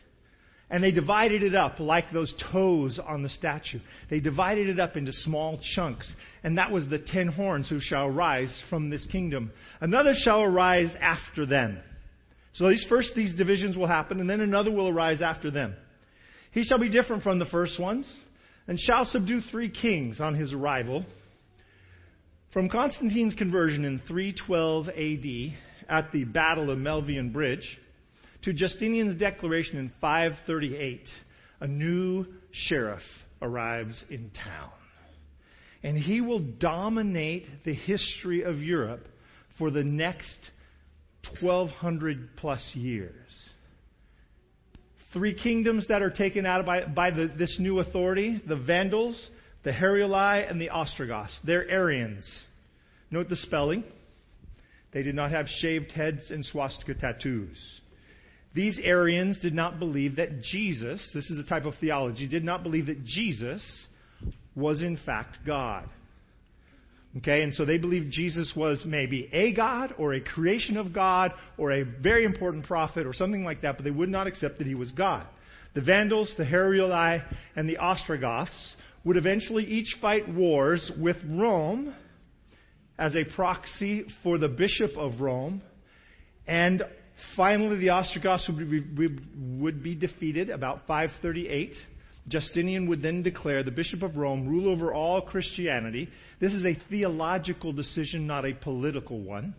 And 0.69 0.83
they 0.83 0.91
divided 0.91 1.45
it 1.45 1.55
up 1.55 1.79
like 1.79 2.07
those 2.13 2.35
toes 2.53 2.99
on 3.05 3.23
the 3.23 3.29
statue. 3.29 3.79
They 4.11 4.19
divided 4.19 4.69
it 4.69 4.81
up 4.81 4.97
into 4.97 5.13
small 5.13 5.61
chunks. 5.75 6.13
And 6.43 6.59
that 6.59 6.73
was 6.73 6.89
the 6.89 6.99
ten 6.99 7.29
horns 7.29 7.69
who 7.69 7.79
shall 7.81 8.07
arise 8.07 8.63
from 8.69 8.91
this 8.91 9.07
kingdom. 9.13 9.53
Another 9.81 10.13
shall 10.15 10.43
arise 10.43 10.91
after 11.01 11.47
them. 11.47 11.79
So 12.55 12.69
these 12.69 12.85
first 12.89 13.13
these 13.15 13.35
divisions 13.35 13.77
will 13.77 13.87
happen, 13.87 14.19
and 14.19 14.29
then 14.29 14.41
another 14.41 14.73
will 14.73 14.89
arise 14.89 15.23
after 15.23 15.51
them. 15.51 15.77
He 16.53 16.65
shall 16.65 16.79
be 16.79 16.89
different 16.89 17.23
from 17.23 17.39
the 17.39 17.45
first 17.45 17.79
ones, 17.79 18.11
and 18.67 18.81
shall 18.81 19.05
subdue 19.05 19.43
three 19.53 19.69
kings 19.69 20.21
on 20.21 20.35
his 20.35 20.53
arrival 20.53 21.05
from 22.57 22.71
Constantine's 22.71 23.35
conversion 23.35 23.85
in 23.85 24.01
312 24.09 24.89
AD 24.89 25.59
at 25.91 26.11
the 26.11 26.25
Battle 26.25 26.71
of 26.71 26.79
Milvian 26.79 27.31
Bridge 27.31 27.79
to 28.45 28.55
Justinian's 28.55 29.21
declaration 29.21 29.77
in 29.77 29.93
538, 30.01 31.03
a 31.61 31.67
new 31.67 32.25
sheriff, 32.53 33.03
arrives 33.43 34.03
in 34.09 34.31
town. 34.31 34.71
And 35.83 35.99
he 35.99 36.23
will 36.23 36.39
dominate 36.39 37.45
the 37.67 37.75
history 37.75 38.43
of 38.43 38.57
Europe 38.61 39.07
for 39.59 39.71
the 39.71 39.85
next 39.85 40.39
1200 41.43 42.37
plus 42.39 42.71
years. 42.73 43.13
Three 45.13 45.35
kingdoms 45.35 45.89
that 45.89 46.01
are 46.01 46.11
taken 46.11 46.47
out 46.47 46.65
by, 46.65 46.87
by 46.87 47.11
the, 47.11 47.31
this 47.37 47.59
new 47.59 47.81
authority 47.81 48.41
the 48.49 48.57
Vandals, 48.57 49.29
the 49.67 49.73
Heruli, 49.73 50.49
and 50.49 50.61
the 50.61 50.71
Ostrogoths. 50.71 51.37
They're 51.43 51.69
Arians. 51.69 52.25
Note 53.11 53.29
the 53.29 53.35
spelling. 53.35 53.83
They 54.93 55.03
did 55.03 55.17
not 55.17 55.33
have 55.33 55.49
shaved 55.49 55.91
heads 55.91 56.31
and 56.31 56.45
swastika 56.45 56.95
tattoos. 56.95 57.59
These 58.55 58.79
Arians 58.81 59.39
did 59.41 59.55
not 59.55 59.81
believe 59.81 60.17
that 60.17 60.41
Jesus, 60.41 61.11
this 61.13 61.29
is 61.31 61.41
a 61.41 61.49
type 61.49 61.65
of 61.65 61.75
theology, 61.81 62.29
did 62.29 62.45
not 62.45 62.63
believe 62.63 62.87
that 62.87 63.05
Jesus 63.05 63.61
was 64.55 64.83
in 64.83 64.99
fact 65.05 65.39
God. 65.45 65.89
Okay, 67.17 67.43
and 67.43 67.53
so 67.53 67.65
they 67.65 67.79
believed 67.79 68.13
Jesus 68.13 68.53
was 68.57 68.85
maybe 68.87 69.29
a 69.33 69.53
God 69.53 69.95
or 69.99 70.15
a 70.15 70.21
creation 70.21 70.77
of 70.77 70.93
God 70.93 71.33
or 71.59 71.73
a 71.73 71.83
very 71.83 72.25
important 72.25 72.67
prophet 72.67 73.05
or 73.05 73.13
something 73.13 73.43
like 73.43 73.63
that, 73.63 73.75
but 73.75 73.83
they 73.85 73.91
would 73.91 74.11
not 74.11 74.29
accept 74.29 74.59
that 74.59 74.67
he 74.69 74.77
was 74.77 74.93
God. 74.93 75.27
The 75.75 75.83
Vandals, 75.83 76.33
the 76.39 76.45
Heruli, 76.45 77.21
and 77.57 77.69
the 77.69 77.79
Ostrogoths 77.79 78.77
would 79.07 79.17
eventually 79.17 79.63
each 79.65 79.97
fight 80.01 80.29
wars 80.29 80.91
with 81.01 81.17
Rome 81.25 81.95
as 82.99 83.15
a 83.15 83.23
proxy 83.37 84.05
for 84.25 84.37
the 84.37 84.49
bishop 84.49 84.97
of 84.97 85.21
Rome. 85.21 85.63
And 86.45 86.83
finally, 87.37 87.79
the 87.79 87.91
Ostrogoths 87.91 88.49
would 88.49 88.69
be, 88.69 89.09
would 89.61 89.81
be 89.81 89.95
defeated 89.95 90.51
about 90.51 90.89
538. 90.89 91.73
Justinian 92.27 92.89
would 92.89 93.01
then 93.01 93.23
declare 93.23 93.63
the 93.63 93.71
Bishop 93.71 94.03
of 94.03 94.17
Rome 94.17 94.49
rule 94.49 94.69
over 94.69 94.93
all 94.93 95.23
Christianity. 95.23 96.09
This 96.41 96.53
is 96.53 96.65
a 96.65 96.77
theological 96.91 97.73
decision, 97.73 98.27
not 98.27 98.45
a 98.45 98.55
political 98.55 99.21
one. 99.21 99.55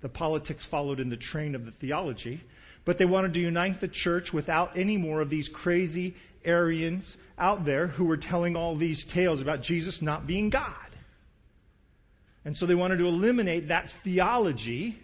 The 0.00 0.08
politics 0.08 0.64
followed 0.70 1.00
in 1.00 1.10
the 1.10 1.16
train 1.16 1.56
of 1.56 1.64
the 1.64 1.72
theology. 1.72 2.40
But 2.86 2.98
they 2.98 3.04
wanted 3.04 3.34
to 3.34 3.40
unite 3.40 3.80
the 3.80 3.88
church 3.88 4.30
without 4.32 4.78
any 4.78 4.96
more 4.96 5.20
of 5.20 5.28
these 5.28 5.50
crazy 5.52 6.14
Arians 6.44 7.04
out 7.36 7.64
there 7.64 7.86
who 7.88 8.04
were 8.04 8.16
telling 8.16 8.56
all 8.56 8.76
these 8.76 9.04
tales 9.14 9.40
about 9.40 9.62
Jesus 9.62 9.98
not 10.02 10.26
being 10.26 10.50
God. 10.50 10.74
And 12.44 12.56
so 12.56 12.66
they 12.66 12.74
wanted 12.74 12.98
to 12.98 13.06
eliminate 13.06 13.68
that 13.68 13.88
theology. 14.04 14.96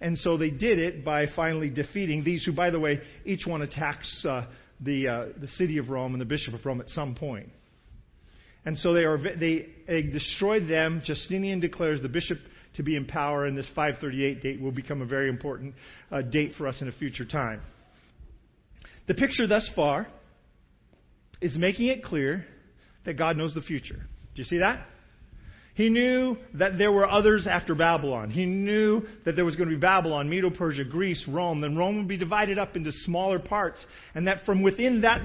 And 0.00 0.18
so 0.18 0.36
they 0.36 0.50
did 0.50 0.78
it 0.78 1.04
by 1.04 1.26
finally 1.34 1.70
defeating 1.70 2.24
these 2.24 2.44
who, 2.44 2.52
by 2.52 2.70
the 2.70 2.80
way, 2.80 3.00
each 3.24 3.46
one 3.46 3.62
attacks 3.62 4.24
uh, 4.28 4.46
the, 4.80 5.08
uh, 5.08 5.38
the 5.40 5.48
city 5.48 5.78
of 5.78 5.88
Rome 5.88 6.12
and 6.12 6.20
the 6.20 6.26
bishop 6.26 6.54
of 6.54 6.64
Rome 6.66 6.80
at 6.80 6.88
some 6.88 7.14
point. 7.14 7.48
And 8.64 8.78
so 8.78 8.92
they, 8.92 9.04
are, 9.04 9.18
they, 9.18 9.66
they 9.86 10.02
destroyed 10.02 10.68
them. 10.68 11.02
Justinian 11.04 11.60
declares 11.60 12.00
the 12.00 12.08
bishop 12.08 12.38
to 12.74 12.82
be 12.82 12.96
in 12.96 13.06
power, 13.06 13.46
and 13.46 13.56
this 13.56 13.66
538 13.74 14.42
date 14.42 14.60
will 14.60 14.72
become 14.72 15.02
a 15.02 15.06
very 15.06 15.28
important 15.28 15.74
uh, 16.10 16.22
date 16.22 16.52
for 16.56 16.66
us 16.66 16.80
in 16.80 16.88
a 16.88 16.92
future 16.92 17.24
time. 17.24 17.60
The 19.08 19.14
picture 19.14 19.46
thus 19.46 19.68
far 19.74 20.06
is 21.42 21.54
making 21.54 21.88
it 21.88 22.02
clear 22.02 22.46
that 23.04 23.14
God 23.14 23.36
knows 23.36 23.54
the 23.54 23.62
future. 23.62 23.96
Do 23.96 24.42
you 24.42 24.44
see 24.44 24.58
that? 24.58 24.86
He 25.74 25.88
knew 25.88 26.36
that 26.54 26.76
there 26.76 26.92
were 26.92 27.08
others 27.08 27.46
after 27.50 27.74
Babylon. 27.74 28.30
He 28.30 28.44
knew 28.44 29.02
that 29.24 29.36
there 29.36 29.44
was 29.44 29.56
going 29.56 29.70
to 29.70 29.74
be 29.74 29.80
Babylon, 29.80 30.28
Medo 30.28 30.50
Persia, 30.50 30.84
Greece, 30.84 31.24
Rome. 31.26 31.62
Then 31.62 31.76
Rome 31.76 31.96
would 31.96 32.08
be 32.08 32.18
divided 32.18 32.58
up 32.58 32.76
into 32.76 32.92
smaller 32.92 33.38
parts, 33.38 33.84
and 34.14 34.26
that 34.26 34.44
from 34.44 34.62
within 34.62 35.00
that 35.00 35.22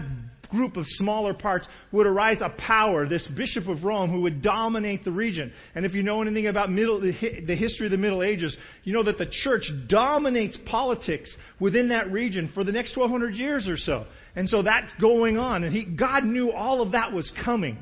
group 0.50 0.78
of 0.78 0.86
smaller 0.88 1.34
parts 1.34 1.68
would 1.92 2.08
arise 2.08 2.38
a 2.40 2.50
power, 2.58 3.06
this 3.06 3.28
Bishop 3.36 3.68
of 3.68 3.84
Rome, 3.84 4.10
who 4.10 4.22
would 4.22 4.42
dominate 4.42 5.04
the 5.04 5.12
region. 5.12 5.52
And 5.76 5.86
if 5.86 5.94
you 5.94 6.02
know 6.02 6.22
anything 6.22 6.48
about 6.48 6.72
middle, 6.72 7.02
the 7.02 7.12
history 7.12 7.88
of 7.88 7.92
the 7.92 7.98
Middle 7.98 8.24
Ages, 8.24 8.56
you 8.86 8.94
know 8.94 9.04
that 9.04 9.18
the 9.18 9.30
church 9.30 9.70
dominates 9.90 10.58
politics 10.66 11.30
within 11.60 11.90
that 11.90 12.10
region 12.10 12.50
for 12.54 12.64
the 12.64 12.72
next 12.72 12.96
1,200 12.96 13.36
years 13.36 13.68
or 13.68 13.76
so. 13.76 14.06
And 14.38 14.48
so 14.48 14.62
that's 14.62 14.94
going 15.02 15.40
on. 15.40 15.64
And 15.64 15.76
he, 15.76 15.84
God 15.84 16.24
knew 16.24 16.52
all 16.52 16.84
of 16.84 16.92
that 16.92 17.12
was 17.12 17.32
coming. 17.44 17.76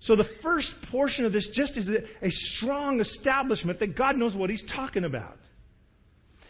So 0.00 0.16
the 0.16 0.24
first 0.42 0.72
portion 0.90 1.26
of 1.26 1.32
this 1.34 1.46
just 1.52 1.76
is 1.76 1.90
a, 1.90 2.26
a 2.26 2.30
strong 2.30 3.00
establishment 3.00 3.80
that 3.80 3.94
God 3.94 4.16
knows 4.16 4.34
what 4.34 4.48
He's 4.48 4.64
talking 4.74 5.04
about. 5.04 5.36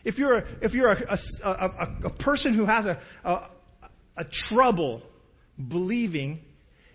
If 0.05 0.19
you're 0.19 0.39
a, 0.39 0.45
if 0.63 0.73
you're 0.73 0.93
a, 0.93 1.19
a, 1.43 2.07
a 2.07 2.11
person 2.23 2.55
who 2.55 2.65
has 2.65 2.87
a, 2.87 3.01
a 3.25 4.25
trouble 4.49 5.03
believing 5.69 6.39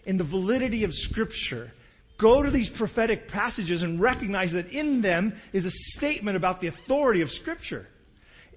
in 0.06 0.18
the 0.18 0.24
validity 0.24 0.86
of 0.86 0.94
Scripture, 0.94 1.74
go 2.22 2.42
to 2.42 2.52
these 2.52 2.72
prophetic 2.78 3.28
passages 3.28 3.84
and 3.84 4.00
recognize 4.00 4.54
that 4.54 4.68
in 4.68 5.02
them 5.02 5.34
is 5.52 5.66
a 5.66 5.72
statement 5.98 6.38
about 6.38 6.62
the 6.62 6.68
authority 6.68 7.22
of 7.22 7.30
Scripture. 7.32 7.86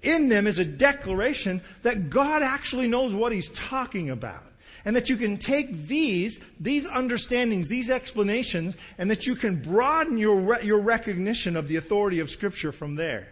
In 0.01 0.29
them 0.29 0.47
is 0.47 0.57
a 0.57 0.65
declaration 0.65 1.61
that 1.83 2.09
God 2.09 2.41
actually 2.41 2.87
knows 2.87 3.13
what 3.13 3.31
He's 3.31 3.49
talking 3.69 4.09
about. 4.09 4.43
And 4.85 4.95
that 4.95 5.09
you 5.09 5.17
can 5.17 5.39
take 5.39 5.87
these, 5.89 6.39
these 6.59 6.85
understandings, 6.85 7.67
these 7.67 7.89
explanations, 7.89 8.75
and 8.97 9.11
that 9.11 9.23
you 9.23 9.35
can 9.35 9.61
broaden 9.61 10.17
your, 10.17 10.39
re- 10.39 10.63
your 10.63 10.81
recognition 10.81 11.57
of 11.57 11.67
the 11.67 11.75
authority 11.75 12.21
of 12.21 12.29
Scripture 12.29 12.71
from 12.71 12.95
there. 12.95 13.27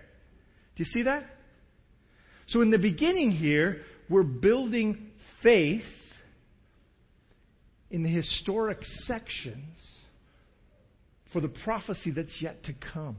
Do 0.76 0.84
you 0.84 0.86
see 0.86 1.04
that? 1.04 1.24
So 2.48 2.62
in 2.62 2.70
the 2.70 2.78
beginning 2.78 3.32
here, 3.32 3.82
we're 4.10 4.24
building 4.24 5.10
faith 5.42 5.84
in 7.90 8.04
the 8.04 8.10
historic 8.10 8.80
sections 8.82 9.78
for 11.32 11.40
the 11.40 11.50
prophecy 11.50 12.12
that's 12.12 12.42
yet 12.42 12.64
to 12.66 12.74
come. 12.94 13.18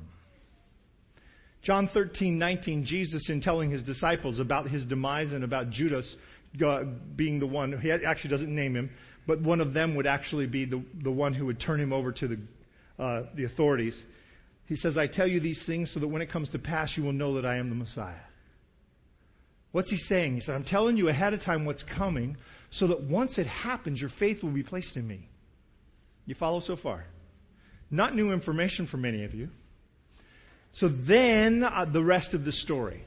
John 1.62 1.90
13, 1.92 2.38
19, 2.38 2.84
Jesus, 2.84 3.28
in 3.28 3.40
telling 3.40 3.70
his 3.70 3.82
disciples 3.82 4.38
about 4.38 4.68
his 4.68 4.84
demise 4.86 5.32
and 5.32 5.44
about 5.44 5.70
Judas, 5.70 6.14
being 7.16 7.40
the 7.40 7.46
one, 7.46 7.78
he 7.80 7.90
actually 7.90 8.30
doesn't 8.30 8.54
name 8.54 8.74
him, 8.74 8.90
but 9.26 9.42
one 9.42 9.60
of 9.60 9.74
them 9.74 9.96
would 9.96 10.06
actually 10.06 10.46
be 10.46 10.64
the, 10.64 10.82
the 11.02 11.10
one 11.10 11.34
who 11.34 11.46
would 11.46 11.60
turn 11.60 11.80
him 11.80 11.92
over 11.92 12.12
to 12.12 12.28
the, 12.28 12.38
uh, 13.02 13.22
the 13.34 13.44
authorities. 13.44 14.00
He 14.66 14.76
says, 14.76 14.96
I 14.96 15.06
tell 15.06 15.26
you 15.26 15.40
these 15.40 15.62
things 15.66 15.92
so 15.92 16.00
that 16.00 16.08
when 16.08 16.22
it 16.22 16.30
comes 16.30 16.48
to 16.50 16.58
pass, 16.58 16.92
you 16.96 17.02
will 17.02 17.12
know 17.12 17.34
that 17.34 17.44
I 17.44 17.56
am 17.56 17.68
the 17.68 17.74
Messiah. 17.74 18.20
What's 19.72 19.90
he 19.90 19.98
saying? 20.08 20.36
He 20.36 20.40
said, 20.40 20.54
I'm 20.54 20.64
telling 20.64 20.96
you 20.96 21.08
ahead 21.08 21.34
of 21.34 21.42
time 21.42 21.64
what's 21.64 21.84
coming 21.96 22.36
so 22.70 22.88
that 22.88 23.02
once 23.02 23.38
it 23.38 23.46
happens, 23.46 24.00
your 24.00 24.10
faith 24.18 24.42
will 24.42 24.52
be 24.52 24.62
placed 24.62 24.96
in 24.96 25.06
me. 25.06 25.28
You 26.24 26.34
follow 26.34 26.60
so 26.60 26.76
far? 26.76 27.04
Not 27.90 28.14
new 28.14 28.32
information 28.32 28.86
for 28.86 28.96
many 28.96 29.24
of 29.24 29.34
you. 29.34 29.48
So 30.78 30.88
then, 30.88 31.64
uh, 31.64 31.86
the 31.92 32.02
rest 32.02 32.34
of 32.34 32.44
the 32.44 32.52
story. 32.52 33.02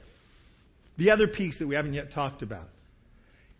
The 0.98 1.10
other 1.10 1.26
piece 1.26 1.58
that 1.58 1.66
we 1.66 1.74
haven't 1.74 1.94
yet 1.94 2.12
talked 2.12 2.42
about. 2.42 2.68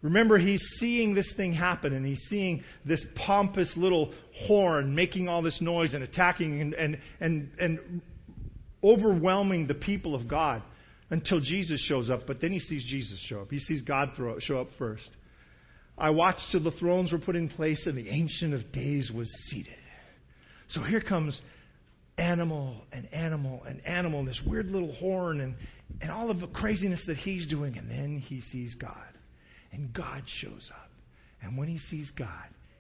Remember, 0.02 0.36
he's 0.36 0.62
seeing 0.78 1.14
this 1.14 1.32
thing 1.36 1.52
happen, 1.52 1.92
and 1.92 2.04
he's 2.04 2.20
seeing 2.28 2.64
this 2.84 3.04
pompous 3.14 3.72
little 3.76 4.12
horn 4.46 4.94
making 4.94 5.28
all 5.28 5.42
this 5.42 5.60
noise 5.60 5.94
and 5.94 6.02
attacking 6.02 6.60
and, 6.60 6.74
and, 6.74 6.98
and, 7.20 7.50
and 7.58 8.02
overwhelming 8.82 9.66
the 9.66 9.74
people 9.74 10.14
of 10.14 10.28
God 10.28 10.62
until 11.10 11.40
Jesus 11.40 11.80
shows 11.80 12.10
up. 12.10 12.26
But 12.26 12.40
then 12.40 12.50
he 12.50 12.58
sees 12.58 12.84
Jesus 12.84 13.18
show 13.26 13.42
up. 13.42 13.50
He 13.50 13.60
sees 13.60 13.82
God 13.82 14.10
throw, 14.16 14.38
show 14.40 14.60
up 14.60 14.68
first. 14.76 15.08
I 15.96 16.10
watched 16.10 16.40
till 16.50 16.64
the 16.64 16.72
thrones 16.72 17.12
were 17.12 17.18
put 17.18 17.36
in 17.36 17.48
place 17.48 17.86
and 17.86 17.96
the 17.96 18.08
Ancient 18.08 18.54
of 18.54 18.72
Days 18.72 19.12
was 19.14 19.30
seated. 19.48 19.74
So 20.68 20.82
here 20.82 21.02
comes 21.02 21.40
animal 22.22 22.76
and 22.92 23.12
animal 23.12 23.62
and 23.66 23.84
animal, 23.84 24.20
and 24.20 24.28
this 24.28 24.40
weird 24.46 24.66
little 24.66 24.92
horn 24.94 25.40
and, 25.40 25.56
and 26.00 26.10
all 26.10 26.30
of 26.30 26.40
the 26.40 26.46
craziness 26.46 27.02
that 27.06 27.16
he's 27.16 27.46
doing. 27.48 27.76
And 27.76 27.90
then 27.90 28.18
he 28.18 28.40
sees 28.40 28.74
God. 28.74 28.94
And 29.72 29.92
God 29.92 30.22
shows 30.26 30.70
up. 30.72 30.90
And 31.42 31.58
when 31.58 31.68
he 31.68 31.78
sees 31.78 32.10
God, 32.16 32.28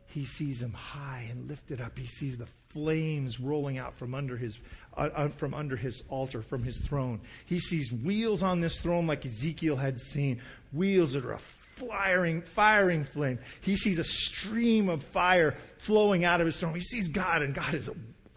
he 0.08 0.26
sees 0.38 0.60
him 0.60 0.72
high 0.72 1.26
and 1.30 1.48
lifted 1.48 1.80
up. 1.80 1.92
He 1.96 2.06
sees 2.06 2.38
the 2.38 2.46
flames 2.72 3.38
rolling 3.42 3.78
out 3.78 3.94
from 3.98 4.14
under 4.14 4.36
his 4.36 4.56
uh, 4.96 5.08
uh, 5.16 5.28
from 5.40 5.54
under 5.54 5.74
his 5.74 6.00
altar, 6.08 6.44
from 6.48 6.62
his 6.62 6.80
throne. 6.88 7.20
He 7.46 7.58
sees 7.60 7.90
wheels 8.04 8.42
on 8.42 8.60
this 8.60 8.78
throne 8.82 9.06
like 9.06 9.24
Ezekiel 9.24 9.76
had 9.76 9.98
seen, 10.12 10.40
wheels 10.72 11.14
that 11.14 11.24
are 11.24 11.32
a 11.32 11.40
firing, 11.80 12.42
firing 12.54 13.06
flame. 13.14 13.38
He 13.62 13.74
sees 13.76 13.98
a 13.98 14.04
stream 14.04 14.90
of 14.90 15.00
fire 15.14 15.56
flowing 15.86 16.24
out 16.24 16.40
of 16.40 16.46
his 16.46 16.56
throne. 16.58 16.74
He 16.74 16.82
sees 16.82 17.08
God, 17.08 17.40
and 17.40 17.54
God 17.54 17.74
is 17.74 17.88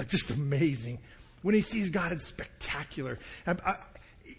just 0.03 0.29
amazing. 0.31 0.99
When 1.41 1.55
he 1.55 1.61
sees 1.61 1.91
God, 1.91 2.11
it's 2.11 2.27
spectacular. 2.29 3.19
I, 3.45 3.51
I, 3.51 3.75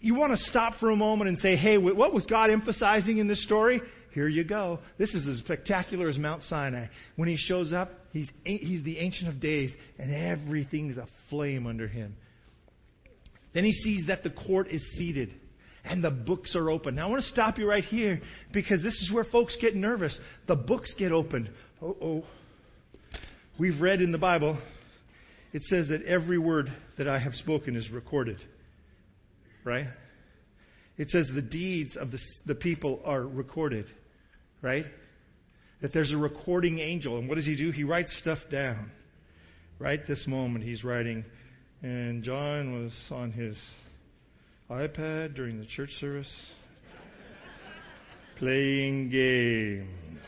you 0.01 0.15
want 0.15 0.31
to 0.33 0.37
stop 0.37 0.73
for 0.79 0.91
a 0.91 0.95
moment 0.95 1.29
and 1.29 1.37
say, 1.39 1.55
hey, 1.55 1.77
what 1.77 2.13
was 2.13 2.25
God 2.25 2.49
emphasizing 2.49 3.17
in 3.17 3.27
this 3.27 3.43
story? 3.43 3.81
Here 4.13 4.27
you 4.27 4.43
go. 4.43 4.79
This 4.97 5.13
is 5.13 5.27
as 5.27 5.37
spectacular 5.39 6.09
as 6.09 6.17
Mount 6.17 6.43
Sinai. 6.43 6.87
When 7.15 7.29
he 7.29 7.37
shows 7.37 7.71
up, 7.71 7.91
he's, 8.11 8.29
he's 8.43 8.83
the 8.83 8.97
Ancient 8.97 9.29
of 9.29 9.39
Days, 9.39 9.71
and 9.99 10.13
everything's 10.13 10.97
aflame 10.97 11.67
under 11.67 11.87
him. 11.87 12.15
Then 13.53 13.63
he 13.63 13.71
sees 13.71 14.07
that 14.07 14.23
the 14.23 14.29
court 14.31 14.67
is 14.69 14.83
seated. 14.97 15.33
and 15.89 16.03
the 16.03 16.11
books 16.11 16.55
are 16.55 16.69
open. 16.69 16.95
Now, 16.95 17.07
I 17.07 17.09
want 17.09 17.23
to 17.23 17.29
stop 17.29 17.57
you 17.57 17.67
right 17.67 17.83
here 17.83 18.21
because 18.53 18.81
this 18.83 18.93
is 18.93 19.11
where 19.13 19.23
folks 19.23 19.57
get 19.59 19.75
nervous. 19.75 20.17
The 20.47 20.55
books 20.55 20.93
get 20.97 21.11
opened. 21.11 21.49
Oh, 21.81 21.95
oh. 22.01 22.23
We've 23.59 23.79
read 23.81 24.01
in 24.01 24.11
the 24.11 24.17
Bible, 24.17 24.59
it 25.53 25.63
says 25.63 25.87
that 25.89 26.03
every 26.03 26.37
word 26.37 26.71
that 26.97 27.07
I 27.07 27.19
have 27.19 27.33
spoken 27.33 27.75
is 27.75 27.89
recorded. 27.89 28.41
Right? 29.63 29.87
It 30.97 31.09
says 31.09 31.29
the 31.33 31.41
deeds 31.41 31.95
of 31.95 32.11
the, 32.11 32.19
the 32.45 32.55
people 32.55 33.01
are 33.05 33.21
recorded. 33.21 33.85
Right? 34.61 34.85
That 35.81 35.93
there's 35.93 36.11
a 36.11 36.17
recording 36.17 36.79
angel. 36.79 37.17
And 37.17 37.27
what 37.27 37.35
does 37.35 37.45
he 37.45 37.55
do? 37.55 37.71
He 37.71 37.83
writes 37.83 38.15
stuff 38.21 38.39
down. 38.51 38.91
Right 39.79 39.99
this 40.07 40.25
moment, 40.27 40.65
he's 40.65 40.83
writing, 40.83 41.23
and 41.83 42.23
John 42.23 42.83
was 42.83 42.93
on 43.11 43.31
his 43.31 43.55
iPad 44.71 45.35
during 45.35 45.59
the 45.59 45.67
church 45.67 45.91
service 45.99 46.33
playing 48.39 49.09
games. 49.09 50.19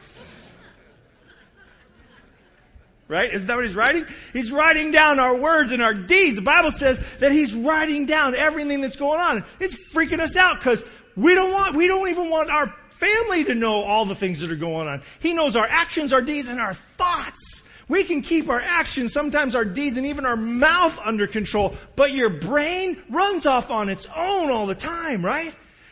Right? 3.09 3.33
Isn't 3.33 3.47
that 3.47 3.55
what 3.55 3.65
he's 3.65 3.75
writing? 3.75 4.05
He's 4.33 4.51
writing 4.51 4.91
down 4.91 5.19
our 5.19 5.41
words 5.41 5.71
and 5.71 5.81
our 5.81 5.95
deeds. 5.95 6.37
The 6.37 6.43
Bible 6.45 6.71
says 6.77 6.99
that 7.19 7.31
he's 7.31 7.51
writing 7.65 8.05
down 8.05 8.35
everything 8.35 8.81
that's 8.81 8.97
going 8.97 9.19
on. 9.19 9.43
It's 9.59 9.75
freaking 9.95 10.19
us 10.19 10.35
out 10.37 10.57
because 10.59 10.83
we 11.17 11.33
don't 11.33 11.51
want, 11.51 11.75
we 11.75 11.87
don't 11.87 12.07
even 12.09 12.29
want 12.29 12.51
our 12.51 12.71
family 12.99 13.43
to 13.45 13.55
know 13.55 13.81
all 13.81 14.07
the 14.07 14.15
things 14.15 14.39
that 14.41 14.51
are 14.51 14.57
going 14.57 14.87
on. 14.87 15.01
He 15.21 15.33
knows 15.33 15.55
our 15.55 15.67
actions, 15.67 16.13
our 16.13 16.23
deeds, 16.23 16.47
and 16.49 16.59
our 16.59 16.77
thoughts. 16.99 17.41
We 17.89 18.05
can 18.05 18.21
keep 18.21 18.47
our 18.47 18.61
actions, 18.61 19.11
sometimes 19.11 19.55
our 19.55 19.65
deeds, 19.65 19.97
and 19.97 20.05
even 20.05 20.23
our 20.23 20.35
mouth 20.35 20.93
under 21.03 21.25
control, 21.25 21.75
but 21.97 22.11
your 22.11 22.39
brain 22.39 23.01
runs 23.11 23.47
off 23.47 23.71
on 23.71 23.89
its 23.89 24.05
own 24.15 24.51
all 24.51 24.67
the 24.67 24.75
time, 24.75 25.25
right? 25.25 25.51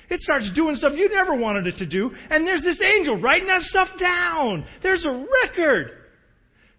It 0.09 0.21
starts 0.21 0.51
doing 0.53 0.75
stuff 0.75 0.93
you 0.95 1.09
never 1.09 1.35
wanted 1.35 1.65
it 1.65 1.77
to 1.79 1.87
do, 1.87 2.11
and 2.29 2.45
there's 2.45 2.61
this 2.61 2.79
angel 2.81 3.19
writing 3.19 3.47
that 3.47 3.63
stuff 3.63 3.89
down. 3.99 4.65
There's 4.83 5.03
a 5.03 5.25
record. 5.43 5.96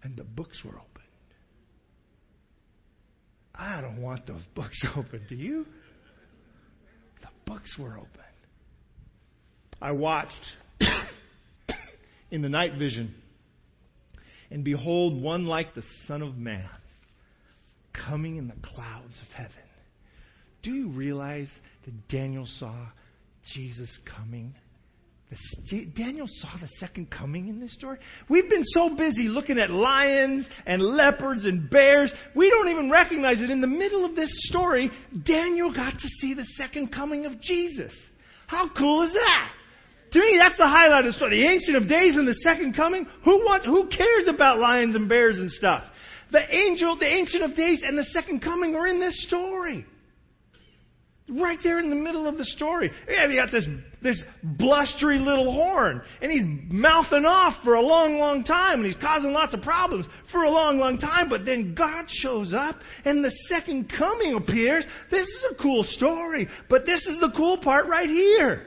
And 0.03 0.17
the 0.17 0.25
books 0.25 0.63
were 0.65 0.75
opened. 0.75 0.85
I 3.55 3.81
don't 3.81 4.01
want 4.01 4.27
those 4.27 4.43
books 4.55 4.81
open. 4.97 5.23
Do 5.29 5.35
you? 5.35 5.67
The 7.21 7.29
books 7.47 7.71
were 7.79 7.97
open. 7.97 8.09
I 9.81 9.93
watched 9.93 10.33
in 12.31 12.43
the 12.43 12.49
night 12.49 12.75
vision 12.79 13.15
and 14.51 14.65
behold, 14.65 15.21
one 15.21 15.47
like 15.47 15.75
the 15.75 15.83
Son 16.07 16.23
of 16.23 16.37
Man 16.37 16.69
coming 17.93 18.37
in 18.37 18.49
the 18.49 18.57
clouds 18.63 19.19
of 19.21 19.29
heaven. 19.35 19.53
Do 20.63 20.73
you 20.73 20.89
realize 20.89 21.51
that 21.85 22.09
Daniel 22.09 22.47
saw 22.59 22.87
Jesus 23.55 23.99
coming? 24.17 24.55
Daniel 25.95 26.27
saw 26.27 26.49
the 26.59 26.69
second 26.79 27.11
coming 27.11 27.49
in 27.49 27.61
this 27.61 27.75
story. 27.75 27.99
We've 28.31 28.49
been 28.49 28.65
so 28.65 28.97
busy 28.97 29.29
looking 29.29 29.59
at 29.59 29.71
lions 29.71 30.47
and 30.65 30.81
leopards 30.81 31.45
and 31.45 31.69
bears, 31.69 32.13
we 32.35 32.49
don't 32.49 32.69
even 32.69 32.91
recognize 32.91 33.39
that 33.41 33.51
in 33.51 33.61
the 33.61 33.67
middle 33.67 34.07
of 34.07 34.17
this 34.17 34.31
story, 34.49 34.91
Daniel 35.25 35.73
got 35.73 35.93
to 35.93 36.09
see 36.21 36.33
the 36.33 36.47
second 36.57 36.93
coming 36.93 37.27
of 37.27 37.41
Jesus. 37.41 37.93
How 38.47 38.71
cool 38.77 39.03
is 39.03 39.13
that? 39.13 39.51
To 40.13 40.21
me, 40.21 40.39
that's 40.39 40.57
the 40.57 40.67
highlight 40.67 41.05
of 41.05 41.13
the 41.13 41.13
story. 41.13 41.43
The 41.43 41.49
Ancient 41.49 41.77
of 41.77 41.87
Days 41.87 42.17
and 42.17 42.27
the 42.27 42.35
Second 42.43 42.75
Coming. 42.75 43.07
Who 43.25 43.45
wants, 43.45 43.67
who 43.67 43.89
cares 43.89 44.27
about 44.27 44.59
lions 44.59 44.97
and 44.97 45.07
bears 45.07 45.37
and 45.37 45.51
stuff? 45.51 45.85
The 46.33 46.55
angel, 46.55 46.97
the 46.99 47.07
Ancient 47.07 47.43
of 47.43 47.55
Days 47.55 47.81
and 47.85 47.99
the 47.99 48.05
Second 48.05 48.41
Coming 48.41 48.75
are 48.75 48.87
in 48.87 49.01
this 49.01 49.23
story. 49.27 49.85
Right 51.31 51.59
there 51.63 51.79
in 51.79 51.91
the 51.91 51.97
middle 51.97 52.27
of 52.27 52.39
the 52.39 52.45
story. 52.45 52.91
Yeah, 53.07 53.27
you 53.29 53.37
got 53.37 53.53
this, 53.53 53.67
this 54.03 54.23
blustery 54.43 55.19
little 55.19 55.53
horn, 55.53 56.01
and 56.23 56.33
he's 56.33 56.45
mouthing 56.71 57.27
off 57.27 57.63
for 57.63 57.75
a 57.75 57.83
long, 57.83 58.19
long 58.19 58.45
time, 58.45 58.77
and 58.77 58.87
he's 58.87 58.97
causing 58.97 59.33
lots 59.33 59.53
of 59.53 59.61
problems 59.61 60.07
for 60.33 60.45
a 60.45 60.51
long, 60.51 60.79
long 60.79 60.99
time, 60.99 61.29
but 61.29 61.45
then 61.45 61.75
God 61.75 62.07
shows 62.09 62.55
up, 62.55 62.77
and 63.05 63.23
the 63.23 63.31
second 63.47 63.93
coming 63.95 64.35
appears. 64.37 64.87
This 65.11 65.27
is 65.27 65.47
a 65.53 65.63
cool 65.63 65.85
story, 65.85 66.49
but 66.71 66.87
this 66.87 67.07
is 67.07 67.21
the 67.21 67.33
cool 67.37 67.59
part 67.59 67.89
right 67.89 68.09
here. 68.09 68.63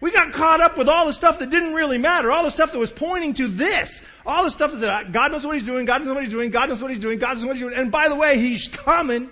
We 0.00 0.12
got 0.12 0.32
caught 0.32 0.62
up 0.62 0.78
with 0.78 0.88
all 0.88 1.08
the 1.08 1.12
stuff 1.12 1.36
that 1.40 1.50
didn't 1.50 1.74
really 1.74 1.98
matter, 1.98 2.32
all 2.32 2.44
the 2.44 2.52
stuff 2.52 2.70
that 2.72 2.78
was 2.78 2.92
pointing 2.96 3.34
to 3.34 3.54
this. 3.54 3.88
All 4.26 4.44
the 4.44 4.50
stuff 4.50 4.70
that 4.80 5.12
God 5.12 5.32
knows 5.32 5.46
what 5.46 5.56
He's 5.56 5.66
doing, 5.66 5.86
God 5.86 6.02
knows 6.02 6.14
what 6.14 6.22
He's 6.22 6.32
doing, 6.32 6.50
God 6.50 6.68
knows 6.68 6.82
what 6.82 6.90
He's 6.90 7.00
doing, 7.00 7.18
God 7.18 7.38
knows 7.38 7.46
what 7.46 7.56
He's 7.56 7.62
doing. 7.62 7.74
And 7.74 7.90
by 7.90 8.08
the 8.08 8.16
way, 8.16 8.36
He's 8.36 8.68
coming. 8.84 9.30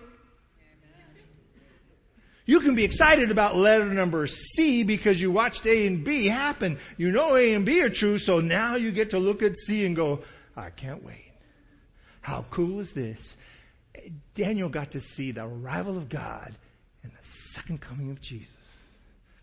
You 2.49 2.61
can 2.61 2.75
be 2.75 2.83
excited 2.83 3.31
about 3.31 3.57
letter 3.57 3.93
number 3.93 4.27
C 4.27 4.83
because 4.83 5.19
you 5.19 5.31
watched 5.31 5.67
A 5.67 5.87
and 5.87 6.03
B 6.03 6.27
happen. 6.27 6.79
You 6.97 7.11
know 7.11 7.37
A 7.37 7.53
and 7.53 7.67
B 7.67 7.83
are 7.83 7.91
true, 7.91 8.19
so 8.19 8.41
now 8.41 8.75
you 8.77 8.91
get 8.91 9.11
to 9.11 9.19
look 9.19 9.43
at 9.43 9.53
C 9.67 9.85
and 9.85 9.95
go, 9.95 10.21
I 10.57 10.71
can't 10.71 11.05
wait. 11.05 11.31
How 12.23 12.47
cool 12.51 12.81
is 12.81 12.91
this? 12.95 13.19
Daniel 14.35 14.71
got 14.71 14.93
to 14.93 15.01
see 15.15 15.31
the 15.31 15.45
arrival 15.45 15.99
of 15.99 16.09
God 16.09 16.57
and 17.03 17.13
the 17.13 17.55
second 17.55 17.83
coming 17.83 18.11
of 18.11 18.23
Jesus 18.23 18.49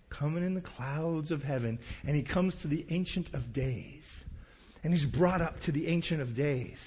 coming 0.10 0.44
in 0.44 0.56
the 0.56 0.62
clouds 0.62 1.30
of 1.30 1.44
heaven, 1.44 1.78
and 2.08 2.16
he 2.16 2.24
comes 2.24 2.56
to 2.64 2.68
the 2.68 2.88
Ancient 2.90 3.28
of 3.36 3.54
Days. 3.54 4.04
And 4.84 4.92
he's 4.92 5.06
brought 5.06 5.42
up 5.42 5.60
to 5.66 5.72
the 5.72 5.88
Ancient 5.90 6.22
of 6.22 6.36
Days. 6.36 6.78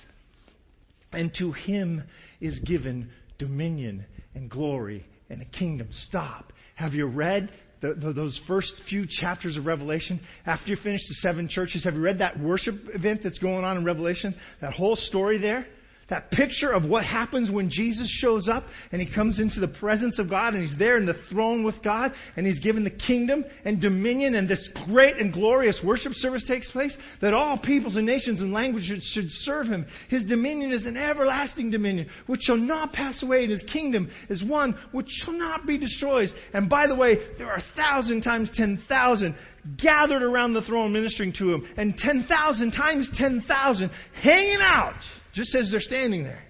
And 1.13 1.33
to 1.39 1.53
him 1.53 2.03
is 2.41 2.59
given 2.61 3.11
dominion 3.39 4.05
and 4.35 4.51
glory 4.51 5.07
and 5.31 5.41
the 5.41 5.47
kingdom. 5.47 5.89
Stop. 6.09 6.53
Have 6.75 6.95
you 6.95 7.07
read 7.07 7.51
the, 7.81 7.95
the, 7.95 8.13
those 8.13 8.41
first 8.47 8.73
few 8.89 9.07
chapters 9.09 9.57
of 9.57 9.67
Revelation? 9.67 10.21
After 10.47 10.71
you 10.71 10.77
finish 10.77 11.01
the 11.09 11.15
seven 11.21 11.49
churches, 11.49 11.85
have 11.85 11.95
you 11.95 12.01
read 12.01 12.19
that 12.19 12.39
worship 12.39 12.75
event 12.95 13.21
that's 13.23 13.39
going 13.39 13.65
on 13.65 13.77
in 13.77 13.85
Revelation? 13.85 14.35
That 14.61 14.73
whole 14.73 14.97
story 14.97 15.39
there? 15.39 15.67
That 16.11 16.31
picture 16.31 16.71
of 16.71 16.85
what 16.85 17.05
happens 17.05 17.51
when 17.51 17.69
Jesus 17.69 18.09
shows 18.21 18.49
up 18.49 18.65
and 18.93 19.03
he 19.03 19.15
comes 19.15 19.39
into 19.39 19.61
the 19.61 19.69
presence 19.79 20.19
of 20.19 20.31
God 20.31 20.55
and 20.55 20.67
he's 20.67 20.79
there 20.79 20.97
in 20.97 21.05
the 21.05 21.21
throne 21.31 21.65
with 21.65 21.83
God 21.85 22.13
and 22.35 22.47
he's 22.47 22.61
given 22.61 22.83
the 22.83 22.91
kingdom 22.91 23.45
and 23.67 23.79
dominion 23.79 24.35
and 24.35 24.49
this 24.49 24.71
great 24.87 25.19
and 25.19 25.35
glorious 25.35 25.79
worship 25.85 26.13
service 26.15 26.47
takes 26.49 26.71
place 26.71 26.97
that 27.21 27.35
all 27.35 27.59
peoples 27.59 27.97
and 27.97 28.07
nations 28.07 28.41
and 28.41 28.55
languages 28.55 29.05
should 29.13 29.29
serve 29.29 29.67
him. 29.67 29.85
His 30.09 30.25
dominion 30.25 30.73
is 30.73 30.87
an 30.87 30.97
everlasting 30.97 31.71
dominion 31.71 32.09
which 32.27 32.41
shall 32.41 32.57
not 32.57 32.95
pass 32.95 33.23
away 33.23 33.43
and 33.43 33.53
his 33.53 33.65
kingdom 33.71 34.11
is 34.31 34.43
one 34.43 34.79
which 34.93 35.09
shall 35.23 35.35
not 35.35 35.67
be 35.67 35.77
destroyed. 35.77 36.31
And 36.55 36.71
by 36.71 36.87
the 36.87 36.97
way, 36.97 37.19
there 37.37 37.51
are 37.51 37.59
a 37.59 37.77
thousand 37.77 38.23
times 38.23 38.51
ten 38.55 38.83
thousand 38.89 39.37
gathered 39.77 40.23
around 40.23 40.55
the 40.55 40.63
throne 40.63 40.95
ministering 40.95 41.35
to 41.35 41.53
him 41.53 41.69
and 41.77 41.99
ten 41.99 42.25
thousand 42.27 42.71
times 42.71 43.11
ten 43.15 43.45
thousand 43.47 43.91
hanging 44.23 44.61
out 44.63 44.95
just 45.39 45.55
as 45.55 45.71
they're 45.71 45.79
standing 45.79 46.25
there. 46.25 46.43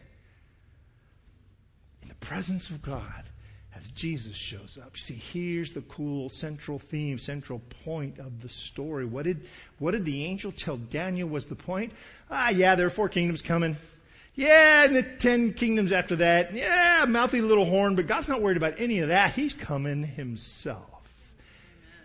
In 2.03 2.09
the 2.09 2.27
presence 2.27 2.71
of 2.75 2.81
God, 2.81 3.25
as 3.77 3.83
Jesus 3.97 4.35
shows 4.51 4.79
up. 4.83 4.93
See, 5.07 5.21
here's 5.31 5.71
the 5.75 5.85
cool 5.95 6.31
central 6.31 6.81
theme, 6.91 7.19
central 7.19 7.61
point 7.85 8.19
of 8.19 8.33
the 8.43 8.49
story. 8.73 9.05
What 9.05 9.25
did, 9.25 9.43
what 9.79 9.91
did 9.91 10.07
the 10.07 10.25
angel 10.25 10.55
tell 10.57 10.79
Daniel 10.79 11.29
was 11.29 11.45
the 11.51 11.55
point? 11.55 11.93
Ah, 12.31 12.49
yeah, 12.49 12.77
there 12.77 12.87
are 12.87 12.91
four 12.91 13.11
kingdoms 13.11 13.43
coming. 13.47 13.77
Yeah, 14.35 14.85
and 14.85 14.97
the 14.97 15.03
ten 15.21 15.53
kingdoms 15.53 15.93
after 15.93 16.17
that. 16.17 16.55
Yeah, 16.55 17.05
mouthy 17.07 17.43
little 17.43 17.69
horn, 17.69 17.95
but 17.95 18.09
God's 18.09 18.29
not 18.29 18.41
worried 18.41 18.57
about 18.57 18.81
any 18.81 19.01
of 19.01 19.09
that. 19.09 19.35
He's 19.35 19.55
coming 19.67 20.03
himself. 20.03 20.87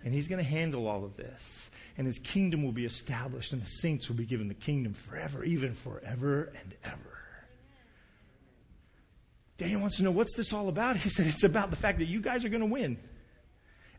And 0.03 0.13
he's 0.13 0.27
going 0.27 0.43
to 0.43 0.49
handle 0.49 0.87
all 0.87 1.05
of 1.05 1.15
this 1.15 1.39
and 1.97 2.07
his 2.07 2.19
kingdom 2.33 2.63
will 2.63 2.71
be 2.71 2.85
established, 2.85 3.53
and 3.53 3.61
the 3.61 3.69
saints 3.81 4.09
will 4.09 4.15
be 4.15 4.25
given 4.25 4.47
the 4.47 4.53
kingdom 4.53 4.95
forever, 5.09 5.43
even 5.43 5.75
forever 5.83 6.51
and 6.59 6.73
ever. 6.83 6.97
Daniel 9.57 9.81
wants 9.81 9.97
to 9.97 10.03
know 10.03 10.11
what's 10.11 10.35
this 10.35 10.49
all 10.51 10.69
about? 10.69 10.97
He 10.97 11.09
said, 11.09 11.27
It's 11.27 11.43
about 11.43 11.69
the 11.69 11.75
fact 11.77 11.99
that 11.99 12.07
you 12.07 12.21
guys 12.21 12.43
are 12.43 12.49
going 12.49 12.61
to 12.61 12.67
win. 12.67 12.97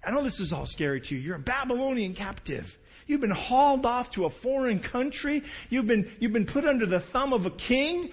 I 0.05 0.11
know 0.11 0.23
this 0.23 0.39
is 0.41 0.53
all 0.53 0.67
scary 0.67 1.01
to 1.01 1.15
you. 1.15 1.21
You're 1.21 1.37
a 1.37 1.41
Babylonian 1.41 2.15
captive. 2.15 2.65
You've 3.07 3.21
been 3.21 3.31
hauled 3.31 3.87
off 3.87 4.09
to 4.15 4.25
a 4.27 4.31
foreign 4.43 4.83
country. 4.91 5.43
You've 5.71 5.87
been, 5.87 6.11
you've 6.19 6.33
been 6.33 6.47
put 6.47 6.65
under 6.65 6.87
the 6.87 7.03
thumb 7.13 7.33
of 7.33 7.47
a 7.47 7.51
king. 7.51 8.11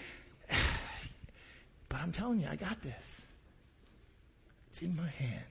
But 1.89 1.97
I'm 1.97 2.13
telling 2.13 2.39
you, 2.39 2.47
I 2.47 2.55
got 2.55 2.81
this. 2.81 2.93
It's 4.71 4.81
in 4.81 4.95
my 4.95 5.09
hand. 5.09 5.43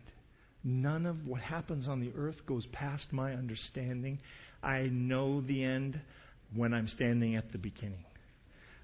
None 0.63 1.07
of 1.07 1.27
what 1.27 1.41
happens 1.41 1.89
on 1.89 2.01
the 2.01 2.13
earth 2.17 2.45
goes 2.47 2.67
past 2.73 3.13
my 3.13 3.33
understanding. 3.33 4.19
I 4.63 4.89
know 4.93 5.41
the 5.41 5.65
end 5.65 6.01
when 6.55 6.75
I'm 6.75 6.89
standing 6.89 7.37
at 7.37 7.53
the 7.53 7.59
beginning. 7.59 8.05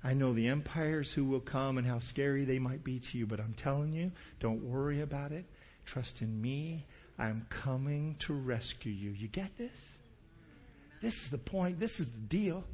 I 0.02 0.14
know 0.14 0.32
the 0.32 0.48
empires 0.48 1.10
who 1.14 1.24
will 1.24 1.40
come 1.40 1.78
and 1.78 1.86
how 1.86 2.00
scary 2.10 2.44
they 2.44 2.58
might 2.58 2.84
be 2.84 3.00
to 3.00 3.18
you, 3.18 3.26
but 3.26 3.40
I'm 3.40 3.54
telling 3.62 3.92
you, 3.92 4.12
don't 4.40 4.62
worry 4.62 5.02
about 5.02 5.32
it. 5.32 5.44
Trust 5.86 6.14
in 6.20 6.40
me. 6.40 6.86
I'm 7.18 7.46
coming 7.64 8.16
to 8.26 8.34
rescue 8.34 8.92
you. 8.92 9.10
You 9.10 9.28
get 9.28 9.50
this? 9.58 9.72
This 11.02 11.12
is 11.12 11.30
the 11.30 11.38
point. 11.38 11.80
This 11.80 11.92
is 11.98 12.06
the 12.06 12.28
deal. 12.28 12.64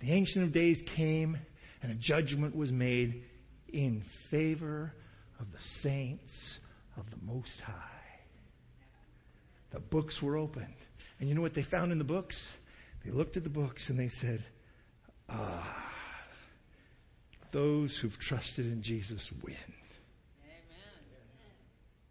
The 0.00 0.12
Ancient 0.12 0.44
of 0.44 0.52
Days 0.52 0.80
came, 0.96 1.36
and 1.82 1.92
a 1.92 1.94
judgment 1.94 2.56
was 2.56 2.70
made 2.70 3.24
in 3.72 4.04
favor 4.30 4.92
of 5.40 5.46
the 5.52 5.58
saints 5.82 6.32
of 6.96 7.04
the 7.10 7.24
Most 7.24 7.60
High. 7.64 7.91
The 9.72 9.80
books 9.80 10.20
were 10.22 10.36
opened. 10.36 10.74
And 11.18 11.28
you 11.28 11.34
know 11.34 11.40
what 11.40 11.54
they 11.54 11.64
found 11.64 11.92
in 11.92 11.98
the 11.98 12.04
books? 12.04 12.36
They 13.04 13.10
looked 13.10 13.36
at 13.36 13.44
the 13.44 13.50
books 13.50 13.84
and 13.88 13.98
they 13.98 14.10
said, 14.20 14.44
Ah, 15.28 15.90
those 17.52 17.96
who've 18.00 18.18
trusted 18.20 18.66
in 18.66 18.82
Jesus 18.82 19.28
win. 19.42 19.54
Amen. 20.44 20.62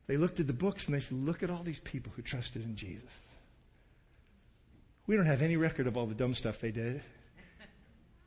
They 0.08 0.18
looked 0.18 0.40
at 0.40 0.48
the 0.48 0.54
books 0.54 0.84
and 0.86 0.96
they 0.96 1.02
said, 1.02 1.14
Look 1.14 1.44
at 1.44 1.50
all 1.50 1.64
these 1.64 1.80
people 1.84 2.12
who 2.16 2.22
trusted 2.22 2.64
in 2.64 2.76
Jesus. 2.76 3.10
We 5.08 5.16
don't 5.16 5.26
have 5.26 5.42
any 5.42 5.58
record 5.58 5.88
of 5.88 5.98
all 5.98 6.08
the 6.08 6.16
dumb 6.16 6.36
stuff 6.36 6.56
they 6.62 6.72
did. 6.72 7.02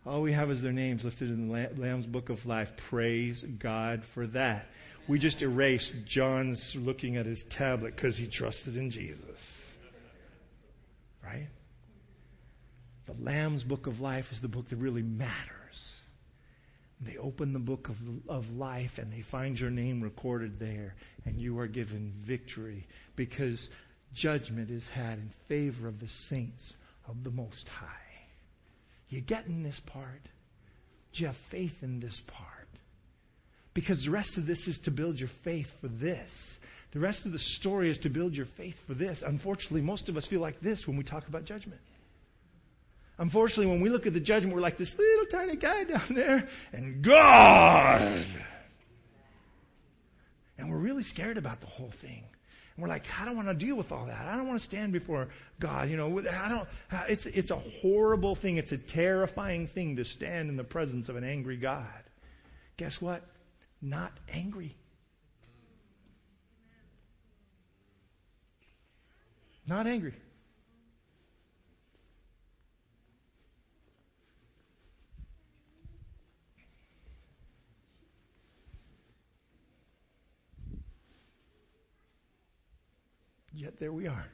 All 0.07 0.21
we 0.21 0.35
have 0.35 0.51
is 0.51 0.61
their 0.61 0.73
names 0.73 1.03
listed 1.03 1.31
in 1.31 1.49
the 1.49 1.69
Lamb's 1.79 2.05
Book 2.05 2.29
of 2.29 2.45
Life. 2.45 2.69
Praise 2.91 3.43
God 3.59 4.03
for 4.13 4.27
that. 4.29 4.67
We 5.09 5.19
just 5.19 5.41
erased 5.41 5.91
John's 6.07 6.73
looking 6.77 7.17
at 7.17 7.25
his 7.25 7.43
tablet 7.57 7.97
because 7.97 8.17
he 8.17 8.29
trusted 8.29 8.77
in 8.77 8.91
Jesus. 8.91 9.39
Right? 11.23 11.49
The 13.07 13.15
Lamb's 13.19 13.65
Book 13.65 13.87
of 13.87 14.01
Life 14.01 14.27
is 14.31 14.41
the 14.43 14.49
book 14.49 14.69
that 14.69 14.77
really 14.77 15.03
matters. 15.03 15.51
They 17.01 17.17
open 17.17 17.55
the 17.55 17.59
book 17.59 17.89
of, 17.89 17.97
of 18.29 18.51
life 18.51 18.93
and 18.99 19.11
they 19.11 19.25
find 19.31 19.59
your 19.59 19.71
name 19.71 20.03
recorded 20.03 20.59
there, 20.59 20.95
and 21.25 21.41
you 21.41 21.59
are 21.59 21.67
given 21.67 22.15
victory 22.27 22.87
because 23.17 23.69
judgment 24.15 24.71
is 24.71 24.85
had 24.95 25.19
in 25.19 25.33
favor 25.49 25.89
of 25.89 25.99
the 25.99 26.09
saints 26.29 26.75
of 27.09 27.25
the 27.25 27.31
Most 27.31 27.69
High. 27.69 28.04
You 29.09 29.21
get 29.21 29.47
in 29.47 29.63
this 29.63 29.81
part. 29.87 30.23
Do 31.13 31.21
you 31.21 31.27
have 31.27 31.37
faith 31.51 31.73
in 31.83 32.01
this 32.01 32.21
part? 32.27 32.51
Because 33.75 34.03
the 34.05 34.11
rest 34.11 34.37
of 34.37 34.47
this 34.47 34.59
is 34.67 34.79
to 34.85 34.91
build 34.91 35.19
your 35.19 35.31
faith 35.43 35.67
for 35.81 35.89
this. 35.89 36.31
The 36.93 37.01
rest 37.01 37.27
of 37.27 37.33
the 37.33 37.39
story 37.39 37.91
is 37.91 37.99
to 37.99 38.09
build 38.09 38.35
your 38.35 38.47
faith 38.57 38.77
for 38.87 38.95
this. 38.95 39.23
Unfortunately, 39.27 39.81
most 39.81 40.09
of 40.09 40.17
us 40.17 40.27
feel 40.27 40.41
like 40.41 40.61
this 40.61 40.83
when 40.87 40.97
we 40.97 41.03
talk 41.05 41.27
about 41.29 41.45
judgment. 41.45 41.81
Unfortunately, 43.19 43.67
when 43.67 43.81
we 43.81 43.91
look 43.91 44.07
at 44.07 44.13
the 44.13 44.21
judgment, 44.21 44.55
we're 44.55 44.61
like 44.61 44.79
this 44.79 44.95
little 44.97 45.27
tiny 45.31 45.57
guy 45.57 45.85
down 45.85 46.15
there 46.15 46.49
and 46.73 47.05
God. 47.05 48.27
And 50.59 50.71
we're 50.71 50.79
really 50.79 51.03
scared 51.05 51.37
about 51.37 51.61
the 51.61 51.67
whole 51.67 51.93
thing. 52.01 52.25
And 52.77 52.83
we're 52.83 52.89
like, 52.89 53.05
I 53.19 53.25
don't 53.25 53.37
want 53.37 53.49
to 53.49 53.55
deal 53.55 53.77
with 53.77 53.93
all 53.93 54.07
that. 54.07 54.27
I 54.27 54.37
don't 54.37 54.49
want 54.49 54.61
to 54.61 54.67
stand 54.67 54.93
before 54.93 55.29
God. 55.61 55.89
You 55.89 55.97
know, 55.97 56.21
I 56.21 56.49
don't. 56.49 56.69
It's 57.09 57.27
it's 57.27 57.51
a 57.51 57.63
horrible 57.81 58.37
thing. 58.37 58.57
It's 58.57 58.73
a 58.73 58.79
terrifying 58.79 59.69
thing 59.75 59.97
to 59.97 60.05
stand 60.05 60.49
in 60.49 60.57
the 60.57 60.65
presence 60.65 61.09
of 61.09 61.17
an 61.17 61.25
angry 61.25 61.57
God. 61.57 61.87
Guess 62.77 62.97
what? 62.99 63.23
Not 63.81 64.13
angry. 64.33 64.77
Not 69.67 69.87
angry. 69.87 70.15
Yet 83.55 83.75
there 83.79 83.93
we 83.93 84.09
are 84.09 84.27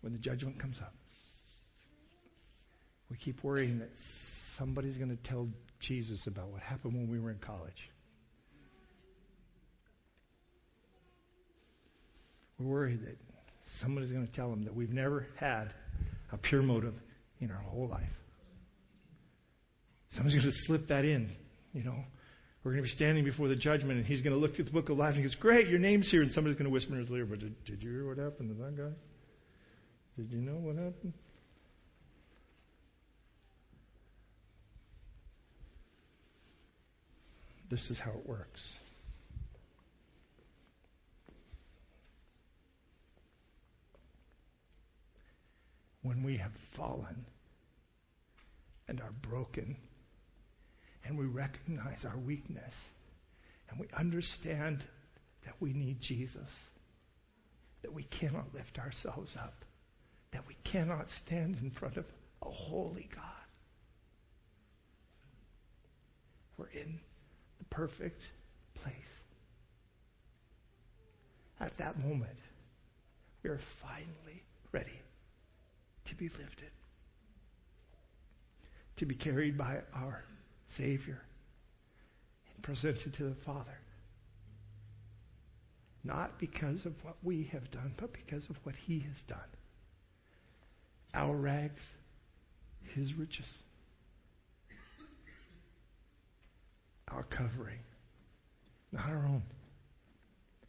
when 0.00 0.12
the 0.12 0.18
judgment 0.18 0.58
comes 0.58 0.78
up. 0.80 0.94
We 3.10 3.16
keep 3.18 3.44
worrying 3.44 3.78
that 3.80 3.90
somebody's 4.58 4.96
going 4.96 5.14
to 5.14 5.22
tell 5.28 5.48
Jesus 5.80 6.26
about 6.26 6.48
what 6.48 6.62
happened 6.62 6.94
when 6.94 7.10
we 7.10 7.20
were 7.20 7.30
in 7.30 7.38
college. 7.38 7.90
We're 12.58 12.66
worried 12.66 13.02
that 13.02 13.16
somebody's 13.82 14.10
going 14.10 14.26
to 14.26 14.32
tell 14.32 14.50
them 14.50 14.64
that 14.64 14.74
we've 14.74 14.92
never 14.92 15.26
had 15.36 15.74
a 16.32 16.38
pure 16.38 16.62
motive 16.62 16.94
in 17.40 17.50
our 17.50 17.58
whole 17.58 17.88
life. 17.88 18.02
Somebody's 20.10 20.40
going 20.40 20.50
to 20.50 20.58
slip 20.66 20.88
that 20.88 21.04
in, 21.04 21.30
you 21.72 21.82
know. 21.82 21.96
We're 22.64 22.70
going 22.70 22.82
to 22.82 22.88
be 22.88 22.94
standing 22.94 23.24
before 23.24 23.48
the 23.48 23.56
judgment, 23.56 23.98
and 23.98 24.06
he's 24.06 24.22
going 24.22 24.32
to 24.32 24.40
look 24.40 24.56
through 24.56 24.64
the 24.64 24.70
book 24.70 24.88
of 24.88 24.96
life, 24.96 25.14
and 25.14 25.18
he 25.18 25.22
goes, 25.22 25.34
Great, 25.34 25.68
your 25.68 25.78
name's 25.78 26.10
here. 26.10 26.22
And 26.22 26.32
somebody's 26.32 26.56
going 26.56 26.64
to 26.64 26.70
whisper 26.70 26.94
in 26.94 27.00
his 27.00 27.10
ear, 27.10 27.26
But 27.26 27.40
did, 27.40 27.64
did 27.66 27.82
you 27.82 27.90
hear 27.90 28.08
what 28.08 28.16
happened 28.16 28.56
to 28.56 28.64
that 28.64 28.74
guy? 28.74 28.92
Did 30.16 30.30
you 30.30 30.38
know 30.38 30.54
what 30.54 30.76
happened? 30.76 31.12
This 37.70 37.90
is 37.90 37.98
how 38.02 38.12
it 38.12 38.26
works. 38.26 38.62
When 46.02 46.22
we 46.22 46.38
have 46.38 46.52
fallen 46.76 47.26
and 48.88 49.00
are 49.00 49.12
broken, 49.28 49.76
and 51.04 51.18
we 51.18 51.26
recognize 51.26 52.04
our 52.04 52.18
weakness 52.18 52.72
and 53.70 53.78
we 53.78 53.86
understand 53.98 54.82
that 55.44 55.54
we 55.60 55.72
need 55.72 56.00
Jesus, 56.00 56.48
that 57.82 57.92
we 57.92 58.04
cannot 58.04 58.46
lift 58.54 58.78
ourselves 58.78 59.30
up, 59.38 59.54
that 60.32 60.46
we 60.46 60.56
cannot 60.70 61.06
stand 61.24 61.56
in 61.62 61.70
front 61.78 61.96
of 61.96 62.04
a 62.42 62.50
holy 62.50 63.08
God. 63.14 63.22
We're 66.56 66.68
in 66.68 67.00
the 67.58 67.64
perfect 67.64 68.20
place. 68.82 68.94
At 71.60 71.72
that 71.78 71.98
moment, 71.98 72.38
we 73.42 73.50
are 73.50 73.60
finally 73.82 74.42
ready 74.72 75.00
to 76.06 76.14
be 76.14 76.28
lifted, 76.28 76.70
to 78.98 79.06
be 79.06 79.14
carried 79.14 79.56
by 79.58 79.78
our 79.94 80.24
Savior 80.76 81.20
and 82.54 82.62
presented 82.62 83.14
to 83.14 83.24
the 83.24 83.36
Father. 83.44 83.78
Not 86.02 86.38
because 86.38 86.84
of 86.84 86.92
what 87.02 87.16
we 87.22 87.48
have 87.52 87.70
done, 87.70 87.94
but 87.98 88.12
because 88.12 88.44
of 88.50 88.56
what 88.64 88.74
He 88.74 89.00
has 89.00 89.16
done. 89.26 89.38
Our 91.14 91.34
rags, 91.34 91.80
His 92.94 93.14
riches. 93.14 93.46
Our 97.08 97.22
covering, 97.22 97.78
not 98.92 99.06
our 99.08 99.24
own, 99.24 99.42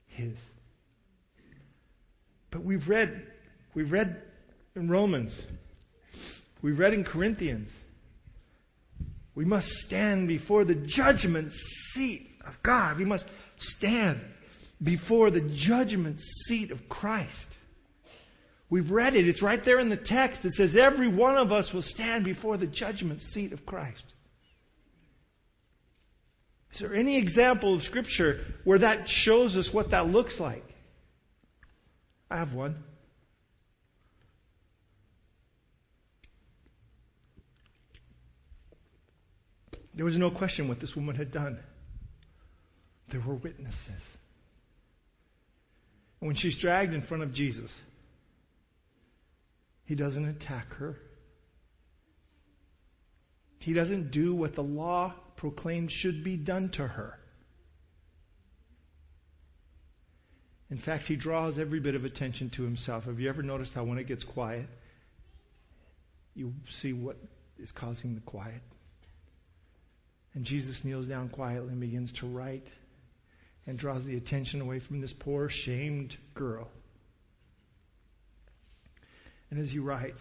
His. 0.07 0.37
But 2.51 2.63
we've 2.63 2.87
read, 2.87 3.27
we've 3.73 3.91
read 3.91 4.21
in 4.75 4.89
Romans, 4.89 5.37
we've 6.61 6.77
read 6.77 6.93
in 6.93 7.03
Corinthians 7.03 7.69
we 9.35 9.45
must 9.45 9.67
stand 9.85 10.27
before 10.27 10.63
the 10.63 10.85
judgment 10.87 11.51
seat 11.93 12.27
of 12.47 12.53
God. 12.63 12.97
We 12.97 13.05
must 13.05 13.25
stand 13.57 14.21
before 14.81 15.29
the 15.29 15.55
judgment 15.67 16.19
seat 16.45 16.71
of 16.71 16.79
Christ. 16.89 17.49
We've 18.69 18.89
read 18.89 19.15
it. 19.15 19.27
It's 19.27 19.41
right 19.41 19.59
there 19.63 19.79
in 19.79 19.89
the 19.89 19.97
text. 19.97 20.43
It 20.45 20.53
says 20.53 20.75
every 20.75 21.13
one 21.13 21.37
of 21.37 21.51
us 21.51 21.69
will 21.73 21.83
stand 21.83 22.25
before 22.25 22.57
the 22.57 22.67
judgment 22.67 23.21
seat 23.21 23.51
of 23.51 23.65
Christ. 23.65 24.03
Is 26.73 26.81
there 26.81 26.95
any 26.95 27.17
example 27.17 27.75
of 27.75 27.83
Scripture 27.83 28.41
where 28.63 28.79
that 28.79 29.07
shows 29.07 29.55
us 29.55 29.69
what 29.71 29.91
that 29.91 30.07
looks 30.07 30.39
like? 30.39 30.63
I 32.29 32.37
have 32.37 32.53
one. 32.53 32.83
There 39.95 40.05
was 40.05 40.17
no 40.17 40.29
question 40.29 40.67
what 40.67 40.79
this 40.79 40.95
woman 40.95 41.15
had 41.15 41.31
done. 41.31 41.57
There 43.11 43.21
were 43.25 43.35
witnesses. 43.35 44.01
And 46.19 46.27
when 46.27 46.35
she's 46.35 46.57
dragged 46.57 46.93
in 46.93 47.01
front 47.03 47.23
of 47.23 47.33
Jesus, 47.33 47.71
he 49.85 49.95
doesn't 49.95 50.25
attack 50.25 50.73
her. 50.73 50.97
He 53.59 53.73
doesn't 53.73 54.11
do 54.11 54.35
what 54.35 54.55
the 54.55 54.61
law 54.61 55.13
proclaimed 55.37 55.91
should 55.91 56.23
be 56.23 56.37
done 56.37 56.71
to 56.73 56.85
her. 56.85 57.13
In 60.69 60.79
fact, 60.79 61.05
he 61.05 61.15
draws 61.15 61.57
every 61.59 61.79
bit 61.79 61.95
of 61.95 62.05
attention 62.05 62.51
to 62.57 62.63
himself. 62.63 63.05
Have 63.05 63.19
you 63.19 63.29
ever 63.29 63.43
noticed 63.43 63.73
how 63.73 63.83
when 63.83 63.97
it 63.97 64.07
gets 64.07 64.23
quiet, 64.23 64.67
you 66.33 66.53
see 66.81 66.91
what 66.91 67.17
is 67.59 67.71
causing 67.71 68.15
the 68.15 68.21
quiet? 68.21 68.61
And 70.35 70.43
Jesus 70.43 70.81
kneels 70.83 71.07
down 71.07 71.29
quietly 71.29 71.69
and 71.69 71.79
begins 71.79 72.11
to 72.19 72.27
write 72.27 72.67
and 73.65 73.79
draws 73.79 74.05
the 74.05 74.17
attention 74.17 74.61
away 74.61 74.81
from 74.85 75.01
this 75.01 75.13
poor, 75.19 75.49
shamed 75.49 76.15
girl. 76.33 76.67
And 79.49 79.59
as 79.59 79.71
he 79.71 79.79
writes, 79.79 80.19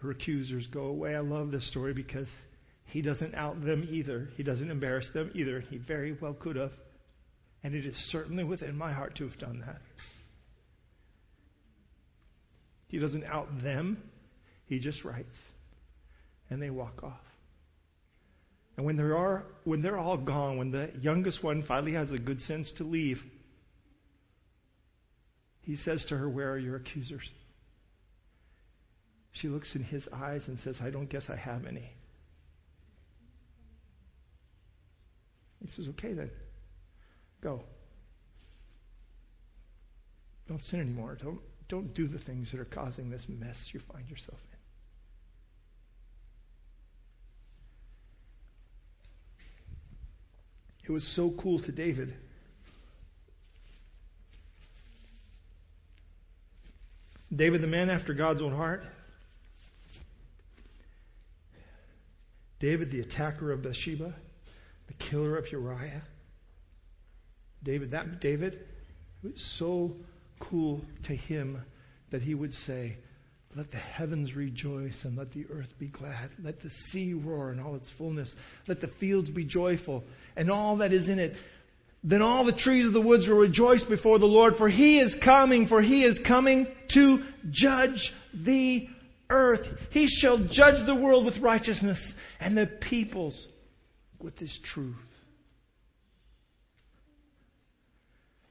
her 0.00 0.12
accusers 0.12 0.66
go 0.68 0.84
away. 0.84 1.16
I 1.16 1.20
love 1.20 1.50
this 1.50 1.68
story 1.68 1.92
because 1.92 2.28
he 2.84 3.02
doesn't 3.02 3.34
out 3.34 3.62
them 3.62 3.86
either. 3.90 4.28
He 4.36 4.44
doesn't 4.44 4.70
embarrass 4.70 5.08
them 5.12 5.32
either. 5.34 5.60
He 5.60 5.78
very 5.78 6.16
well 6.20 6.34
could 6.34 6.56
have. 6.56 6.72
And 7.64 7.74
it 7.74 7.84
is 7.84 7.96
certainly 8.12 8.44
within 8.44 8.76
my 8.76 8.92
heart 8.92 9.16
to 9.16 9.28
have 9.28 9.38
done 9.38 9.64
that. 9.66 9.80
He 12.86 12.98
doesn't 12.98 13.24
out 13.24 13.48
them, 13.62 14.02
he 14.66 14.78
just 14.78 15.04
writes. 15.04 15.36
And 16.48 16.62
they 16.62 16.70
walk 16.70 17.02
off. 17.02 17.20
And 18.78 18.86
when 18.86 18.96
they're, 18.96 19.16
all, 19.16 19.42
when 19.64 19.82
they're 19.82 19.98
all 19.98 20.16
gone, 20.16 20.56
when 20.56 20.70
the 20.70 20.92
youngest 21.00 21.42
one 21.42 21.64
finally 21.66 21.94
has 21.94 22.12
a 22.12 22.18
good 22.18 22.40
sense 22.42 22.72
to 22.76 22.84
leave, 22.84 23.18
he 25.62 25.74
says 25.74 26.04
to 26.10 26.16
her, 26.16 26.30
Where 26.30 26.52
are 26.52 26.58
your 26.58 26.76
accusers? 26.76 27.28
She 29.32 29.48
looks 29.48 29.74
in 29.74 29.82
his 29.82 30.06
eyes 30.12 30.42
and 30.46 30.60
says, 30.62 30.76
I 30.80 30.90
don't 30.90 31.10
guess 31.10 31.24
I 31.28 31.34
have 31.34 31.66
any. 31.66 31.90
He 35.60 35.68
says, 35.72 35.86
Okay 35.88 36.12
then, 36.12 36.30
go. 37.42 37.64
Don't 40.46 40.62
sin 40.62 40.78
anymore. 40.78 41.18
Don't, 41.20 41.40
don't 41.68 41.92
do 41.94 42.06
the 42.06 42.20
things 42.20 42.52
that 42.52 42.60
are 42.60 42.64
causing 42.64 43.10
this 43.10 43.26
mess 43.28 43.56
you 43.72 43.80
find 43.92 44.08
yourself 44.08 44.38
in. 44.52 44.57
It 50.88 50.92
was 50.92 51.06
so 51.14 51.34
cool 51.42 51.60
to 51.60 51.70
David. 51.70 52.14
David, 57.34 57.60
the 57.60 57.66
man 57.66 57.90
after 57.90 58.14
God's 58.14 58.40
own 58.40 58.54
heart. 58.54 58.84
David, 62.58 62.90
the 62.90 63.00
attacker 63.00 63.52
of 63.52 63.62
Bathsheba, 63.62 64.14
the 64.86 64.94
killer 65.10 65.36
of 65.36 65.52
Uriah. 65.52 66.02
David, 67.62 67.90
that 67.90 68.20
David, 68.22 68.54
it 68.54 69.32
was 69.34 69.56
so 69.58 69.92
cool 70.40 70.80
to 71.04 71.14
him 71.14 71.60
that 72.10 72.22
he 72.22 72.34
would 72.34 72.52
say, 72.66 72.96
let 73.56 73.70
the 73.70 73.78
heavens 73.78 74.34
rejoice 74.34 74.98
and 75.04 75.16
let 75.16 75.32
the 75.32 75.46
earth 75.50 75.72
be 75.78 75.88
glad. 75.88 76.30
Let 76.42 76.60
the 76.60 76.70
sea 76.90 77.14
roar 77.14 77.50
in 77.50 77.58
all 77.58 77.76
its 77.76 77.90
fullness. 77.96 78.32
Let 78.66 78.80
the 78.80 78.90
fields 79.00 79.30
be 79.30 79.44
joyful 79.44 80.04
and 80.36 80.50
all 80.50 80.76
that 80.78 80.92
is 80.92 81.08
in 81.08 81.18
it. 81.18 81.34
Then 82.04 82.22
all 82.22 82.44
the 82.44 82.52
trees 82.52 82.86
of 82.86 82.92
the 82.92 83.00
woods 83.00 83.26
will 83.26 83.38
rejoice 83.38 83.82
before 83.84 84.18
the 84.18 84.26
Lord, 84.26 84.54
for 84.56 84.68
he 84.68 84.98
is 85.00 85.14
coming, 85.24 85.66
for 85.66 85.82
he 85.82 86.04
is 86.04 86.20
coming 86.26 86.66
to 86.94 87.24
judge 87.50 88.12
the 88.32 88.86
earth. 89.30 89.66
He 89.90 90.06
shall 90.20 90.38
judge 90.38 90.86
the 90.86 90.94
world 90.94 91.24
with 91.24 91.38
righteousness 91.38 91.98
and 92.38 92.56
the 92.56 92.66
peoples 92.66 93.48
with 94.20 94.38
his 94.38 94.56
truth. 94.72 94.94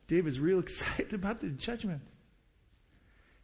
David's 0.08 0.40
real 0.40 0.60
excited 0.90 1.14
about 1.14 1.40
the 1.40 1.50
judgment. 1.50 2.02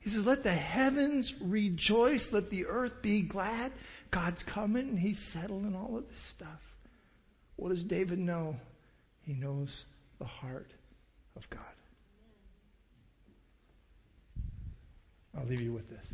He 0.04 0.10
says, 0.10 0.26
Let 0.26 0.44
the 0.44 0.54
heavens 0.54 1.34
rejoice, 1.42 2.28
let 2.32 2.50
the 2.50 2.66
earth 2.66 2.92
be 3.02 3.22
glad. 3.24 3.72
God's 4.12 4.44
coming 4.54 4.90
and 4.90 5.00
he's 5.00 5.20
settling 5.32 5.76
all 5.76 5.98
of 5.98 6.04
this 6.08 6.20
stuff. 6.36 6.60
What 7.56 7.70
does 7.70 7.84
David 7.86 8.20
know? 8.20 8.58
He 9.22 9.34
knows 9.34 9.70
the 10.20 10.26
heart 10.26 10.68
of 11.38 11.44
God. 11.50 11.62
I'll 15.38 15.48
leave 15.48 15.62
you 15.62 15.74
with 15.74 15.90
this. 15.90 16.06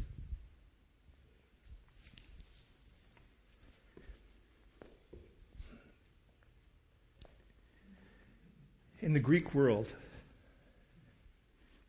In 9.01 9.13
the 9.13 9.19
Greek 9.19 9.55
world, 9.55 9.87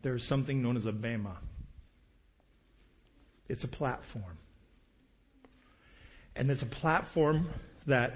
there 0.02 0.14
is 0.14 0.26
something 0.28 0.62
known 0.62 0.76
as 0.76 0.86
a 0.86 0.92
bema. 0.92 1.36
It's 3.50 3.64
a 3.64 3.68
platform. 3.68 4.38
And 6.36 6.48
it's 6.50 6.62
a 6.62 6.66
platform 6.80 7.50
that 7.88 8.12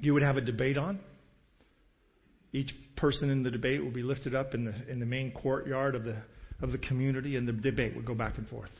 you 0.00 0.12
would 0.12 0.22
have 0.22 0.36
a 0.36 0.42
debate 0.42 0.76
on. 0.76 1.00
Each 2.52 2.74
person 2.96 3.30
in 3.30 3.42
the 3.42 3.50
debate 3.50 3.82
will 3.82 3.92
be 3.92 4.02
lifted 4.02 4.34
up 4.34 4.52
in 4.52 4.66
the, 4.66 4.74
in 4.90 5.00
the 5.00 5.06
main 5.06 5.32
courtyard 5.32 5.94
of 5.94 6.04
the, 6.04 6.16
of 6.60 6.72
the 6.72 6.78
community, 6.78 7.36
and 7.36 7.48
the 7.48 7.52
debate 7.52 7.96
would 7.96 8.04
go 8.04 8.14
back 8.14 8.36
and 8.36 8.46
forth. 8.48 8.70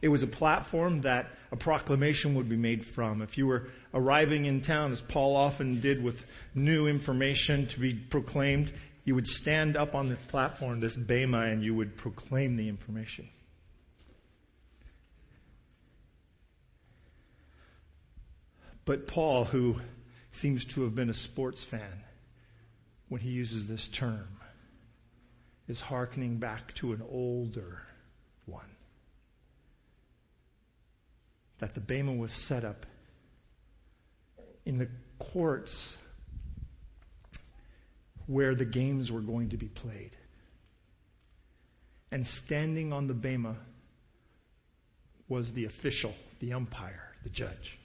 It 0.00 0.08
was 0.08 0.22
a 0.22 0.28
platform 0.28 1.02
that 1.02 1.26
a 1.50 1.56
proclamation 1.56 2.36
would 2.36 2.48
be 2.48 2.56
made 2.56 2.84
from. 2.94 3.20
If 3.20 3.36
you 3.36 3.46
were 3.46 3.64
arriving 3.92 4.44
in 4.44 4.62
town, 4.62 4.92
as 4.92 5.02
Paul 5.08 5.34
often 5.34 5.80
did 5.80 6.02
with 6.02 6.16
new 6.54 6.86
information 6.86 7.68
to 7.74 7.80
be 7.80 7.94
proclaimed, 8.10 8.72
you 9.04 9.14
would 9.14 9.26
stand 9.26 9.76
up 9.76 9.94
on 9.94 10.08
this 10.08 10.18
platform, 10.30 10.80
this 10.80 10.96
bema, 10.96 11.42
and 11.42 11.62
you 11.62 11.74
would 11.74 11.96
proclaim 11.98 12.56
the 12.56 12.68
information. 12.68 13.28
But 18.86 19.06
Paul, 19.06 19.44
who 19.44 19.76
seems 20.40 20.64
to 20.74 20.82
have 20.82 20.94
been 20.94 21.10
a 21.10 21.14
sports 21.14 21.64
fan 21.70 22.02
when 23.08 23.20
he 23.20 23.30
uses 23.30 23.68
this 23.68 23.86
term, 23.98 24.28
is 25.68 25.78
hearkening 25.80 26.38
back 26.38 26.74
to 26.80 26.92
an 26.92 27.02
older 27.10 27.78
one. 28.46 28.68
That 31.60 31.74
the 31.74 31.80
Bema 31.80 32.12
was 32.12 32.30
set 32.48 32.64
up 32.64 32.84
in 34.66 34.78
the 34.78 34.88
courts 35.32 35.74
where 38.26 38.54
the 38.54 38.64
games 38.64 39.10
were 39.10 39.20
going 39.20 39.50
to 39.50 39.56
be 39.56 39.68
played. 39.68 40.12
And 42.10 42.24
standing 42.44 42.92
on 42.92 43.08
the 43.08 43.14
Bema 43.14 43.56
was 45.28 45.50
the 45.54 45.66
official, 45.66 46.14
the 46.40 46.52
umpire, 46.52 47.08
the 47.22 47.30
judge. 47.30 47.78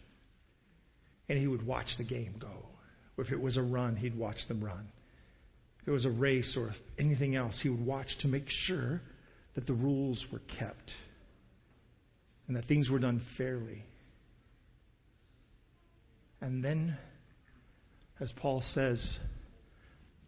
And 1.27 1.37
he 1.37 1.47
would 1.47 1.65
watch 1.65 1.87
the 1.97 2.03
game 2.03 2.35
go. 2.39 2.65
If 3.17 3.31
it 3.31 3.41
was 3.41 3.57
a 3.57 3.61
run, 3.61 3.95
he'd 3.95 4.17
watch 4.17 4.37
them 4.47 4.63
run. 4.63 4.87
If 5.81 5.87
it 5.87 5.91
was 5.91 6.05
a 6.05 6.09
race 6.09 6.55
or 6.57 6.71
anything 6.97 7.35
else, 7.35 7.59
he 7.61 7.69
would 7.69 7.85
watch 7.85 8.07
to 8.21 8.27
make 8.27 8.45
sure 8.47 9.01
that 9.55 9.67
the 9.67 9.73
rules 9.73 10.25
were 10.31 10.41
kept 10.59 10.91
and 12.47 12.55
that 12.55 12.65
things 12.65 12.89
were 12.89 12.99
done 12.99 13.21
fairly. 13.37 13.83
And 16.41 16.63
then, 16.63 16.97
as 18.19 18.31
Paul 18.37 18.63
says, 18.73 19.17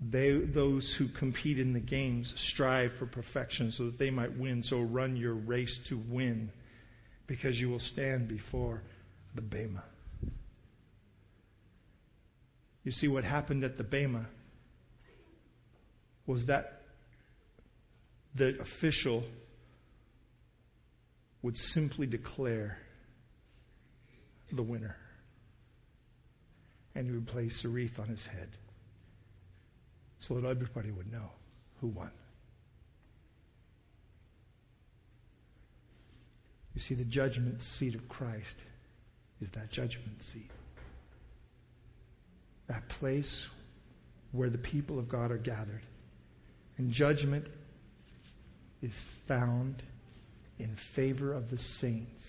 they, 0.02 0.39
those 0.39 0.93
who 0.97 1.08
compete 1.08 1.60
in 1.60 1.74
the 1.74 1.80
games 1.80 2.34
strive 2.52 2.91
for 2.97 3.06
perfection 3.06 3.72
so 3.72 3.86
that 3.86 3.99
they 3.99 4.10
might 4.10 4.38
win. 4.38 4.64
So 4.64 4.82
run 4.82 5.16
your 5.16 5.36
race 5.36 5.80
to 5.89 6.02
win 6.10 6.52
because 7.28 7.56
you 7.58 7.70
will 7.70 7.80
stand 7.80 8.28
before 8.28 8.82
the 9.36 9.41
Bema. 9.41 9.84
You 12.84 12.91
see, 12.91 13.08
what 13.08 13.24
happened 13.24 13.64
at 13.64 13.78
the 13.78 13.84
Bema 13.84 14.26
was 16.26 16.47
that 16.47 16.82
the 18.36 18.58
official 18.60 19.24
would 21.43 21.56
simply 21.58 22.08
declare 22.08 22.78
the 24.52 24.64
winner. 24.64 24.95
And 26.95 27.06
he 27.06 27.12
would 27.14 27.28
place 27.28 27.62
a 27.64 27.70
wreath 27.70 27.99
on 27.99 28.08
his 28.08 28.22
head 28.32 28.49
so 30.28 30.36
that 30.36 30.47
everybody 30.47 30.91
would 30.91 31.11
know 31.11 31.30
who 31.80 31.88
won. 31.88 32.11
You 36.74 36.82
see, 36.82 36.95
the 36.95 37.09
judgment 37.09 37.59
seat 37.78 37.95
of 37.95 38.07
Christ 38.07 38.55
is 39.41 39.49
that 39.55 39.72
judgment 39.72 40.22
seat. 40.34 40.49
That 42.69 42.88
place 42.99 43.45
where 44.32 44.49
the 44.49 44.57
people 44.57 44.97
of 44.97 45.09
God 45.09 45.32
are 45.32 45.38
gathered. 45.38 45.82
And 46.78 46.93
judgment 46.93 47.47
is 48.82 48.93
found 49.28 49.84
in 50.57 50.78
favor 50.95 51.34
of 51.34 51.49
the 51.49 51.57
saints. 51.80 52.22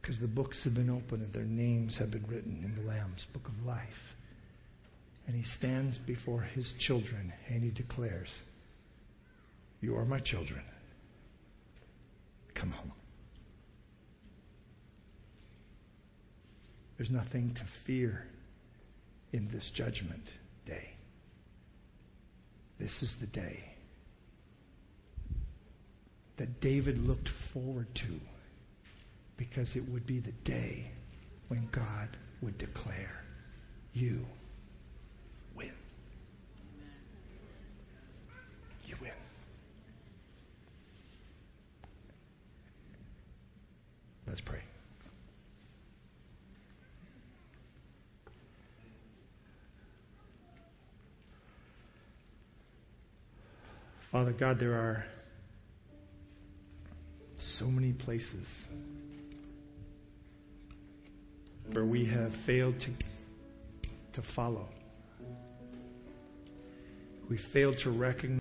Because 0.00 0.20
the 0.20 0.28
books 0.28 0.60
have 0.64 0.74
been 0.74 0.90
opened 0.90 1.22
and 1.22 1.32
their 1.32 1.44
names 1.44 1.96
have 1.98 2.10
been 2.10 2.26
written 2.28 2.62
in 2.62 2.80
the 2.80 2.88
Lamb's 2.88 3.24
book 3.32 3.48
of 3.48 3.66
life. 3.66 3.80
And 5.26 5.34
he 5.34 5.44
stands 5.56 5.98
before 6.06 6.42
his 6.42 6.72
children 6.78 7.32
and 7.48 7.62
he 7.62 7.70
declares, 7.70 8.28
You 9.80 9.96
are 9.96 10.04
my 10.04 10.20
children. 10.20 10.62
Come 12.54 12.70
home. 12.70 12.92
There's 16.96 17.10
nothing 17.10 17.54
to 17.54 17.62
fear 17.86 18.24
in 19.32 19.50
this 19.52 19.70
judgment 19.74 20.22
day. 20.64 20.96
This 22.78 23.02
is 23.02 23.14
the 23.20 23.26
day 23.26 23.64
that 26.38 26.60
David 26.60 26.98
looked 26.98 27.28
forward 27.52 27.88
to 27.94 28.20
because 29.36 29.74
it 29.74 29.88
would 29.90 30.06
be 30.06 30.20
the 30.20 30.32
day 30.44 30.90
when 31.48 31.68
God 31.72 32.08
would 32.42 32.58
declare, 32.58 33.22
You 33.92 34.24
Let's 44.36 44.48
pray. 44.50 44.60
Father 54.12 54.34
God, 54.38 54.60
there 54.60 54.74
are 54.74 55.04
so 57.58 57.64
many 57.64 57.94
places 57.94 58.46
where 61.72 61.86
we 61.86 62.04
have 62.04 62.30
failed 62.44 62.74
to, 62.80 64.20
to 64.20 64.26
follow. 64.34 64.68
We 67.30 67.38
failed 67.54 67.76
to 67.84 67.90
recognize. 67.90 68.26